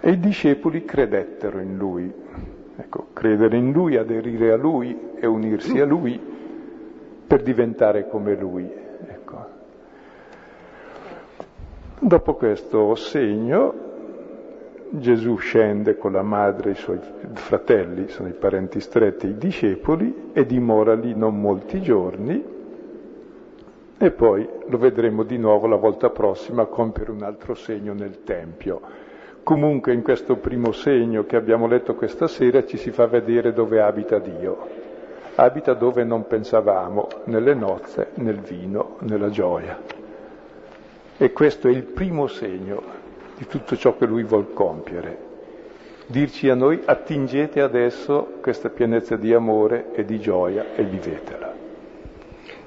E 0.00 0.10
i 0.10 0.18
discepoli 0.18 0.84
credettero 0.84 1.58
in 1.60 1.76
lui. 1.76 2.12
Ecco, 2.76 3.08
credere 3.12 3.56
in 3.56 3.72
lui, 3.72 3.96
aderire 3.96 4.52
a 4.52 4.56
lui 4.56 5.10
e 5.16 5.26
unirsi 5.26 5.78
a 5.80 5.84
lui 5.84 6.20
per 7.26 7.42
diventare 7.42 8.08
come 8.08 8.34
lui. 8.34 8.70
Ecco. 9.06 9.46
Dopo 11.98 12.34
questo 12.34 12.94
segno 12.94 13.91
Gesù 14.94 15.36
scende 15.36 15.96
con 15.96 16.12
la 16.12 16.20
madre 16.20 16.68
e 16.68 16.72
i 16.72 16.76
suoi 16.76 17.00
fratelli, 17.32 18.08
sono 18.08 18.28
i 18.28 18.34
parenti 18.34 18.78
stretti, 18.78 19.26
i 19.26 19.38
discepoli, 19.38 20.32
e 20.34 20.44
dimora 20.44 20.92
lì 20.92 21.14
non 21.14 21.40
molti 21.40 21.80
giorni, 21.80 22.44
e 23.96 24.10
poi 24.10 24.46
lo 24.66 24.76
vedremo 24.76 25.22
di 25.22 25.38
nuovo 25.38 25.66
la 25.66 25.76
volta 25.76 26.10
prossima 26.10 26.66
compiere 26.66 27.10
un 27.10 27.22
altro 27.22 27.54
segno 27.54 27.94
nel 27.94 28.22
Tempio. 28.22 28.82
Comunque 29.42 29.94
in 29.94 30.02
questo 30.02 30.36
primo 30.36 30.72
segno 30.72 31.24
che 31.24 31.36
abbiamo 31.36 31.66
letto 31.66 31.94
questa 31.94 32.26
sera 32.26 32.66
ci 32.66 32.76
si 32.76 32.90
fa 32.90 33.06
vedere 33.06 33.54
dove 33.54 33.80
abita 33.80 34.18
Dio. 34.18 34.68
Abita 35.36 35.72
dove 35.72 36.04
non 36.04 36.26
pensavamo, 36.26 37.08
nelle 37.24 37.54
nozze, 37.54 38.08
nel 38.16 38.40
vino, 38.40 38.96
nella 39.00 39.30
gioia. 39.30 39.80
E 41.16 41.32
questo 41.32 41.68
è 41.68 41.70
il 41.70 41.84
primo 41.84 42.26
segno 42.26 43.00
di 43.42 43.48
tutto 43.48 43.76
ciò 43.76 43.96
che 43.96 44.06
lui 44.06 44.22
vuol 44.22 44.52
compiere. 44.52 45.30
Dirci 46.06 46.48
a 46.48 46.54
noi 46.54 46.80
attingete 46.84 47.60
adesso 47.60 48.34
questa 48.40 48.68
pienezza 48.68 49.16
di 49.16 49.34
amore 49.34 49.86
e 49.94 50.04
di 50.04 50.20
gioia 50.20 50.76
e 50.76 50.84
vivetela. 50.84 51.52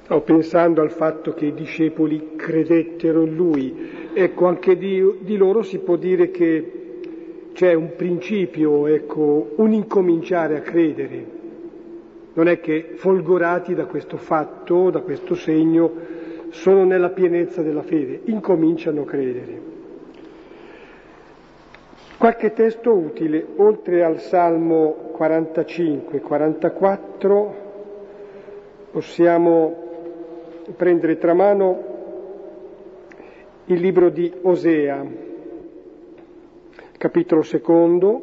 Stavo 0.02 0.20
pensando 0.20 0.82
al 0.82 0.90
fatto 0.90 1.32
che 1.32 1.46
i 1.46 1.54
discepoli 1.54 2.36
credettero 2.36 3.22
in 3.22 3.34
lui. 3.34 4.10
Ecco, 4.12 4.46
anche 4.46 4.76
di, 4.76 5.02
di 5.20 5.36
loro 5.38 5.62
si 5.62 5.78
può 5.78 5.96
dire 5.96 6.30
che 6.30 6.72
c'è 7.54 7.72
un 7.72 7.96
principio, 7.96 8.86
ecco, 8.86 9.52
un 9.56 9.72
incominciare 9.72 10.58
a 10.58 10.60
credere. 10.60 11.24
Non 12.34 12.48
è 12.48 12.60
che 12.60 12.92
folgorati 12.96 13.74
da 13.74 13.86
questo 13.86 14.18
fatto, 14.18 14.90
da 14.90 15.00
questo 15.00 15.34
segno, 15.34 15.90
sono 16.50 16.84
nella 16.84 17.08
pienezza 17.08 17.62
della 17.62 17.82
fede, 17.82 18.20
incominciano 18.24 19.00
a 19.00 19.06
credere. 19.06 19.65
Qualche 22.18 22.52
testo 22.54 22.94
utile, 22.94 23.44
oltre 23.56 24.02
al 24.02 24.20
Salmo 24.20 25.12
45-44, 25.18 27.48
possiamo 28.90 29.84
prendere 30.74 31.18
tra 31.18 31.34
mano 31.34 31.94
il 33.66 33.80
libro 33.80 34.08
di 34.08 34.32
Osea, 34.40 35.04
capitolo 36.96 37.42
secondo, 37.42 38.22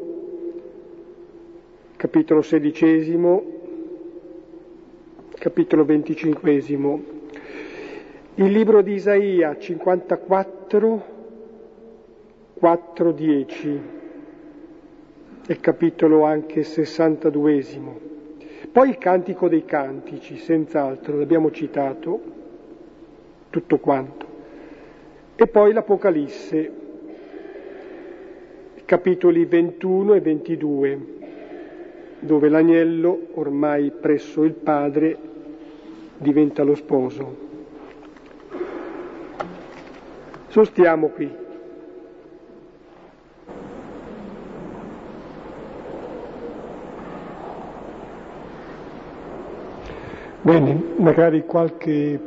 capitolo 1.96 2.42
sedicesimo, 2.42 3.44
capitolo 5.36 5.86
venticinquesimo, 5.86 7.02
il 8.36 8.52
libro 8.52 8.82
di 8.82 8.94
Isaia 8.94 9.56
54, 9.56 11.13
4.10 12.64 13.80
e 15.48 15.60
capitolo 15.60 16.24
anche 16.24 16.64
62. 16.64 17.66
Poi 18.72 18.88
il 18.88 18.98
Cantico 18.98 19.50
dei 19.50 19.66
Cantici, 19.66 20.38
senz'altro, 20.38 21.18
l'abbiamo 21.18 21.52
citato. 21.52 22.32
tutto 23.50 23.78
quanto. 23.80 24.26
E 25.36 25.46
poi 25.46 25.74
l'Apocalisse, 25.74 26.72
capitoli 28.86 29.46
21 29.46 30.14
e 30.14 30.22
22, 30.22 31.00
dove 32.20 32.50
l'agnello, 32.50 33.28
ormai 33.34 33.92
presso 33.92 34.44
il 34.44 34.54
padre, 34.54 35.18
diventa 36.18 36.64
lo 36.64 36.74
sposo. 36.74 37.36
Sostiamo 40.48 41.10
qui. 41.10 41.43
Bene, 50.46 50.96
magari 50.98 51.46
qualche 51.46 52.20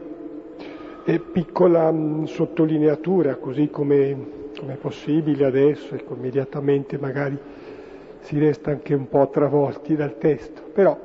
eh, 1.04 1.18
piccola 1.18 1.92
mh, 1.92 2.24
sottolineatura, 2.24 3.36
così 3.36 3.68
come, 3.68 4.48
come, 4.58 4.72
è 4.72 4.76
possibile 4.76 5.44
adesso, 5.44 5.94
ecco, 5.94 6.14
immediatamente 6.14 6.96
magari 6.96 7.38
si 8.20 8.38
resta 8.38 8.70
anche 8.70 8.94
un 8.94 9.06
po' 9.10 9.28
travolti 9.28 9.96
dal 9.96 10.16
testo, 10.16 10.62
però 10.72 10.98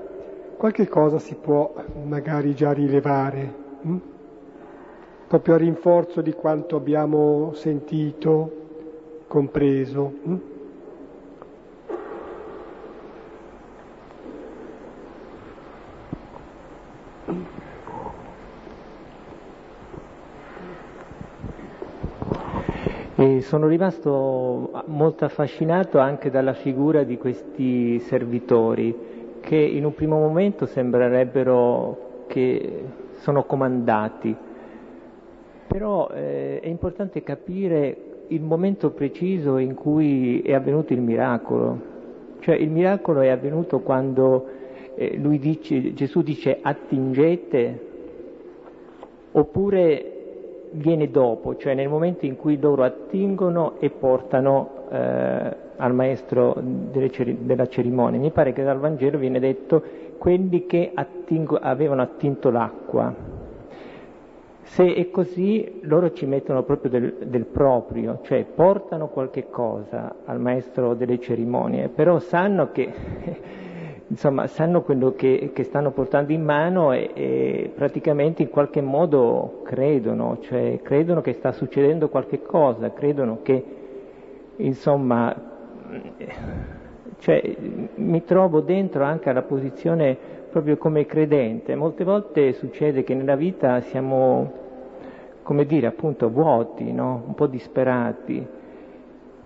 qualche 0.56 0.88
cosa 0.88 1.20
si 1.20 1.36
può 1.36 1.74
magari 2.06 2.56
già 2.56 2.72
rilevare, 2.72 3.54
mh? 3.82 3.96
proprio 5.28 5.56
a 5.56 5.58
rinforzo 5.58 6.22
di 6.22 6.32
quanto 6.32 6.78
abbiamo 6.78 7.52
sentito, 7.56 8.52
compreso. 9.28 10.14
Mh? 10.24 10.36
E 23.22 23.42
sono 23.42 23.68
rimasto 23.68 24.72
molto 24.86 25.26
affascinato 25.26 26.00
anche 26.00 26.32
dalla 26.32 26.54
figura 26.54 27.04
di 27.04 27.20
questi 27.20 28.00
servitori 28.00 29.38
che 29.42 29.58
in 29.58 29.86
un 29.86 29.94
primo 29.94 30.18
momento 30.18 30.66
sembrerebbero 30.66 32.24
che 32.26 32.84
sono 33.20 33.44
comandati, 33.44 34.36
però 35.68 36.10
eh, 36.10 36.62
è 36.62 36.68
importante 36.68 37.22
capire 37.22 38.24
il 38.30 38.42
momento 38.42 38.90
preciso 38.90 39.58
in 39.58 39.76
cui 39.76 40.42
è 40.42 40.56
avvenuto 40.56 40.94
il 40.94 41.02
miracolo, 41.02 41.80
cioè 42.40 42.56
il 42.56 42.72
miracolo 42.72 43.20
è 43.20 43.28
avvenuto 43.28 43.82
quando 43.82 44.48
eh, 44.96 45.20
dice, 45.38 45.94
Gesù 45.94 46.24
dice 46.24 46.58
attingete? 46.60 47.90
Oppure 49.34 50.11
viene 50.72 51.10
dopo, 51.10 51.56
cioè 51.58 51.74
nel 51.74 51.90
momento 51.90 52.26
in 52.26 52.36
cui 52.36 52.60
loro 52.60 52.84
attingono 52.84 53.74
e 53.80 53.90
portano 53.90 54.86
eh, 54.90 55.56
al 55.78 55.94
maestro 55.94 56.56
cer- 57.10 57.38
della 57.38 57.68
cerimonia. 57.68 58.20
Mi 58.20 58.32
pare 58.32 58.54
che 58.54 58.64
dal 58.64 58.80
Vangelo 58.80 59.18
viene 59.18 59.40
detto 59.40 59.84
quelli 60.18 60.66
che 60.66 60.92
attingo- 60.94 61.58
avevano 61.58 62.02
attinto 62.02 62.50
l'acqua. 62.52 63.14
Se 64.64 64.94
è 64.94 65.10
così, 65.10 65.80
loro 65.82 66.14
ci 66.14 66.26
mettono 66.26 66.64
proprio 66.64 66.92
del, 66.92 67.16
del 67.26 67.46
proprio, 67.46 68.20
cioè 68.22 68.46
portano 68.46 69.08
qualche 69.08 69.50
cosa 69.50 70.16
al 70.24 70.40
maestro 70.40 70.94
delle 70.94 71.20
cerimonie, 71.20 71.90
però 71.90 72.20
sanno 72.20 72.72
che 72.72 73.60
insomma, 74.12 74.46
sanno 74.48 74.82
quello 74.82 75.14
che, 75.14 75.52
che, 75.54 75.64
stanno 75.64 75.92
portando 75.92 76.34
in 76.34 76.44
mano 76.44 76.92
e, 76.92 77.12
e, 77.14 77.72
praticamente 77.74 78.42
in 78.42 78.50
qualche 78.50 78.82
modo 78.82 79.62
credono, 79.64 80.40
cioè 80.42 80.82
credono 80.84 81.22
che 81.22 81.34
sta 81.34 81.54
succedendo 81.54 82.10
qualche 82.10 82.42
cosa, 82.42 82.92
credono 82.92 83.40
che, 83.42 83.64
insomma, 84.58 85.34
cioè, 87.20 87.56
mi 87.96 88.24
trovo 88.26 88.60
dentro 88.60 89.04
anche 89.06 89.30
alla 89.30 89.44
posizione 89.44 90.18
proprio 90.52 90.76
come 90.76 91.06
credente. 91.06 91.76
Molte 91.76 92.04
volte 92.04 92.52
succede 92.54 93.04
che 93.04 93.16
nella 93.16 93.38
vita 93.38 93.80
siamo, 93.80 94.52
come 95.42 95.66
dire, 95.66 95.88
appunto 95.88 96.30
vuoti, 96.30 96.92
no? 96.92 97.24
un 97.26 97.34
po' 97.34 97.48
disperati 97.48 98.46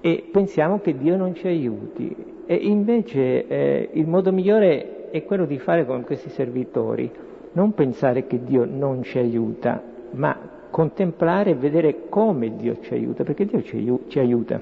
e 0.01 0.29
pensiamo 0.31 0.79
che 0.79 0.97
Dio 0.97 1.15
non 1.17 1.35
ci 1.35 1.47
aiuti 1.47 2.34
e 2.45 2.55
invece 2.55 3.47
eh, 3.47 3.89
il 3.93 4.07
modo 4.07 4.31
migliore 4.31 5.09
è 5.09 5.23
quello 5.23 5.45
di 5.45 5.57
fare 5.57 5.85
con 5.85 6.03
questi 6.03 6.29
servitori, 6.29 7.09
non 7.53 7.73
pensare 7.73 8.27
che 8.27 8.43
Dio 8.43 8.65
non 8.65 9.03
ci 9.03 9.17
aiuta, 9.17 9.81
ma 10.11 10.37
contemplare 10.69 11.51
e 11.51 11.55
vedere 11.55 12.09
come 12.09 12.55
Dio 12.55 12.79
ci 12.81 12.93
aiuta, 12.93 13.23
perché 13.23 13.45
Dio 13.45 13.63
ci, 13.63 13.77
aiu- 13.77 14.07
ci 14.07 14.19
aiuta. 14.19 14.59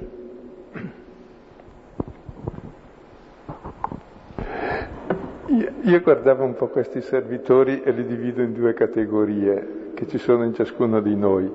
Io, 5.47 5.71
io 5.81 6.01
guardavo 6.01 6.43
un 6.43 6.55
po' 6.55 6.67
questi 6.67 7.01
servitori 7.01 7.81
e 7.83 7.91
li 7.91 8.05
divido 8.05 8.41
in 8.41 8.53
due 8.53 8.73
categorie 8.73 9.91
che 9.93 10.07
ci 10.07 10.17
sono 10.17 10.43
in 10.43 10.53
ciascuno 10.53 10.99
di 10.99 11.15
noi 11.15 11.51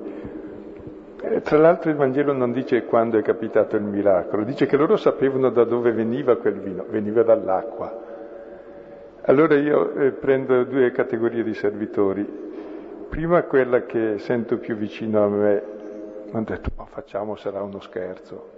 tra 1.43 1.57
l'altro 1.57 1.89
il 1.89 1.97
Vangelo 1.97 2.31
non 2.31 2.53
dice 2.53 2.85
quando 2.85 3.17
è 3.17 3.21
capitato 3.21 3.75
il 3.75 3.83
miracolo, 3.83 4.43
dice 4.43 4.65
che 4.65 4.77
loro 4.77 4.95
sapevano 4.95 5.49
da 5.49 5.65
dove 5.65 5.91
veniva 5.91 6.37
quel 6.37 6.59
vino, 6.59 6.85
veniva 6.87 7.23
dall'acqua. 7.23 8.07
Allora 9.23 9.55
io 9.55 9.93
eh, 9.95 10.11
prendo 10.11 10.63
due 10.63 10.91
categorie 10.91 11.43
di 11.43 11.53
servitori. 11.53 12.47
Prima 13.09 13.43
quella 13.43 13.83
che 13.83 14.17
sento 14.19 14.59
più 14.59 14.75
vicino 14.75 15.23
a 15.23 15.27
me, 15.27 15.63
mi 16.25 16.31
hanno 16.31 16.45
detto 16.45 16.69
ma 16.77 16.85
facciamo, 16.85 17.35
sarà 17.35 17.61
uno 17.61 17.81
scherzo. 17.81 18.57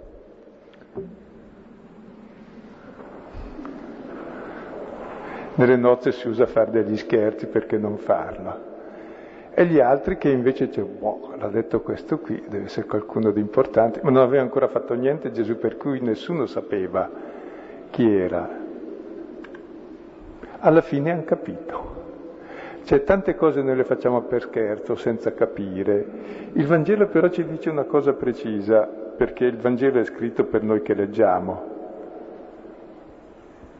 Nelle 5.54 5.76
nozze 5.76 6.12
si 6.12 6.28
usa 6.28 6.46
fare 6.46 6.70
degli 6.70 6.96
scherzi 6.96 7.46
perché 7.46 7.76
non 7.76 7.98
farlo 7.98 8.71
e 9.54 9.66
gli 9.66 9.80
altri 9.80 10.16
che 10.16 10.30
invece 10.30 10.68
dice, 10.68 10.82
boh, 10.82 11.34
l'ha 11.38 11.48
detto 11.48 11.82
questo 11.82 12.18
qui, 12.18 12.42
deve 12.48 12.64
essere 12.64 12.86
qualcuno 12.86 13.30
di 13.32 13.40
importante, 13.40 14.00
ma 14.02 14.10
non 14.10 14.22
aveva 14.22 14.42
ancora 14.42 14.66
fatto 14.66 14.94
niente 14.94 15.30
Gesù, 15.30 15.58
per 15.58 15.76
cui 15.76 16.00
nessuno 16.00 16.46
sapeva 16.46 17.10
chi 17.90 18.10
era. 18.10 18.48
Alla 20.60 20.80
fine 20.80 21.10
hanno 21.10 21.24
capito. 21.24 22.00
Cioè, 22.84 23.04
tante 23.04 23.34
cose 23.34 23.60
noi 23.62 23.76
le 23.76 23.84
facciamo 23.84 24.22
per 24.22 24.42
scherzo, 24.42 24.96
senza 24.96 25.34
capire. 25.34 26.04
Il 26.54 26.66
Vangelo 26.66 27.06
però 27.08 27.28
ci 27.28 27.44
dice 27.44 27.68
una 27.68 27.84
cosa 27.84 28.14
precisa, 28.14 28.86
perché 28.86 29.44
il 29.44 29.58
Vangelo 29.58 30.00
è 30.00 30.04
scritto 30.04 30.44
per 30.44 30.62
noi 30.62 30.80
che 30.80 30.94
leggiamo. 30.94 31.70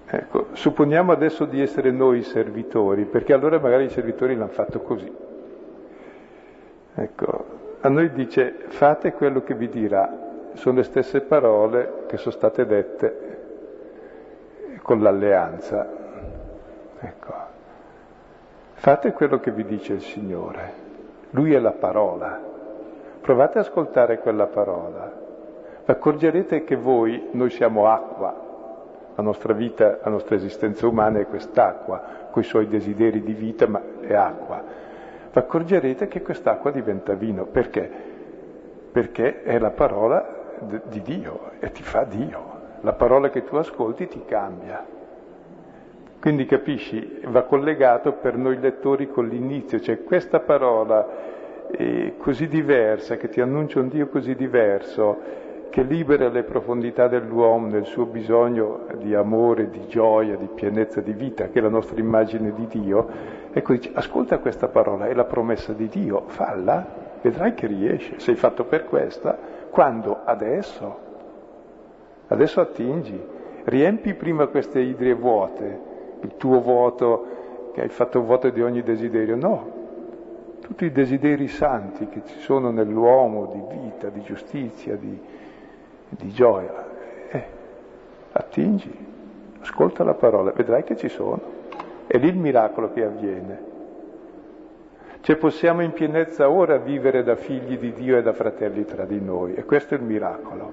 Ecco, 0.06 0.48
supponiamo 0.52 1.10
adesso 1.10 1.46
di 1.46 1.62
essere 1.62 1.90
noi 1.90 2.18
i 2.18 2.22
servitori, 2.22 3.06
perché 3.06 3.32
allora 3.32 3.58
magari 3.58 3.84
i 3.84 3.90
servitori 3.90 4.36
l'hanno 4.36 4.50
fatto 4.50 4.80
così. 4.80 5.30
Ecco, 6.94 7.44
a 7.80 7.88
noi 7.88 8.12
dice 8.12 8.54
fate 8.68 9.12
quello 9.12 9.42
che 9.42 9.54
vi 9.54 9.68
dirà, 9.68 10.50
sono 10.54 10.76
le 10.76 10.82
stesse 10.82 11.22
parole 11.22 12.04
che 12.06 12.18
sono 12.18 12.34
state 12.34 12.66
dette 12.66 13.40
con 14.82 15.00
l'alleanza. 15.00 15.88
Ecco, 17.00 17.34
fate 18.74 19.12
quello 19.12 19.40
che 19.40 19.50
vi 19.50 19.64
dice 19.64 19.94
il 19.94 20.02
Signore, 20.02 20.72
Lui 21.30 21.54
è 21.54 21.58
la 21.58 21.72
parola, 21.72 22.38
provate 23.22 23.58
ad 23.58 23.64
ascoltare 23.64 24.18
quella 24.18 24.46
parola, 24.46 25.10
vi 25.84 25.90
accorgerete 25.90 26.62
che 26.62 26.76
voi, 26.76 27.28
noi 27.32 27.48
siamo 27.48 27.88
acqua, 27.88 28.50
la 29.14 29.22
nostra 29.22 29.54
vita, 29.54 29.98
la 30.02 30.10
nostra 30.10 30.36
esistenza 30.36 30.86
umana 30.86 31.20
è 31.20 31.26
quest'acqua, 31.26 32.28
con 32.30 32.42
i 32.42 32.44
suoi 32.44 32.68
desideri 32.68 33.22
di 33.22 33.32
vita, 33.32 33.66
ma 33.66 33.80
è 34.00 34.14
acqua 34.14 34.81
vi 35.32 35.38
accorgerete 35.38 36.08
che 36.08 36.20
quest'acqua 36.22 36.70
diventa 36.70 37.14
vino. 37.14 37.46
Perché? 37.46 37.90
Perché 38.92 39.42
è 39.42 39.58
la 39.58 39.70
parola 39.70 40.40
di 40.84 41.00
Dio 41.02 41.52
e 41.58 41.72
ti 41.72 41.82
fa 41.82 42.04
Dio. 42.04 42.60
La 42.82 42.92
parola 42.92 43.30
che 43.30 43.44
tu 43.44 43.56
ascolti 43.56 44.08
ti 44.08 44.22
cambia. 44.26 44.84
Quindi 46.20 46.44
capisci, 46.44 47.20
va 47.24 47.42
collegato 47.42 48.12
per 48.12 48.36
noi 48.36 48.60
lettori 48.60 49.08
con 49.08 49.26
l'inizio, 49.26 49.80
cioè 49.80 50.04
questa 50.04 50.38
parola 50.38 51.08
eh, 51.70 52.14
così 52.18 52.46
diversa, 52.46 53.16
che 53.16 53.28
ti 53.28 53.40
annuncia 53.40 53.80
un 53.80 53.88
Dio 53.88 54.06
così 54.08 54.36
diverso, 54.36 55.18
che 55.72 55.82
libera 55.84 56.28
le 56.28 56.42
profondità 56.42 57.08
dell'uomo 57.08 57.66
nel 57.66 57.86
suo 57.86 58.04
bisogno 58.04 58.80
di 58.98 59.14
amore, 59.14 59.70
di 59.70 59.86
gioia, 59.86 60.36
di 60.36 60.50
pienezza 60.54 61.00
di 61.00 61.14
vita, 61.14 61.48
che 61.48 61.60
è 61.60 61.62
la 61.62 61.70
nostra 61.70 61.98
immagine 61.98 62.52
di 62.52 62.66
Dio, 62.66 63.08
ecco 63.50 63.72
dice, 63.72 63.90
ascolta 63.94 64.36
questa 64.36 64.68
parola, 64.68 65.06
è 65.06 65.14
la 65.14 65.24
promessa 65.24 65.72
di 65.72 65.88
Dio, 65.88 66.24
falla, 66.26 66.86
vedrai 67.22 67.54
che 67.54 67.66
riesce, 67.68 68.18
sei 68.18 68.34
fatto 68.34 68.64
per 68.64 68.84
questa, 68.84 69.38
quando? 69.70 70.18
Adesso. 70.22 70.98
Adesso 72.26 72.60
attingi, 72.60 73.18
riempi 73.64 74.12
prima 74.12 74.48
queste 74.48 74.78
idrie 74.78 75.14
vuote, 75.14 75.80
il 76.20 76.36
tuo 76.36 76.60
vuoto, 76.60 77.70
che 77.72 77.80
hai 77.80 77.88
fatto 77.88 78.22
vuoto 78.22 78.50
di 78.50 78.60
ogni 78.60 78.82
desiderio, 78.82 79.36
no, 79.36 79.70
tutti 80.60 80.84
i 80.84 80.92
desideri 80.92 81.48
santi 81.48 82.08
che 82.08 82.20
ci 82.26 82.40
sono 82.40 82.70
nell'uomo 82.70 83.46
di 83.46 83.62
vita, 83.80 84.10
di 84.10 84.20
giustizia, 84.20 84.96
di, 84.96 85.40
di 86.16 86.30
gioia. 86.30 86.84
Eh, 87.30 87.44
attingi, 88.32 88.94
ascolta 89.60 90.04
la 90.04 90.14
parola, 90.14 90.52
vedrai 90.52 90.84
che 90.84 90.96
ci 90.96 91.08
sono. 91.08 91.60
È 92.06 92.18
lì 92.18 92.28
il 92.28 92.36
miracolo 92.36 92.92
che 92.92 93.04
avviene. 93.04 93.70
Cioè 95.20 95.36
possiamo 95.36 95.82
in 95.82 95.92
pienezza 95.92 96.50
ora 96.50 96.78
vivere 96.78 97.22
da 97.22 97.36
figli 97.36 97.78
di 97.78 97.92
Dio 97.92 98.18
e 98.18 98.22
da 98.22 98.32
fratelli 98.32 98.84
tra 98.84 99.04
di 99.04 99.20
noi 99.20 99.54
e 99.54 99.64
questo 99.64 99.94
è 99.94 99.96
il 99.96 100.02
miracolo. 100.02 100.72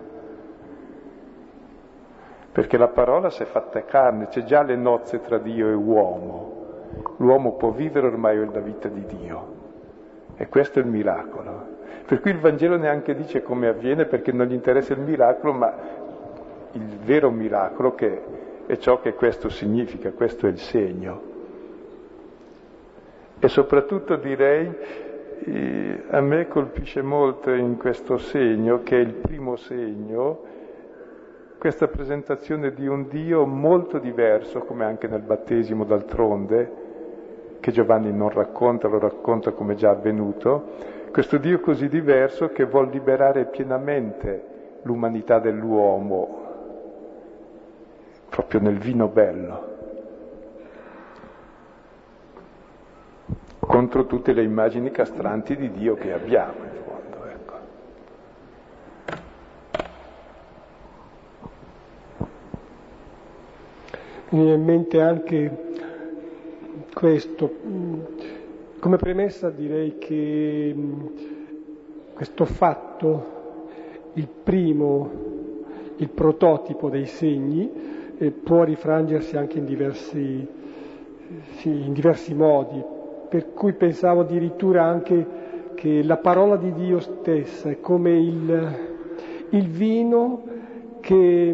Perché 2.51 2.77
la 2.77 2.87
parola 2.87 3.29
si 3.29 3.43
è 3.43 3.45
fatta 3.45 3.83
carne, 3.83 4.27
c'è 4.27 4.43
già 4.43 4.63
le 4.63 4.75
nozze 4.75 5.21
tra 5.21 5.37
Dio 5.37 5.69
e 5.69 5.73
uomo. 5.73 6.57
L'uomo 7.17 7.53
può 7.53 7.69
vivere 7.69 8.07
ormai 8.07 8.43
la 8.51 8.59
vita 8.59 8.87
di 8.87 9.05
Dio. 9.05 9.57
E 10.35 10.47
questo 10.49 10.79
è 10.79 10.81
il 10.81 10.87
miracolo. 10.87 11.68
Per 12.05 12.21
cui 12.21 12.31
il 12.31 12.39
Vangelo 12.39 12.77
neanche 12.77 13.15
dice 13.15 13.41
come 13.43 13.67
avviene 13.67 14.05
perché 14.05 14.31
non 14.31 14.47
gli 14.47 14.53
interessa 14.53 14.93
il 14.93 14.99
miracolo, 14.99 15.53
ma 15.53 15.73
il 16.71 16.97
vero 17.03 17.29
miracolo 17.29 17.95
che 17.95 18.21
è 18.65 18.77
ciò 18.77 18.99
che 18.99 19.13
questo 19.13 19.49
significa, 19.49 20.11
questo 20.11 20.47
è 20.47 20.49
il 20.49 20.59
segno. 20.59 21.21
E 23.39 23.47
soprattutto 23.47 24.15
direi, 24.15 24.75
eh, 25.45 26.03
a 26.09 26.21
me 26.21 26.47
colpisce 26.47 27.01
molto 27.01 27.51
in 27.51 27.77
questo 27.77 28.17
segno, 28.17 28.81
che 28.83 28.97
è 28.97 28.99
il 28.99 29.13
primo 29.13 29.55
segno, 29.55 30.41
questa 31.57 31.87
presentazione 31.87 32.73
di 32.73 32.87
un 32.87 33.07
Dio 33.07 33.45
molto 33.45 33.97
diverso, 33.97 34.59
come 34.59 34.85
anche 34.85 35.07
nel 35.07 35.21
battesimo 35.21 35.83
d'altronde, 35.83 36.71
che 37.59 37.71
Giovanni 37.71 38.11
non 38.13 38.29
racconta, 38.29 38.87
lo 38.87 38.99
racconta 38.99 39.51
come 39.51 39.75
già 39.75 39.89
avvenuto, 39.89 40.97
questo 41.11 41.37
Dio 41.37 41.59
così 41.59 41.87
diverso 41.87 42.49
che 42.49 42.65
vuol 42.65 42.89
liberare 42.89 43.45
pienamente 43.45 44.43
l'umanità 44.83 45.39
dell'uomo, 45.39 46.47
proprio 48.29 48.59
nel 48.59 48.77
vino 48.77 49.07
bello. 49.07 49.69
contro 53.69 54.07
tutte 54.07 54.33
le 54.33 54.41
immagini 54.41 54.89
castranti 54.89 55.55
di 55.55 55.71
Dio 55.71 55.93
che 55.93 56.11
abbiamo 56.11 56.53
in 56.63 56.81
fondo. 56.83 57.25
Ecco. 57.27 57.53
Mi 64.29 64.41
viene 64.41 64.53
in 64.55 64.63
mente 64.63 64.99
anche 64.99 65.57
questo. 66.91 67.53
Come 68.79 68.95
premessa 68.95 69.49
direi 69.49 69.97
che 69.97 70.73
questo 72.13 72.45
fatto, 72.45 73.25
il 74.13 74.27
primo, 74.41 75.09
il 75.97 76.07
prototipo 76.07 76.89
dei 76.89 77.05
segni, 77.05 77.69
eh, 78.17 78.31
può 78.31 78.63
rifrangersi 78.63 79.35
anche 79.35 79.57
in 79.57 79.65
diversi, 79.65 80.47
in 81.63 81.91
diversi 81.91 82.33
modi, 82.33 82.81
per 83.27 83.51
cui 83.51 83.73
pensavo 83.73 84.21
addirittura 84.21 84.85
anche 84.85 85.27
che 85.75 86.01
la 86.01 86.17
parola 86.17 86.55
di 86.55 86.71
Dio 86.71 87.01
stessa 87.01 87.69
è 87.69 87.81
come 87.81 88.11
il, 88.17 88.77
il 89.49 89.67
vino 89.67 90.43
che 91.01 91.53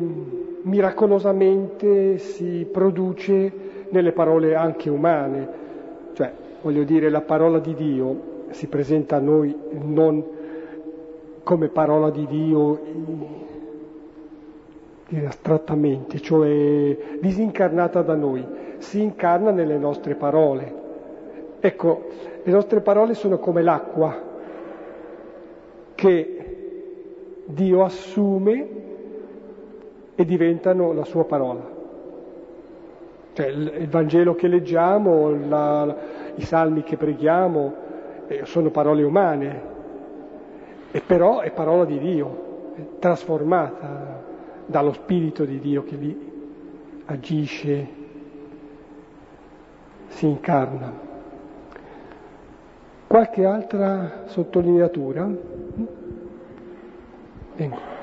miracolosamente 0.61 2.19
si 2.19 2.67
produce 2.71 3.51
nelle 3.89 4.11
parole 4.11 4.53
anche 4.53 4.91
umane, 4.91 5.49
cioè 6.13 6.43
voglio 6.65 6.83
dire 6.83 7.11
la 7.11 7.21
parola 7.21 7.59
di 7.59 7.75
Dio 7.75 8.47
si 8.49 8.65
presenta 8.65 9.17
a 9.17 9.19
noi 9.19 9.55
non 9.83 10.25
come 11.43 11.67
parola 11.67 12.09
di 12.09 12.25
Dio 12.25 12.81
astrattamente, 15.27 16.19
cioè 16.19 16.97
disincarnata 17.21 18.01
da 18.01 18.15
noi, 18.15 18.43
si 18.79 18.99
incarna 18.99 19.51
nelle 19.51 19.77
nostre 19.77 20.15
parole. 20.15 20.73
Ecco, 21.59 22.05
le 22.41 22.51
nostre 22.51 22.81
parole 22.81 23.13
sono 23.13 23.37
come 23.37 23.61
l'acqua 23.61 24.19
che 25.93 27.43
Dio 27.45 27.83
assume 27.83 28.67
e 30.15 30.25
diventano 30.25 30.93
la 30.93 31.03
sua 31.03 31.25
parola. 31.25 31.73
Cioè 33.33 33.47
il, 33.47 33.87
Vangelo 33.89 34.33
che 34.33 34.47
leggiamo, 34.47 35.29
la, 35.47 35.95
i 36.35 36.41
salmi 36.43 36.83
che 36.83 36.97
preghiamo, 36.97 37.73
eh, 38.27 38.45
sono 38.45 38.69
parole 38.69 39.03
umane, 39.03 39.61
e 40.91 41.01
però 41.01 41.39
è 41.39 41.51
parola 41.51 41.85
di 41.85 41.99
Dio, 41.99 42.43
trasformata 42.99 44.23
dallo 44.65 44.93
Spirito 44.93 45.45
di 45.45 45.59
Dio 45.59 45.83
che 45.83 45.95
lì 45.95 46.31
agisce, 47.05 47.87
si 50.07 50.25
incarna. 50.25 50.93
Qualche 53.07 53.45
altra 53.45 54.23
sottolineatura? 54.25 55.29
Vengo. 57.55 57.94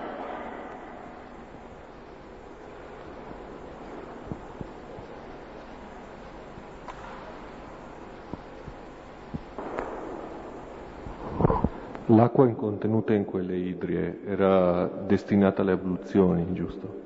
L'acqua 12.14 12.46
contenuta 12.48 13.14
in 13.14 13.24
quelle 13.24 13.56
idrie 13.56 14.20
era 14.26 14.84
destinata 15.06 15.62
alle 15.62 15.72
abluzioni, 15.72 16.52
giusto? 16.52 17.00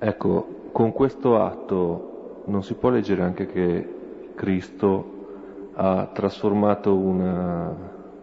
Ecco, 0.00 0.70
con 0.72 0.92
questo 0.92 1.40
atto 1.40 2.42
non 2.46 2.64
si 2.64 2.74
può 2.74 2.90
leggere 2.90 3.22
anche 3.22 3.46
che 3.46 4.32
Cristo 4.34 5.70
ha 5.74 6.08
trasformato 6.12 6.92
una, 6.92 7.72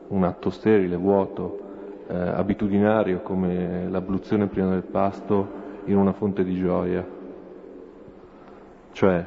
un 0.10 0.24
atto 0.26 0.50
sterile, 0.50 0.98
vuoto, 0.98 1.60
eh, 2.10 2.14
abitudinario 2.18 3.22
come 3.22 3.88
l'abluzione 3.88 4.48
prima 4.48 4.72
del 4.72 4.84
pasto 4.84 5.48
in 5.86 5.96
una 5.96 6.12
fonte 6.12 6.44
di 6.44 6.56
gioia. 6.56 7.08
Cioè 8.92 9.26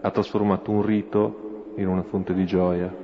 ha 0.00 0.10
trasformato 0.10 0.72
un 0.72 0.82
rito 0.82 1.72
in 1.76 1.86
una 1.86 2.02
fonte 2.02 2.34
di 2.34 2.44
gioia. 2.46 3.01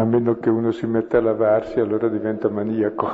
A 0.00 0.04
meno 0.04 0.38
che 0.38 0.48
uno 0.48 0.70
si 0.70 0.86
metta 0.86 1.18
a 1.18 1.20
lavarsi, 1.20 1.78
allora 1.78 2.08
diventa 2.08 2.48
maniaco. 2.48 3.06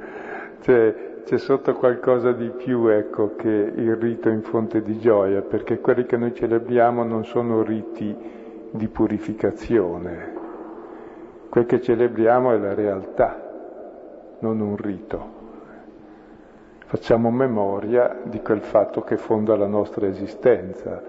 cioè, 0.60 0.94
c'è 1.26 1.36
sotto 1.36 1.74
qualcosa 1.74 2.32
di 2.32 2.48
più, 2.48 2.86
ecco, 2.86 3.36
che 3.36 3.50
il 3.50 3.94
rito 3.96 4.30
in 4.30 4.40
fonte 4.40 4.80
di 4.80 4.98
gioia, 4.98 5.42
perché 5.42 5.78
quelli 5.78 6.06
che 6.06 6.16
noi 6.16 6.32
celebriamo 6.32 7.04
non 7.04 7.26
sono 7.26 7.62
riti 7.62 8.16
di 8.70 8.88
purificazione. 8.88 10.32
Quel 11.50 11.66
che 11.66 11.82
celebriamo 11.82 12.50
è 12.52 12.58
la 12.58 12.72
realtà, 12.72 14.38
non 14.38 14.60
un 14.60 14.76
rito. 14.78 15.34
Facciamo 16.86 17.30
memoria 17.30 18.20
di 18.22 18.40
quel 18.40 18.62
fatto 18.62 19.02
che 19.02 19.18
fonda 19.18 19.54
la 19.54 19.66
nostra 19.66 20.06
esistenza, 20.06 21.02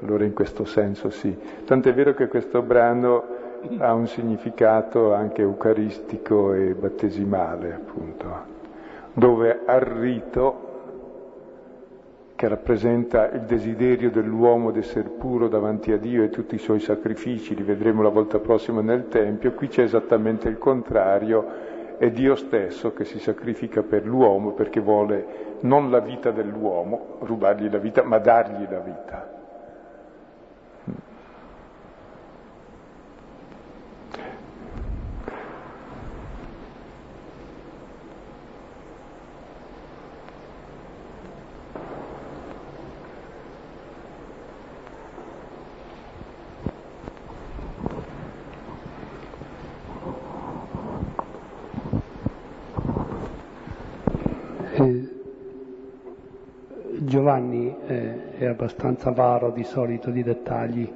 allora 0.00 0.24
in 0.24 0.32
questo 0.32 0.64
senso 0.64 1.10
sì. 1.10 1.36
Tant'è 1.66 1.92
vero 1.92 2.14
che 2.14 2.28
questo 2.28 2.62
brano 2.62 3.35
ha 3.78 3.92
un 3.92 4.06
significato 4.06 5.12
anche 5.12 5.42
eucaristico 5.42 6.52
e 6.52 6.74
battesimale, 6.74 7.72
appunto 7.72 8.54
dove 9.16 9.62
al 9.64 9.80
rito, 9.80 10.64
che 12.36 12.48
rappresenta 12.48 13.30
il 13.30 13.40
desiderio 13.42 14.10
dell'uomo 14.10 14.70
di 14.70 14.80
essere 14.80 15.08
puro 15.08 15.48
davanti 15.48 15.90
a 15.92 15.96
Dio 15.96 16.22
e 16.22 16.28
tutti 16.28 16.54
i 16.54 16.58
suoi 16.58 16.80
sacrifici, 16.80 17.54
li 17.54 17.62
vedremo 17.62 18.02
la 18.02 18.10
volta 18.10 18.40
prossima 18.40 18.82
nel 18.82 19.08
Tempio, 19.08 19.52
qui 19.52 19.68
c'è 19.68 19.84
esattamente 19.84 20.48
il 20.48 20.58
contrario, 20.58 21.46
è 21.96 22.10
Dio 22.10 22.34
stesso 22.36 22.92
che 22.92 23.04
si 23.06 23.18
sacrifica 23.18 23.82
per 23.82 24.04
l'uomo 24.04 24.50
perché 24.50 24.80
vuole 24.80 25.54
non 25.60 25.90
la 25.90 26.00
vita 26.00 26.30
dell'uomo, 26.30 27.16
rubargli 27.20 27.70
la 27.70 27.78
vita, 27.78 28.02
ma 28.02 28.18
dargli 28.18 28.66
la 28.68 28.80
vita. 28.80 29.36
Giovanni 57.16 57.74
eh, 57.86 58.25
è 58.38 58.46
abbastanza 58.46 59.10
avaro 59.10 59.50
di 59.50 59.64
solito 59.64 60.10
di 60.10 60.22
dettagli, 60.22 60.90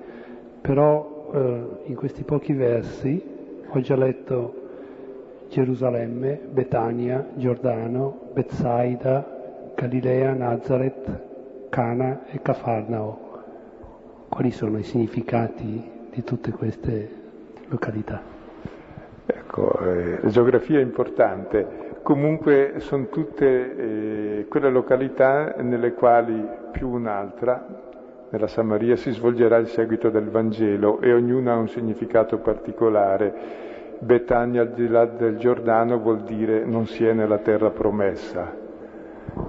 però 0.61 1.30
eh, 1.32 1.62
in 1.84 1.95
questi 1.95 2.22
pochi 2.24 2.53
versi 2.53 3.22
ho 3.68 3.80
già 3.80 3.97
letto 3.97 4.55
Gerusalemme, 5.49 6.41
Betania, 6.51 7.26
Giordano, 7.34 8.30
Bezzaida, 8.32 9.72
Galilea, 9.74 10.32
Nazareth, 10.32 11.68
Cana 11.70 12.26
e 12.26 12.41
Cafarnao. 12.41 13.28
Quali 14.28 14.51
sono 14.53 14.78
i 14.78 14.84
significati 14.84 15.91
di 16.11 16.22
tutte 16.22 16.53
queste 16.53 17.11
località? 17.66 18.22
Ecco, 19.26 19.78
eh, 19.80 20.18
la 20.22 20.28
geografia 20.28 20.78
è 20.78 20.82
importante. 20.82 21.99
Comunque 22.03 22.74
sono 22.78 23.09
tutte 23.09 23.47
eh, 24.38 24.47
quelle 24.49 24.70
località 24.70 25.55
nelle 25.59 25.93
quali 25.95 26.47
più 26.71 26.89
un'altra, 26.89 27.66
nella 28.31 28.47
Samaria, 28.47 28.97
si 28.97 29.11
svolgerà 29.11 29.57
il 29.57 29.66
seguito 29.66 30.09
del 30.09 30.31
Vangelo 30.31 31.01
e 31.01 31.12
ognuna 31.12 31.53
ha 31.53 31.57
un 31.57 31.68
significato 31.68 32.39
particolare. 32.39 33.68
Betania 33.99 34.62
al 34.62 34.71
di 34.71 34.89
là 34.89 35.05
del 35.05 35.37
Giordano 35.37 35.99
vuol 35.99 36.23
dire 36.23 36.64
non 36.64 36.87
si 36.87 37.05
è 37.05 37.12
nella 37.12 37.39
terra 37.39 37.71
promessa. 37.71 38.57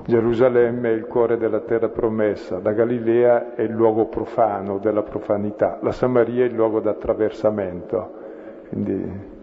Gerusalemme 0.05 0.89
è 0.89 0.93
il 0.93 1.05
cuore 1.05 1.37
della 1.37 1.61
terra 1.61 1.89
promessa, 1.89 2.59
la 2.59 2.73
Galilea 2.73 3.55
è 3.55 3.61
il 3.61 3.71
luogo 3.71 4.07
profano 4.07 4.77
della 4.79 5.03
profanità, 5.03 5.79
la 5.81 5.91
Samaria 5.91 6.43
è 6.43 6.47
il 6.47 6.53
luogo 6.53 6.79
d'attraversamento. 6.79 8.19
Quindi 8.69 9.39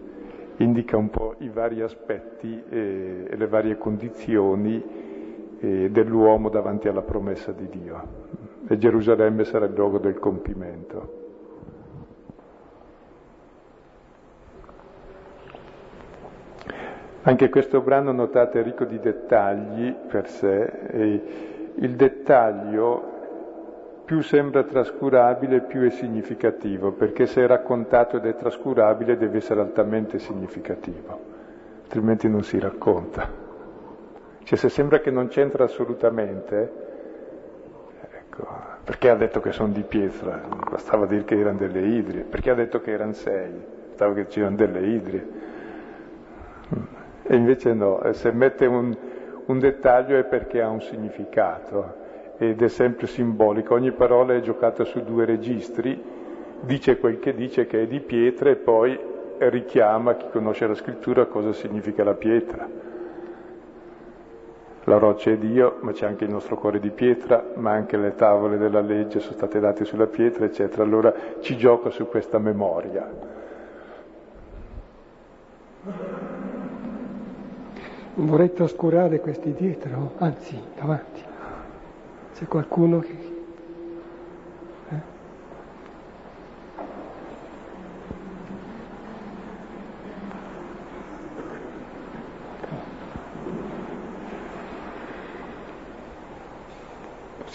indica 0.57 0.97
un 0.97 1.09
po' 1.09 1.35
i 1.39 1.49
vari 1.49 1.81
aspetti 1.81 2.61
e, 2.69 3.25
e 3.29 3.35
le 3.35 3.47
varie 3.47 3.77
condizioni 3.77 5.07
dell'uomo 5.59 6.49
davanti 6.49 6.87
alla 6.87 7.01
promessa 7.01 7.51
di 7.51 7.67
Dio. 7.69 8.01
E 8.67 8.77
Gerusalemme 8.77 9.43
sarà 9.43 9.65
il 9.65 9.73
luogo 9.73 9.97
del 9.97 10.17
compimento. 10.19 11.17
Anche 17.23 17.49
questo 17.49 17.81
brano, 17.81 18.11
notate, 18.11 18.61
è 18.61 18.63
ricco 18.63 18.85
di 18.85 18.99
dettagli 18.99 19.93
per 19.93 20.27
sé, 20.29 20.71
il 21.75 21.95
dettaglio 21.95 23.17
più 24.05 24.21
sembra 24.21 24.63
trascurabile, 24.63 25.61
più 25.61 25.81
è 25.81 25.89
significativo, 25.89 26.93
perché 26.93 27.27
se 27.27 27.43
è 27.43 27.47
raccontato 27.47 28.17
ed 28.17 28.25
è 28.25 28.35
trascurabile 28.35 29.17
deve 29.17 29.37
essere 29.37 29.59
altamente 29.59 30.17
significativo, 30.17 31.19
altrimenti 31.83 32.27
non 32.27 32.41
si 32.43 32.57
racconta. 32.57 33.38
Cioè 34.49 34.57
se 34.57 34.69
sembra 34.69 34.97
che 34.97 35.11
non 35.11 35.27
c'entra 35.27 35.65
assolutamente, 35.65 36.71
ecco, 38.09 38.47
perché 38.83 39.11
ha 39.11 39.15
detto 39.15 39.41
che 39.41 39.51
sono 39.51 39.71
di 39.71 39.83
pietra? 39.83 40.41
Bastava 40.71 41.05
dire 41.05 41.23
che 41.23 41.39
erano 41.39 41.59
delle 41.59 41.81
idrie, 41.81 42.23
perché 42.23 42.49
ha 42.49 42.55
detto 42.55 42.81
che 42.81 42.89
erano 42.89 43.13
sei? 43.13 43.51
Bastava 43.89 44.15
che 44.15 44.25
c'erano 44.25 44.55
delle 44.55 44.79
idrie. 44.87 45.27
E 47.21 47.35
invece 47.35 47.75
no, 47.75 48.01
se 48.13 48.31
mette 48.31 48.65
un, 48.65 48.97
un 49.45 49.59
dettaglio 49.59 50.17
è 50.17 50.23
perché 50.23 50.63
ha 50.63 50.69
un 50.69 50.81
significato 50.81 51.93
ed 52.39 52.59
è 52.59 52.69
sempre 52.69 53.05
simbolico, 53.05 53.75
ogni 53.75 53.91
parola 53.91 54.33
è 54.33 54.39
giocata 54.39 54.83
su 54.83 55.03
due 55.03 55.25
registri, 55.25 56.03
dice 56.61 56.97
quel 56.97 57.19
che 57.19 57.35
dice 57.35 57.67
che 57.67 57.83
è 57.83 57.85
di 57.85 57.99
pietra 57.99 58.49
e 58.49 58.55
poi 58.55 58.99
richiama 59.37 60.15
chi 60.15 60.25
conosce 60.31 60.65
la 60.65 60.73
scrittura 60.73 61.27
cosa 61.27 61.53
significa 61.53 62.03
la 62.03 62.15
pietra. 62.15 62.88
La 64.89 64.97
roccia 64.97 65.29
è 65.29 65.37
Dio, 65.37 65.77
ma 65.81 65.91
c'è 65.91 66.07
anche 66.07 66.23
il 66.23 66.31
nostro 66.31 66.57
cuore 66.57 66.79
di 66.79 66.89
pietra, 66.89 67.51
ma 67.57 67.73
anche 67.73 67.95
le 67.95 68.15
tavole 68.15 68.57
della 68.57 68.81
legge 68.81 69.19
sono 69.19 69.33
state 69.33 69.59
date 69.59 69.85
sulla 69.85 70.07
pietra, 70.07 70.45
eccetera. 70.45 70.81
Allora 70.81 71.13
ci 71.41 71.55
gioca 71.57 71.91
su 71.91 72.07
questa 72.07 72.39
memoria. 72.39 73.07
Vorrei 78.15 78.51
trascurare 78.51 79.19
questi 79.19 79.53
dietro, 79.53 80.13
anzi 80.17 80.59
davanti. 80.75 81.21
C'è 82.33 82.47
qualcuno 82.47 82.97
che... 82.97 83.28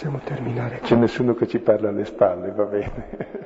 Possiamo 0.05 0.23
terminare. 0.23 0.81
C'è 0.81 0.95
nessuno 0.95 1.33
che 1.33 1.47
ci 1.47 1.57
parla 1.57 1.89
alle 1.89 2.05
spalle, 2.05 2.51
va 2.51 2.65
bene. 2.65 3.43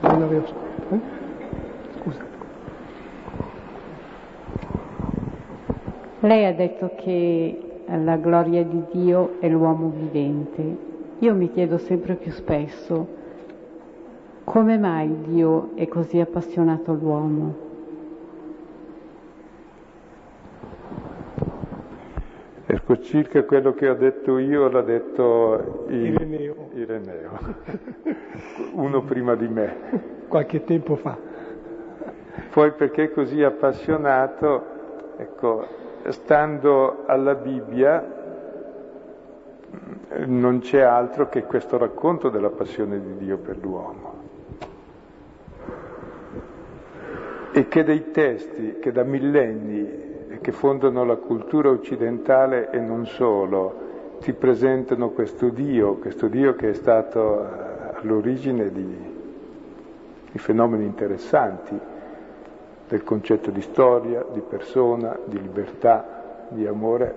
non 0.00 0.22
avevo 0.22 0.46
scritto, 0.46 0.94
eh? 0.94 1.00
Lei 6.20 6.44
ha 6.44 6.54
detto 6.54 6.92
che 6.96 7.82
la 7.86 8.16
gloria 8.16 8.62
di 8.62 8.80
Dio 8.92 9.40
è 9.40 9.48
l'uomo 9.48 9.88
vivente. 9.88 10.76
Io 11.18 11.34
mi 11.34 11.50
chiedo 11.50 11.78
sempre 11.78 12.14
più 12.14 12.30
spesso 12.30 13.20
come 14.44 14.78
mai 14.78 15.22
Dio 15.26 15.70
è 15.74 15.88
così 15.88 16.20
appassionato 16.20 16.92
all'uomo. 16.92 17.70
Ecco, 22.82 22.98
circa 23.00 23.44
quello 23.44 23.74
che 23.74 23.88
ho 23.88 23.94
detto 23.94 24.38
io 24.38 24.68
l'ha 24.68 24.82
detto 24.82 25.84
Ireneo. 25.88 26.70
Ireneo, 26.74 27.38
uno 28.74 29.02
prima 29.02 29.36
di 29.36 29.46
me. 29.46 29.76
Qualche 30.26 30.64
tempo 30.64 30.96
fa. 30.96 31.16
Poi 32.50 32.72
perché 32.72 33.12
così 33.12 33.40
appassionato, 33.44 34.64
ecco, 35.16 35.66
stando 36.08 37.04
alla 37.06 37.36
Bibbia 37.36 38.20
non 40.26 40.58
c'è 40.58 40.80
altro 40.80 41.28
che 41.28 41.44
questo 41.44 41.78
racconto 41.78 42.30
della 42.30 42.50
passione 42.50 43.00
di 43.00 43.16
Dio 43.16 43.38
per 43.38 43.58
l'uomo. 43.58 44.20
E 47.52 47.68
che 47.68 47.84
dei 47.84 48.10
testi 48.10 48.78
che 48.80 48.90
da 48.90 49.04
millenni 49.04 50.11
che 50.42 50.52
fondano 50.52 51.04
la 51.04 51.16
cultura 51.16 51.70
occidentale 51.70 52.70
e 52.70 52.78
non 52.78 53.06
solo, 53.06 54.18
ti 54.20 54.34
presentano 54.34 55.10
questo 55.10 55.48
Dio, 55.48 55.94
questo 55.94 56.26
Dio 56.28 56.54
che 56.54 56.70
è 56.70 56.74
stato 56.74 57.48
all'origine 57.94 58.70
di, 58.70 58.96
di 60.30 60.38
fenomeni 60.38 60.84
interessanti, 60.84 61.78
del 62.88 63.02
concetto 63.04 63.50
di 63.50 63.62
storia, 63.62 64.26
di 64.30 64.40
persona, 64.40 65.16
di 65.24 65.40
libertà, 65.40 66.46
di 66.50 66.66
amore, 66.66 67.14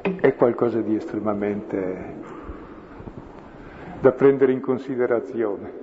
eh, 0.00 0.16
è 0.20 0.34
qualcosa 0.34 0.80
di 0.80 0.96
estremamente 0.96 2.14
da 4.00 4.12
prendere 4.12 4.52
in 4.52 4.60
considerazione. 4.60 5.81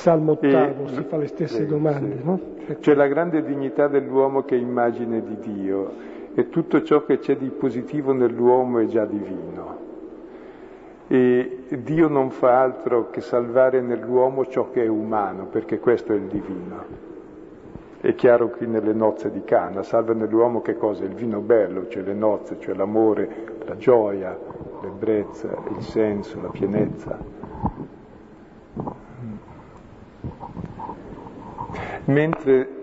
Salmo 0.00 0.32
ottavo 0.32 0.86
si 0.88 1.02
fa 1.02 1.18
le 1.18 1.26
stesse 1.26 1.56
sì, 1.56 1.66
domande, 1.66 2.16
sì. 2.16 2.24
no? 2.24 2.40
C'è 2.80 2.94
la 2.94 3.06
grande 3.06 3.42
dignità 3.42 3.86
dell'uomo 3.86 4.44
che 4.44 4.56
è 4.56 4.58
immagine 4.58 5.22
di 5.22 5.36
Dio 5.38 5.92
e 6.34 6.48
tutto 6.48 6.82
ciò 6.82 7.04
che 7.04 7.18
c'è 7.18 7.36
di 7.36 7.50
positivo 7.50 8.12
nell'uomo 8.12 8.78
è 8.78 8.86
già 8.86 9.04
divino 9.04 9.88
e 11.12 11.64
Dio 11.82 12.08
non 12.08 12.30
fa 12.30 12.62
altro 12.62 13.10
che 13.10 13.20
salvare 13.20 13.80
nell'uomo 13.80 14.46
ciò 14.46 14.70
che 14.70 14.84
è 14.84 14.86
umano, 14.86 15.46
perché 15.46 15.80
questo 15.80 16.12
è 16.12 16.14
il 16.14 16.28
divino. 16.28 16.84
È 18.00 18.14
chiaro 18.14 18.48
qui 18.50 18.68
nelle 18.68 18.92
nozze 18.92 19.30
di 19.30 19.42
Cana, 19.42 19.82
salva 19.82 20.14
nell'uomo 20.14 20.62
che 20.62 20.76
cosa? 20.76 21.02
Il 21.02 21.14
vino 21.14 21.40
bello, 21.40 21.88
cioè 21.88 22.04
le 22.04 22.14
nozze, 22.14 22.58
cioè 22.60 22.76
l'amore, 22.76 23.28
la 23.66 23.76
gioia, 23.76 24.38
l'ebbrezza, 24.82 25.48
il 25.76 25.82
senso, 25.82 26.40
la 26.40 26.48
pienezza. 26.48 27.39
Mentre 32.06 32.78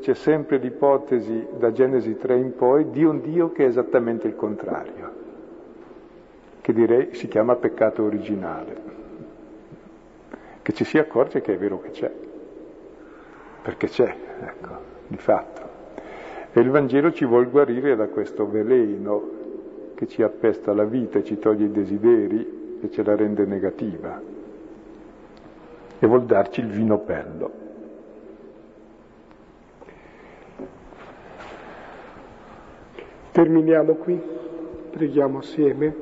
c'è 0.00 0.14
sempre 0.14 0.58
l'ipotesi 0.58 1.46
da 1.58 1.72
Genesi 1.72 2.16
3 2.16 2.36
in 2.36 2.54
poi 2.54 2.90
di 2.90 3.04
un 3.04 3.20
Dio 3.20 3.52
che 3.52 3.64
è 3.64 3.68
esattamente 3.68 4.26
il 4.26 4.36
contrario 4.36 5.20
che 6.60 6.72
direi 6.72 7.14
si 7.14 7.26
chiama 7.26 7.56
peccato 7.56 8.04
originale, 8.04 8.76
che 10.62 10.72
ci 10.72 10.84
si 10.84 10.98
accorge 10.98 11.40
che 11.40 11.54
è 11.54 11.58
vero 11.58 11.80
che 11.80 11.90
c'è, 11.90 12.12
perché 13.62 13.88
c'è, 13.88 14.14
ecco, 14.40 14.68
di 15.06 15.16
fatto. 15.16 15.68
E 16.52 16.60
il 16.60 16.70
Vangelo 16.70 17.12
ci 17.12 17.24
vuol 17.24 17.48
guarire 17.48 17.96
da 17.96 18.08
questo 18.08 18.48
veleno 18.48 19.38
che 19.94 20.06
ci 20.06 20.22
appesta 20.22 20.72
la 20.72 20.84
vita 20.84 21.18
e 21.18 21.24
ci 21.24 21.38
toglie 21.38 21.66
i 21.66 21.70
desideri 21.70 22.78
e 22.80 22.90
ce 22.90 23.02
la 23.02 23.14
rende 23.14 23.44
negativa. 23.44 24.20
e 26.02 26.06
vuol 26.06 26.24
darci 26.24 26.60
il 26.60 26.68
vino 26.68 26.98
Terminiamo 33.32 33.94
qui, 33.94 34.20
preghiamo 34.90 35.38
assieme. 35.38 35.94